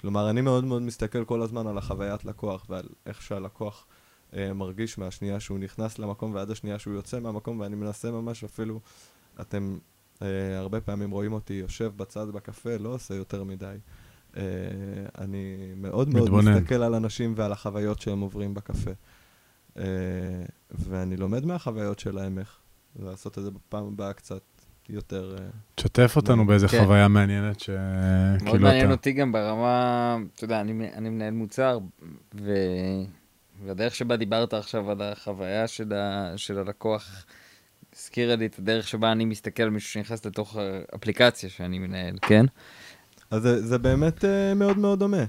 כלומר, 0.00 0.30
אני 0.30 0.40
מאוד 0.40 0.64
מאוד 0.64 0.82
מסתכל 0.82 1.24
כל 1.24 1.42
הזמן 1.42 1.66
על 1.66 1.78
החוויית 1.78 2.24
לקוח 2.24 2.66
ועל 2.68 2.88
איך 3.06 3.22
שהלקוח 3.22 3.86
אה, 4.36 4.52
מרגיש 4.52 4.98
מהשנייה 4.98 5.40
שהוא 5.40 5.58
נכנס 5.58 5.98
למקום 5.98 6.34
ועד 6.34 6.50
השנייה 6.50 6.78
שהוא 6.78 6.94
יוצא 6.94 7.20
מהמקום, 7.20 7.60
ואני 7.60 7.76
מנסה 7.76 8.10
ממש 8.10 8.44
אפילו, 8.44 8.80
אתם 9.40 9.78
אה, 10.22 10.58
הרבה 10.58 10.80
פעמים 10.80 11.10
רואים 11.10 11.32
אותי 11.32 11.54
יושב 11.54 11.92
בצד 11.96 12.30
בקפה, 12.30 12.76
לא 12.76 12.88
עושה 12.88 13.14
יותר 13.14 13.44
מדי. 13.44 13.76
אה, 14.36 14.42
אני 15.18 15.72
מאוד 15.76 16.08
מאוד 16.08 16.22
מתבונן. 16.22 16.54
מסתכל 16.54 16.82
על 16.82 16.94
אנשים 16.94 17.34
ועל 17.36 17.52
החוויות 17.52 18.00
שהם 18.00 18.20
עוברים 18.20 18.54
בקפה. 18.54 18.90
אה, 19.76 19.84
ואני 20.70 21.16
לומד 21.16 21.44
מהחוויות 21.44 21.98
שלהם 21.98 22.38
איך 22.38 22.58
לעשות 22.98 23.38
את 23.38 23.42
זה 23.42 23.50
בפעם 23.50 23.86
הבאה 23.86 24.12
קצת 24.12 24.42
יותר... 24.90 25.36
אה, 25.38 25.44
תשתף 25.74 26.12
אותנו 26.16 26.46
באיזה 26.46 26.68
כן. 26.68 26.84
חוויה 26.84 27.08
מעניינת 27.08 27.60
ש... 27.60 27.70
מאוד 27.70 28.42
כאילו 28.42 28.58
מעניין 28.58 28.84
אתה- 28.84 28.92
אותי 28.92 29.12
גם 29.12 29.32
ברמה, 29.32 30.16
אתה 30.34 30.44
יודע, 30.44 30.60
אני, 30.60 30.88
אני 30.94 31.10
מנהל 31.10 31.32
מוצר, 31.32 31.78
ו... 32.40 32.54
והדרך 33.64 33.94
שבה 33.94 34.16
דיברת 34.16 34.54
עכשיו 34.54 34.90
על 34.90 35.02
החוויה 35.02 35.68
של, 35.68 35.92
ה... 35.92 36.32
של 36.36 36.58
הלקוח, 36.58 37.24
הזכירה 37.96 38.36
לי 38.36 38.46
את 38.46 38.58
הדרך 38.58 38.88
שבה 38.88 39.12
אני 39.12 39.24
מסתכל 39.24 39.62
על 39.62 39.70
מישהו 39.70 39.90
שנכנס 39.90 40.26
לתוך 40.26 40.56
האפליקציה 40.92 41.50
שאני 41.50 41.78
מנהל, 41.78 42.18
כן? 42.22 42.46
אז 43.30 43.42
זה, 43.42 43.66
זה 43.66 43.78
באמת 43.78 44.24
uh, 44.24 44.54
מאוד 44.56 44.78
מאוד 44.78 44.98
דומה. 44.98 45.24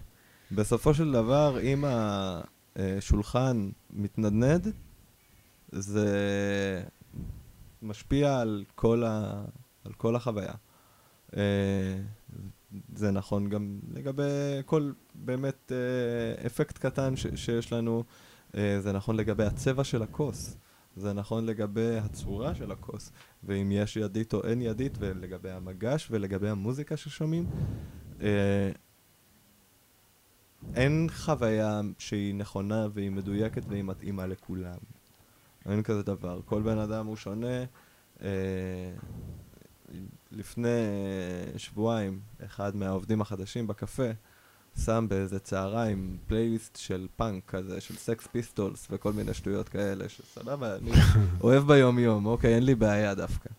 בסופו 0.51 0.93
של 0.93 1.11
דבר, 1.11 1.59
אם 1.61 1.83
השולחן 2.75 3.69
מתנדנד, 3.93 4.67
זה 5.71 6.07
משפיע 7.81 8.39
על 8.39 8.63
כל, 8.75 9.03
ה, 9.03 9.43
על 9.85 9.93
כל 9.93 10.15
החוויה. 10.15 10.53
Uh, 11.31 11.35
זה 12.95 13.11
נכון 13.11 13.49
גם 13.49 13.79
לגבי 13.93 14.61
כל 14.65 14.91
באמת 15.15 15.71
uh, 15.71 16.45
אפקט 16.45 16.77
קטן 16.77 17.15
ש, 17.15 17.27
שיש 17.35 17.73
לנו, 17.73 18.03
uh, 18.51 18.55
זה 18.79 18.91
נכון 18.91 19.15
לגבי 19.15 19.43
הצבע 19.43 19.83
של 19.83 20.01
הכוס. 20.01 20.57
זה 20.95 21.13
נכון 21.13 21.45
לגבי 21.45 21.97
הצורה 21.97 22.55
של 22.55 22.71
הכוס, 22.71 23.11
ואם 23.43 23.71
יש 23.71 23.97
ידית 23.97 24.33
או 24.33 24.43
אין 24.43 24.61
ידית, 24.61 24.97
ולגבי 24.99 25.51
המגש 25.51 26.07
ולגבי 26.11 26.49
המוזיקה 26.49 26.97
ששומעים. 26.97 27.45
אה, 28.21 28.71
אין 30.75 31.07
חוויה 31.11 31.81
שהיא 31.97 32.35
נכונה 32.35 32.87
והיא 32.93 33.11
מדויקת 33.11 33.63
והיא 33.67 33.83
מתאימה 33.83 34.27
לכולם. 34.27 34.77
אין 35.69 35.83
כזה 35.83 36.03
דבר. 36.03 36.39
כל 36.45 36.61
בן 36.61 36.77
אדם 36.77 37.05
הוא 37.05 37.15
שונה. 37.15 37.63
אה, 38.23 38.27
לפני 40.31 40.67
אה, 40.67 41.59
שבועיים, 41.59 42.19
אחד 42.45 42.75
מהעובדים 42.75 43.21
החדשים 43.21 43.67
בקפה 43.67 44.11
שם 44.79 45.05
באיזה 45.09 45.39
צהריים 45.39 46.17
פלייליסט 46.27 46.75
של 46.75 47.07
פאנק 47.15 47.43
כזה, 47.47 47.81
של 47.81 47.95
Sex 47.95 48.27
Pistols 48.27 48.87
וכל 48.89 49.13
מיני 49.13 49.33
שטויות 49.33 49.69
כאלה, 49.69 50.09
שסבבה, 50.09 50.75
אני 50.75 50.91
אוהב 51.43 51.67
ביום-יום, 51.67 52.25
אוקיי, 52.25 52.55
אין 52.55 52.63
לי 52.63 52.75
בעיה 52.75 53.15
דווקא. 53.15 53.49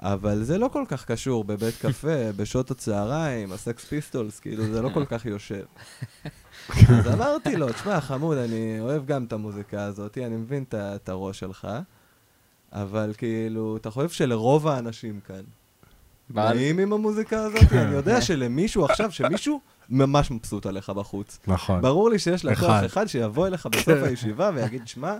אבל 0.00 0.42
זה 0.42 0.58
לא 0.58 0.68
כל 0.72 0.84
כך 0.88 1.04
קשור 1.04 1.44
בבית 1.44 1.74
קפה, 1.80 2.32
בשעות 2.36 2.70
הצהריים, 2.70 3.52
הסקס 3.52 3.84
פיסטולס, 3.84 4.40
כאילו, 4.40 4.64
זה 4.64 4.82
לא 4.82 4.90
כל 4.94 5.04
כך 5.04 5.26
יושב. 5.26 5.64
אז 6.88 7.08
אמרתי 7.14 7.56
לו, 7.56 7.72
תשמע, 7.72 8.00
חמוד, 8.00 8.36
אני 8.38 8.76
אוהב 8.80 9.06
גם 9.06 9.24
את 9.24 9.32
המוזיקה 9.32 9.82
הזאת, 9.82 10.18
אני 10.18 10.36
מבין 10.36 10.64
את 10.74 11.08
הראש 11.08 11.38
שלך, 11.38 11.68
אבל 12.72 13.12
כאילו, 13.18 13.76
אתה 13.76 13.90
חושב 13.90 14.08
שלרוב 14.08 14.68
האנשים 14.68 15.20
כאן, 15.26 15.40
נעים 16.30 16.78
עם 16.78 16.92
המוזיקה 16.92 17.38
הזאת? 17.42 17.72
אני 17.72 17.94
יודע 17.94 18.20
שלמישהו 18.20 18.84
עכשיו, 18.84 19.12
שמישהו 19.12 19.60
ממש 19.90 20.30
מבסוט 20.30 20.66
עליך 20.66 20.90
בחוץ. 20.90 21.38
נכון. 21.46 21.80
ברור 21.80 22.10
לי 22.10 22.18
שיש 22.18 22.44
לקוח 22.44 22.84
אחד. 22.86 23.06
שיבוא 23.06 23.46
אליך 23.46 23.66
בסוף 23.66 23.88
הישיבה 24.02 24.50
ויגיד, 24.54 24.88
שמע, 24.88 25.16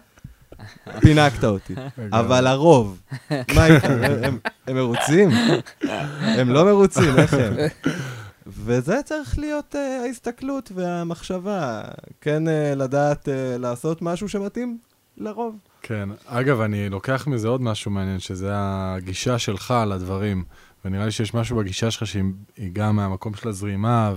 פינקת 1.01 1.45
אותי. 1.45 1.75
אבל 2.13 2.47
הרוב, 2.47 3.01
מה 3.31 3.65
הם- 3.65 4.39
הם 4.67 4.77
מרוצים? 4.77 5.31
הם 6.21 6.51
לא 6.51 6.65
מרוצים, 6.65 7.19
איך 7.19 7.35
הם? 7.35 7.53
וזה 8.47 9.03
צריך 9.05 9.39
להיות 9.39 9.75
uh, 9.75 9.79
ההסתכלות 9.79 10.73
והמחשבה. 10.75 11.83
כן 12.21 12.43
uh, 12.47 12.51
לדעת 12.77 13.29
uh, 13.29 13.59
לעשות 13.59 14.03
משהו 14.03 14.29
שמתאים 14.29 14.79
לרוב. 15.17 15.57
כן. 15.83 16.09
אגב, 16.27 16.61
אני 16.61 16.89
לוקח 16.89 17.27
מזה 17.27 17.49
עוד 17.49 17.63
משהו 17.63 17.91
מעניין, 17.91 18.19
שזה 18.19 18.51
הגישה 18.55 19.39
שלך 19.39 19.75
לדברים. 19.89 20.45
ונראה 20.85 21.05
לי 21.05 21.11
שיש 21.11 21.35
משהו 21.35 21.57
בגישה 21.57 21.91
שלך 21.91 22.07
שהיא 22.07 22.23
היא 22.57 22.71
גם 22.73 22.97
מהמקום 22.97 23.35
של 23.35 23.49
הזרימה, 23.49 24.15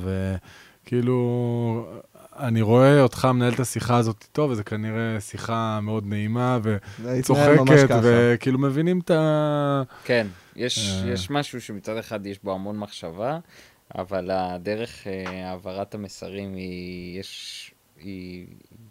וכאילו, 0.86 2.02
אני 2.40 2.62
רואה 2.62 3.02
אותך 3.02 3.26
מנהל 3.26 3.54
את 3.54 3.60
השיחה 3.60 3.98
הזאת 3.98 4.24
איתו, 4.28 4.42
וזה 4.42 4.64
כנראה 4.64 5.20
שיחה 5.20 5.80
מאוד 5.82 6.06
נעימה 6.08 6.60
וצוחקת. 6.64 7.90
וכאילו 8.02 8.60
מבינים 8.60 9.00
את 9.00 9.12
ה... 9.12 9.84
כן, 10.04 10.28
יש. 10.56 11.04
יש 11.06 11.30
משהו 11.30 11.62
שמצד 11.62 11.98
אחד 11.98 12.26
יש 12.26 12.40
בו 12.44 12.54
המון 12.54 12.78
מחשבה, 12.80 13.40
אבל 13.98 14.32
הדרך 14.32 15.08
אה, 15.08 15.50
העברת 15.50 15.96
המסרים 15.96 16.56
היא, 16.56 17.20
יש, 17.20 17.72
היא 18.00 18.46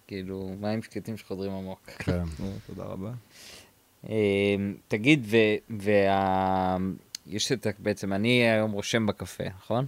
כאילו 0.06 0.50
מים 0.60 0.82
שקטים 0.82 1.16
שחודרים 1.16 1.52
עמוק. 1.52 1.80
כן. 1.98 2.12
אה, 2.42 2.46
תודה 2.66 2.84
רבה. 2.84 3.10
אה, 4.08 4.14
תגיד, 4.88 5.26
ו, 5.30 5.36
וה... 5.82 6.76
יש 7.26 7.52
את, 7.52 7.66
ה- 7.66 7.70
בעצם, 7.78 8.12
אני 8.12 8.28
היום 8.50 8.70
רושם 8.72 9.06
בקפה, 9.06 9.44
נכון? 9.58 9.86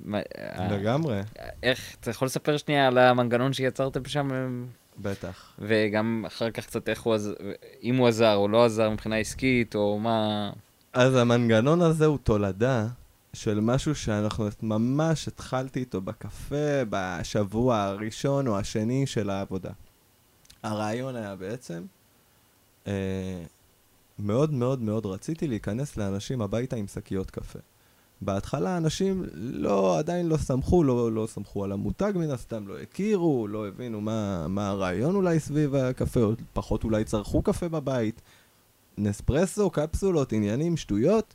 מה- 0.00 0.18
ה- 0.38 0.72
לגמרי, 0.72 1.20
איך, 1.62 1.96
אתה 2.00 2.10
יכול 2.10 2.26
לספר 2.26 2.56
שנייה 2.56 2.86
על 2.86 2.98
המנגנון 2.98 3.52
שיצרתם 3.52 4.04
שם, 4.04 4.28
אה, 4.32 4.46
בטח. 4.98 5.52
וגם 5.58 6.24
אחר 6.26 6.50
כך 6.50 6.66
קצת 6.66 6.88
איך 6.88 7.02
הוא 7.02 7.14
עזר, 7.14 7.32
אם 7.82 7.96
הוא 7.96 8.08
עזר 8.08 8.34
או 8.34 8.48
לא 8.48 8.64
עזר 8.64 8.90
מבחינה 8.90 9.16
עסקית, 9.16 9.74
או 9.74 9.98
מה... 9.98 10.50
אז 10.92 11.16
המנגנון 11.16 11.80
הזה 11.82 12.06
הוא 12.06 12.18
תולדה 12.22 12.86
של 13.32 13.60
משהו 13.60 13.94
שאנחנו 13.94 14.48
ממש 14.62 15.28
התחלתי 15.28 15.80
איתו 15.80 16.00
בקפה 16.00 16.82
בשבוע 16.90 17.82
הראשון 17.82 18.46
או 18.46 18.58
השני 18.58 19.06
של 19.06 19.30
העבודה. 19.30 19.70
הרעיון 20.62 21.16
היה 21.16 21.36
בעצם, 21.36 21.84
אה, 22.86 23.42
מאוד 24.18 24.52
מאוד 24.52 24.82
מאוד 24.82 25.06
רציתי 25.06 25.48
להיכנס 25.48 25.96
לאנשים 25.96 26.42
הביתה 26.42 26.76
עם 26.76 26.86
שקיות 26.86 27.30
קפה. 27.30 27.58
בהתחלה 28.20 28.76
אנשים 28.76 29.24
לא, 29.34 29.98
עדיין 29.98 30.28
לא 30.28 30.36
סמכו, 30.36 30.84
לא, 30.84 31.12
לא 31.12 31.26
סמכו 31.26 31.64
על 31.64 31.72
המותג 31.72 32.12
מן 32.14 32.30
הסתם, 32.30 32.68
לא 32.68 32.78
הכירו, 32.78 33.48
לא 33.48 33.68
הבינו 33.68 34.00
מה, 34.00 34.48
מה 34.48 34.68
הרעיון 34.68 35.14
אולי 35.14 35.40
סביב 35.40 35.74
הקפה, 35.74 36.20
או 36.20 36.32
פחות 36.52 36.84
אולי 36.84 37.04
צרכו 37.04 37.42
קפה 37.42 37.68
בבית. 37.68 38.22
נספרסו, 38.98 39.70
קפסולות, 39.70 40.32
עניינים, 40.32 40.76
שטויות. 40.76 41.34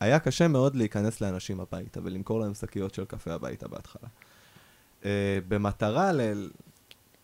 היה 0.00 0.18
קשה 0.18 0.48
מאוד 0.48 0.74
להיכנס 0.74 1.20
לאנשים 1.20 1.60
הביתה 1.60 2.00
ולמכור 2.04 2.40
להם 2.40 2.54
שקיות 2.54 2.94
של 2.94 3.04
קפה 3.04 3.32
הביתה 3.32 3.68
בהתחלה. 3.68 4.08
Uh, 5.02 5.04
במטרה 5.48 6.12
ל... 6.12 6.20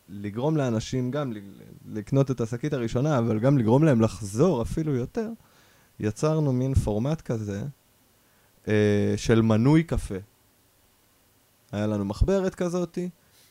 לגרום 0.08 0.56
לאנשים 0.56 1.10
גם 1.10 1.32
ל... 1.32 1.38
לקנות 1.86 2.30
את 2.30 2.40
השקית 2.40 2.72
הראשונה, 2.72 3.18
אבל 3.18 3.38
גם 3.38 3.58
לגרום 3.58 3.84
להם 3.84 4.00
לחזור 4.00 4.62
אפילו 4.62 4.94
יותר, 4.94 5.28
יצרנו 6.00 6.52
מין 6.52 6.74
פורמט 6.74 7.20
כזה 7.20 7.62
uh, 8.64 8.68
של 9.16 9.42
מנוי 9.42 9.82
קפה. 9.82 10.18
היה 11.72 11.86
לנו 11.86 12.04
מחברת 12.04 12.54
כזאתי, 12.54 13.08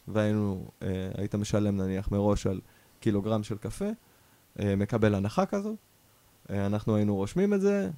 והיינו, 0.08 0.68
uh, 0.80 0.84
היית 1.18 1.36
משלם 1.36 1.78
נניח 1.78 2.12
מראש 2.12 2.48
על 2.48 2.62
קילוגרם 3.00 3.44
של 3.44 3.58
קפה, 3.58 3.90
uh, 4.58 4.62
מקבל 4.78 5.16
הנחה 5.16 5.46
כזו, 5.46 5.76
אנחנו 6.50 6.96
היינו 6.96 7.16
רושמים 7.16 7.54
את 7.54 7.62
זה 7.62 7.90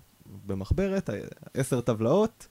במחברת, 0.47 1.09
עשר 1.53 1.82
טבלאות. 1.82 2.47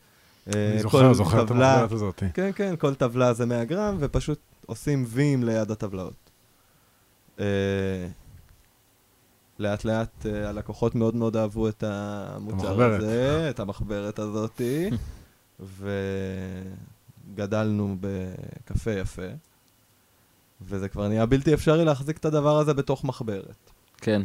אה, 0.54 0.70
אני 0.72 0.82
כל 0.82 0.88
זוכר, 0.88 1.12
זוכר 1.12 1.42
את 1.42 1.48
טבלה- 1.48 1.72
המחברת 1.72 1.92
הזאת. 1.92 2.22
כן, 2.34 2.50
כן, 2.54 2.74
כל 2.78 2.94
טבלה 2.94 3.32
זה 3.32 3.46
100 3.46 3.64
גרם, 3.64 3.96
ופשוט 4.00 4.38
עושים 4.66 5.04
ויים 5.08 5.44
ליד 5.44 5.70
הטבלאות. 5.70 6.30
אה, 7.40 7.44
לאט 9.58 9.84
לאט 9.84 10.26
אה, 10.26 10.48
הלקוחות 10.48 10.94
מאוד 10.94 11.14
מאוד 11.16 11.36
אהבו 11.36 11.68
את 11.68 11.84
המוצר 11.86 12.68
המחברת. 12.68 13.00
הזה, 13.00 13.46
את 13.50 13.60
המחברת 13.60 14.18
הזאתי, 14.18 14.90
וגדלנו 17.34 17.96
בקפה 18.00 18.90
יפה, 18.90 19.22
וזה 20.62 20.88
כבר 20.88 21.08
נהיה 21.08 21.26
בלתי 21.26 21.54
אפשרי 21.54 21.84
להחזיק 21.84 22.16
את 22.16 22.24
הדבר 22.24 22.58
הזה 22.58 22.74
בתוך 22.74 23.04
מחברת. 23.04 23.70
כן. 23.96 24.22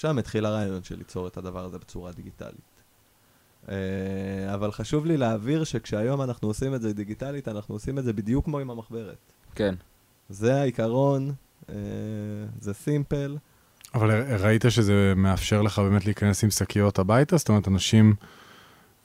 שם 0.00 0.18
התחיל 0.18 0.46
הרעיון 0.46 0.82
של 0.82 0.98
ליצור 0.98 1.26
את 1.26 1.36
הדבר 1.36 1.64
הזה 1.64 1.78
בצורה 1.78 2.12
דיגיטלית. 2.12 2.82
אה, 3.68 3.74
אבל 4.54 4.72
חשוב 4.72 5.06
לי 5.06 5.16
להבהיר 5.16 5.64
שכשהיום 5.64 6.22
אנחנו 6.22 6.48
עושים 6.48 6.74
את 6.74 6.82
זה 6.82 6.92
דיגיטלית, 6.92 7.48
אנחנו 7.48 7.74
עושים 7.74 7.98
את 7.98 8.04
זה 8.04 8.12
בדיוק 8.12 8.44
כמו 8.44 8.58
עם 8.58 8.70
המחברת. 8.70 9.32
כן. 9.54 9.74
זה 10.28 10.60
העיקרון, 10.60 11.32
אה, 11.68 11.74
זה 12.60 12.74
סימפל. 12.74 13.36
אבל 13.94 14.10
ראית 14.40 14.64
שזה 14.68 15.12
מאפשר 15.16 15.62
לך 15.62 15.78
באמת 15.78 16.04
להיכנס 16.04 16.44
עם 16.44 16.50
שקיות 16.50 16.98
הביתה? 16.98 17.36
זאת 17.36 17.48
אומרת, 17.48 17.68
אנשים 17.68 18.14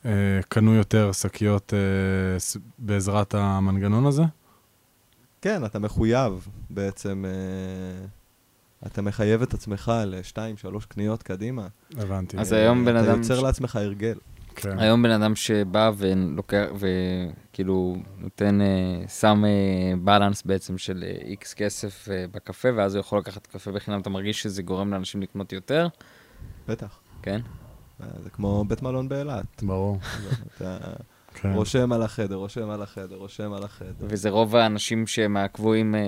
אה, 0.05 0.11
קנו 0.49 0.73
יותר 0.73 1.11
שקיות 1.11 1.73
אה, 1.73 2.39
ס- 2.39 2.57
בעזרת 2.79 3.33
המנגנון 3.33 4.05
הזה? 4.05 4.23
כן, 5.41 5.65
אתה 5.65 5.79
מחויב 5.79 6.47
בעצם, 6.69 7.25
אה, 7.27 8.05
אתה 8.86 9.01
מחייב 9.01 9.41
את 9.41 9.53
עצמך 9.53 9.91
לשתיים, 10.07 10.57
שלוש 10.57 10.86
קניות 10.86 11.23
קדימה. 11.23 11.67
הבנתי. 11.97 12.38
אז 12.38 12.51
היום 12.51 12.86
בן 12.86 12.97
אתה 12.97 13.05
אדם 13.11 13.17
יוצר 13.17 13.39
ש- 13.39 13.43
לעצמך 13.43 13.75
הרגל. 13.75 14.17
כן. 14.55 14.79
היום 14.79 15.03
בן 15.03 15.11
אדם 15.11 15.36
שבא 15.36 15.91
ולוקח, 15.97 16.65
וכאילו 16.79 17.95
נותן, 18.17 18.61
אה, 18.61 19.07
שם 19.07 19.43
אה, 19.45 19.49
בלנס 20.03 20.43
בעצם 20.43 20.77
של 20.77 21.03
איקס 21.25 21.53
כסף 21.53 22.07
אה, 22.11 22.25
בקפה, 22.31 22.69
ואז 22.75 22.95
הוא 22.95 22.99
יכול 22.99 23.19
לקחת 23.19 23.47
קפה 23.47 23.71
בחינם, 23.71 23.99
אתה 24.01 24.09
מרגיש 24.09 24.41
שזה 24.41 24.63
גורם 24.63 24.93
לאנשים 24.93 25.21
לקנות 25.21 25.53
יותר? 25.53 25.88
בטח. 26.67 26.99
כן? 27.21 27.39
אה, 28.01 28.07
זה 28.23 28.29
כמו 28.29 28.65
בית 28.67 28.81
מלון 28.81 29.09
באילת. 29.09 29.63
ברור. 29.63 29.99
אתה 30.57 30.77
כן. 31.33 31.53
רושם 31.53 31.91
על 31.93 32.01
החדר, 32.01 32.36
רושם 32.36 32.69
על 32.69 32.81
החדר, 32.81 33.15
רושם 33.15 33.53
על 33.53 33.63
החדר. 33.63 34.05
וזה 34.09 34.29
רוב 34.29 34.55
האנשים 34.55 35.07
שהם 35.07 35.38
הקבועים, 35.38 35.95
אה, 35.95 36.01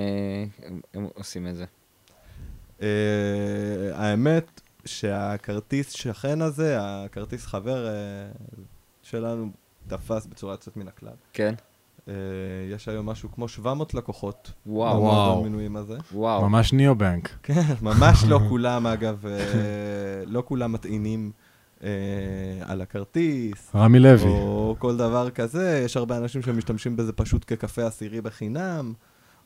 הם, 0.67 0.79
הם 0.93 1.07
עושים 1.15 1.47
את 1.47 1.55
זה. 1.55 1.65
אה, 2.81 2.87
האמת 3.93 4.61
שהכרטיס 4.85 5.91
שכן 5.91 6.41
הזה, 6.41 6.77
הכרטיס 6.79 7.45
חבר 7.45 7.87
אה, 7.87 7.93
שלנו, 9.01 9.49
תפס 9.87 10.25
בצורה 10.25 10.53
יוצאת 10.53 10.77
מן 10.77 10.87
הכלל. 10.87 11.13
כן? 11.33 11.53
אה, 12.07 12.13
יש 12.71 12.87
היום 12.87 13.05
משהו 13.05 13.31
כמו 13.31 13.47
700 13.47 13.93
לקוחות. 13.93 14.51
וואו, 14.65 15.01
וואו. 15.01 15.13
במועדון 15.13 15.43
מינויים 15.43 15.75
הזה. 15.75 15.97
וואו. 16.13 16.49
ממש 16.49 16.73
ניאו-בנק. 16.73 17.29
כן, 17.43 17.73
ממש 17.81 18.23
לא 18.27 18.39
כולם, 18.49 18.87
אגב, 18.87 19.25
לא 20.25 20.43
כולם 20.45 20.71
מטעינים 20.71 21.31
אה, 21.83 21.89
על 22.65 22.81
הכרטיס. 22.81 23.71
רמי 23.75 23.99
לוי. 23.99 24.29
או 24.29 24.75
כל 24.79 24.97
דבר 24.97 25.29
כזה, 25.29 25.81
יש 25.85 25.97
הרבה 25.97 26.17
אנשים 26.17 26.41
שמשתמשים 26.41 26.95
בזה 26.95 27.13
פשוט 27.13 27.43
כקפה 27.47 27.87
עשירי 27.87 28.21
בחינם, 28.21 28.93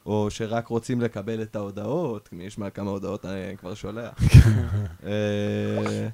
או 0.05 0.31
שרק 0.31 0.67
רוצים 0.67 1.01
לקבל 1.01 1.41
את 1.41 1.55
ההודעות, 1.55 2.29
מי 2.31 2.43
ישמע 2.43 2.69
כמה 2.69 2.89
הודעות 2.89 3.25
אני 3.25 3.57
כבר 3.57 3.73
שולח. 3.73 4.13
אה, 5.05 6.07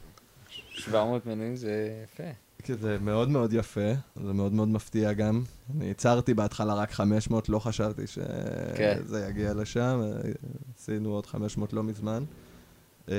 700 0.49 1.25
מנויים 1.25 1.55
זה 1.55 2.03
יפה. 2.03 2.29
כי 2.63 2.73
זה 2.73 2.97
מאוד 3.01 3.29
מאוד 3.29 3.53
יפה, 3.53 3.91
זה 4.25 4.33
מאוד 4.33 4.53
מאוד 4.53 4.67
מפתיע 4.67 5.13
גם. 5.13 5.43
אני 5.77 5.91
הצהרתי 5.91 6.33
בהתחלה 6.33 6.73
רק 6.73 6.91
500, 6.91 7.49
לא 7.49 7.59
חשבתי 7.59 8.01
כן. 8.75 8.97
שזה 9.03 9.27
יגיע 9.29 9.53
לשם, 9.53 10.01
אה, 10.03 10.31
עשינו 10.77 11.09
עוד 11.09 11.25
500 11.25 11.73
לא 11.73 11.83
מזמן. 11.83 12.23
אה, 13.09 13.15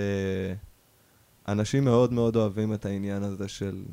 אנשים 1.48 1.84
מאוד 1.84 2.12
מאוד 2.12 2.36
אוהבים 2.36 2.74
את 2.74 2.86
העניין 2.86 3.22
הזה 3.22 3.48
של 3.48 3.84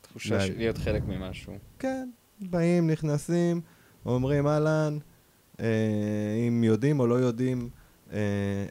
תחושה. 0.00 0.40
של 0.40 0.56
להיות 0.56 0.78
חלק 0.78 1.02
ממשהו. 1.06 1.58
כן, 1.78 2.10
באים, 2.40 2.90
נכנסים, 2.90 3.60
אומרים 4.06 4.46
אהלן, 4.46 4.98
אה, 5.60 5.66
אם 6.48 6.64
יודעים 6.64 7.00
או 7.00 7.06
לא 7.06 7.14
יודעים 7.14 7.68
אה, 8.12 8.18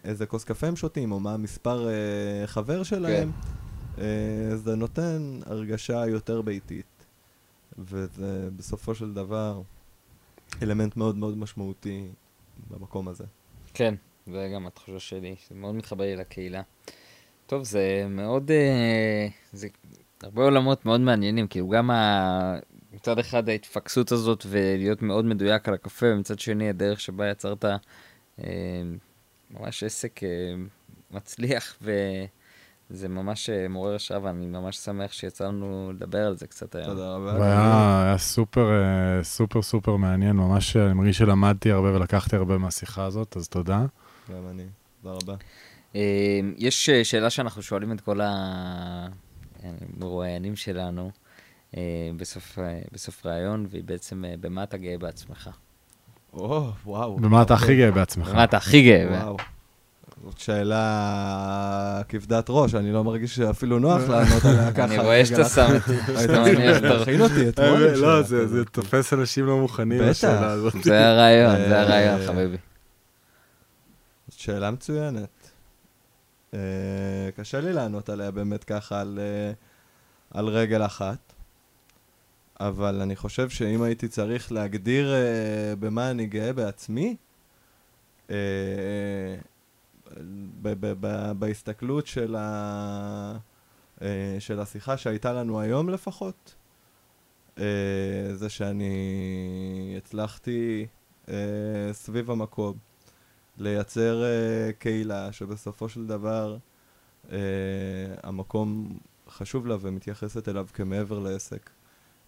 איזה 0.03 0.25
כוס 0.25 0.43
קפה 0.43 0.67
הם 0.67 0.75
שותים, 0.75 1.11
או 1.11 1.19
מה 1.19 1.33
המספר 1.33 1.89
אה, 1.89 2.47
חבר 2.47 2.83
שלהם, 2.83 3.31
אה, 3.97 4.55
זה 4.55 4.75
נותן 4.75 5.39
הרגשה 5.45 6.07
יותר 6.07 6.41
ביתית. 6.41 6.85
וזה 7.77 8.49
בסופו 8.55 8.95
של 8.95 9.13
דבר 9.13 9.61
אלמנט 10.63 10.97
מאוד 10.97 11.17
מאוד 11.17 11.37
משמעותי 11.37 12.07
במקום 12.69 13.07
הזה. 13.07 13.23
כן, 13.73 13.95
זה 14.27 14.51
גם 14.55 14.67
התחושה 14.67 14.99
שלי, 14.99 15.35
זה 15.49 15.55
מאוד 15.55 15.75
מתחבר 15.75 16.03
לי 16.03 16.15
לקהילה. 16.15 16.61
טוב, 17.45 17.63
זה 17.63 18.05
מאוד, 18.09 18.51
אה, 18.51 19.27
זה 19.53 19.67
הרבה 20.23 20.43
עולמות 20.43 20.85
מאוד 20.85 21.01
מעניינים, 21.01 21.47
כאילו 21.47 21.69
גם 21.69 21.91
ה... 21.91 22.59
מצד 23.03 23.19
אחד 23.19 23.49
ההתפקסות 23.49 24.11
הזאת 24.11 24.45
ולהיות 24.49 25.01
מאוד 25.01 25.25
מדויק 25.25 25.67
על 25.67 25.73
הקפה, 25.73 26.05
ומצד 26.05 26.39
שני 26.39 26.69
הדרך 26.69 26.99
שבה 26.99 27.29
יצרת 27.29 27.65
אה, 27.65 27.75
ממש 29.51 29.83
עסק 29.83 30.23
אה, 30.23 30.29
מצליח, 31.11 31.77
וזה 31.81 33.09
ממש 33.09 33.49
אה, 33.49 33.67
מעורר 33.67 33.95
השראה, 33.95 34.23
ואני 34.23 34.47
ממש 34.47 34.77
שמח 34.77 35.11
שיצא 35.11 35.47
לנו 35.47 35.91
לדבר 35.95 36.27
על 36.27 36.37
זה 36.37 36.47
קצת 36.47 36.75
היום. 36.75 36.87
תודה 36.87 37.15
רבה. 37.15 37.39
והיה 37.39 38.03
היה 38.05 38.17
סופר, 38.17 38.71
אה, 38.71 39.23
סופר, 39.23 39.61
סופר 39.61 39.95
מעניין. 39.95 40.35
ממש, 40.35 40.75
אה, 40.75 40.85
אני 40.85 40.93
מרגיש 40.93 41.17
שלמדתי 41.17 41.71
הרבה 41.71 41.95
ולקחתי 41.95 42.35
הרבה 42.35 42.57
מהשיחה 42.57 43.05
הזאת, 43.05 43.37
אז 43.37 43.47
תודה. 43.47 43.85
גם 44.29 44.49
אני. 44.51 44.63
תודה 45.01 45.15
רבה. 45.15 45.35
יש 46.57 46.89
שאלה 46.89 47.29
שאנחנו 47.29 47.61
שואלים 47.61 47.91
את 47.91 48.01
כל 48.01 48.19
המרואיינים 49.63 50.55
שלנו 50.55 51.11
בסוף, 52.17 52.59
אה, 52.59 52.81
בסוף 52.91 53.25
ראיון, 53.25 53.65
והיא 53.69 53.83
בעצם, 53.83 54.25
אה, 54.25 54.33
במה 54.39 54.63
אתה 54.63 54.77
גאה 54.77 54.97
בעצמך? 54.97 55.49
או, 56.33 56.69
וואו. 56.85 57.17
במה 57.17 57.41
אתה 57.41 57.53
הכי 57.53 57.77
גאה 57.77 57.91
בעצמך? 57.91 58.29
במה 58.29 58.43
אתה 58.43 58.57
הכי 58.57 58.83
גאה? 58.83 59.23
וואו. 59.23 59.37
זאת 60.23 60.39
שאלה 60.39 62.01
כבדת 62.09 62.45
ראש, 62.49 62.75
אני 62.75 62.91
לא 62.91 63.03
מרגיש 63.03 63.35
שאפילו 63.35 63.79
נוח 63.79 64.01
לענות 64.09 64.45
עליה 64.45 64.71
ככה. 64.71 64.83
אני 64.83 64.97
רואה 64.97 65.25
שאתה 65.25 65.45
שם 65.45 65.75
את 65.75 66.29
הראש. 66.29 67.01
מכין 67.01 67.21
אותי 67.21 67.49
אתמול. 67.49 67.87
לא, 67.95 68.21
זה 68.21 68.47
זה. 68.47 68.65
תופס 68.65 69.13
אנשים 69.13 69.45
לא 69.45 69.57
מוכנים 69.57 69.99
בטח. 69.99 70.09
לשאלה 70.09 70.51
הזאת. 70.51 70.73
זה 70.83 71.07
הרעיון, 71.07 71.55
זה 71.55 71.75
אה, 71.75 71.81
הרעיון, 71.81 72.27
חביבי. 72.27 72.57
זאת 74.29 74.39
שאלה 74.39 74.71
מצוינת. 74.71 75.49
אה, 76.53 76.59
קשה 77.35 77.61
לי 77.61 77.73
לענות 77.73 78.09
עליה 78.09 78.31
באמת 78.31 78.63
ככה 78.63 79.01
על, 79.01 79.19
אה, 79.21 79.51
על 80.39 80.47
רגל 80.47 80.85
אחת, 80.85 81.32
אבל 82.59 83.01
אני 83.01 83.15
חושב 83.15 83.49
שאם 83.49 83.81
הייתי 83.81 84.07
צריך 84.07 84.51
להגדיר 84.51 85.13
אה, 85.13 85.75
במה 85.79 86.11
אני 86.11 86.25
גאה 86.25 86.53
בעצמי, 86.53 87.15
אה, 88.29 88.35
ב- 90.61 90.73
ב- 90.85 90.93
ב- 90.99 91.31
בהסתכלות 91.39 92.07
של, 92.07 92.35
ה, 92.35 93.37
אה, 94.01 94.35
של 94.39 94.59
השיחה 94.59 94.97
שהייתה 94.97 95.33
לנו 95.33 95.59
היום 95.61 95.89
לפחות, 95.89 96.55
אה, 97.59 97.63
זה 98.33 98.49
שאני 98.49 99.95
הצלחתי 99.97 100.85
אה, 101.29 101.33
סביב 101.91 102.31
המקום 102.31 102.77
לייצר 103.57 104.23
אה, 104.23 104.71
קהילה 104.79 105.31
שבסופו 105.31 105.89
של 105.89 106.07
דבר 106.07 106.57
אה, 107.31 107.37
המקום 108.23 108.97
חשוב 109.29 109.67
לה 109.67 109.75
ומתייחסת 109.81 110.49
אליו 110.49 110.67
כמעבר 110.73 111.19
לעסק. 111.19 111.69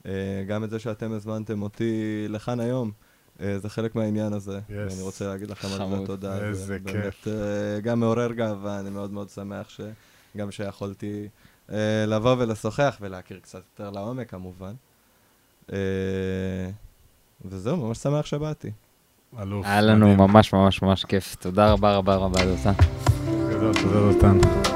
אה, 0.06 0.44
גם 0.48 0.64
את 0.64 0.70
זה 0.70 0.80
שאתם 0.80 1.14
הזמנתם 1.14 1.62
אותי 1.62 2.26
לכאן 2.30 2.60
היום, 2.60 2.92
אה, 3.42 3.60
זה 3.60 3.70
חלק 3.70 3.96
מהעניין 3.96 4.34
הזה. 4.34 4.58
Yes. 4.58 4.72
ואני 4.72 5.02
רוצה 5.02 5.28
להגיד 5.28 5.52
לכם 5.52 5.68
על 5.68 5.78
חמוד. 5.78 6.00
זה 6.00 6.06
תודה. 6.06 6.38
איזה 6.48 6.66
זה 6.66 6.78
כיף. 6.86 6.94
באמת 6.96 7.28
אה, 7.28 7.80
גם 7.82 8.00
מעורר 8.00 8.34
גאווה, 8.34 8.80
אני 8.80 8.90
מאוד 8.90 9.12
מאוד 9.12 9.30
שמח 9.30 9.70
שגם 9.70 10.52
שיכולתי 10.52 11.28
לבוא 12.08 12.36
ולשוחח 12.40 12.98
ולהכיר 13.02 13.40
קצת 13.40 13.62
יותר 13.72 13.90
לעומק 13.90 14.30
כמובן. 14.30 14.74
וזהו, 17.46 17.78
ממש 17.78 17.98
שמח 17.98 18.26
שבאתי. 18.26 18.72
אלוף. 19.42 19.66
היה 19.66 19.82
לנו. 19.82 20.16
ממש 20.16 20.54
ממש 20.54 20.82
ממש 20.82 21.06
כיף. 21.06 21.36
תודה 21.36 21.72
רבה 21.72 21.96
רבה 21.96 22.16
רבה, 22.16 22.46
דותן. 22.46 22.74
גדול, 23.50 23.74
תודה 23.74 24.00
דותן. 24.00 24.75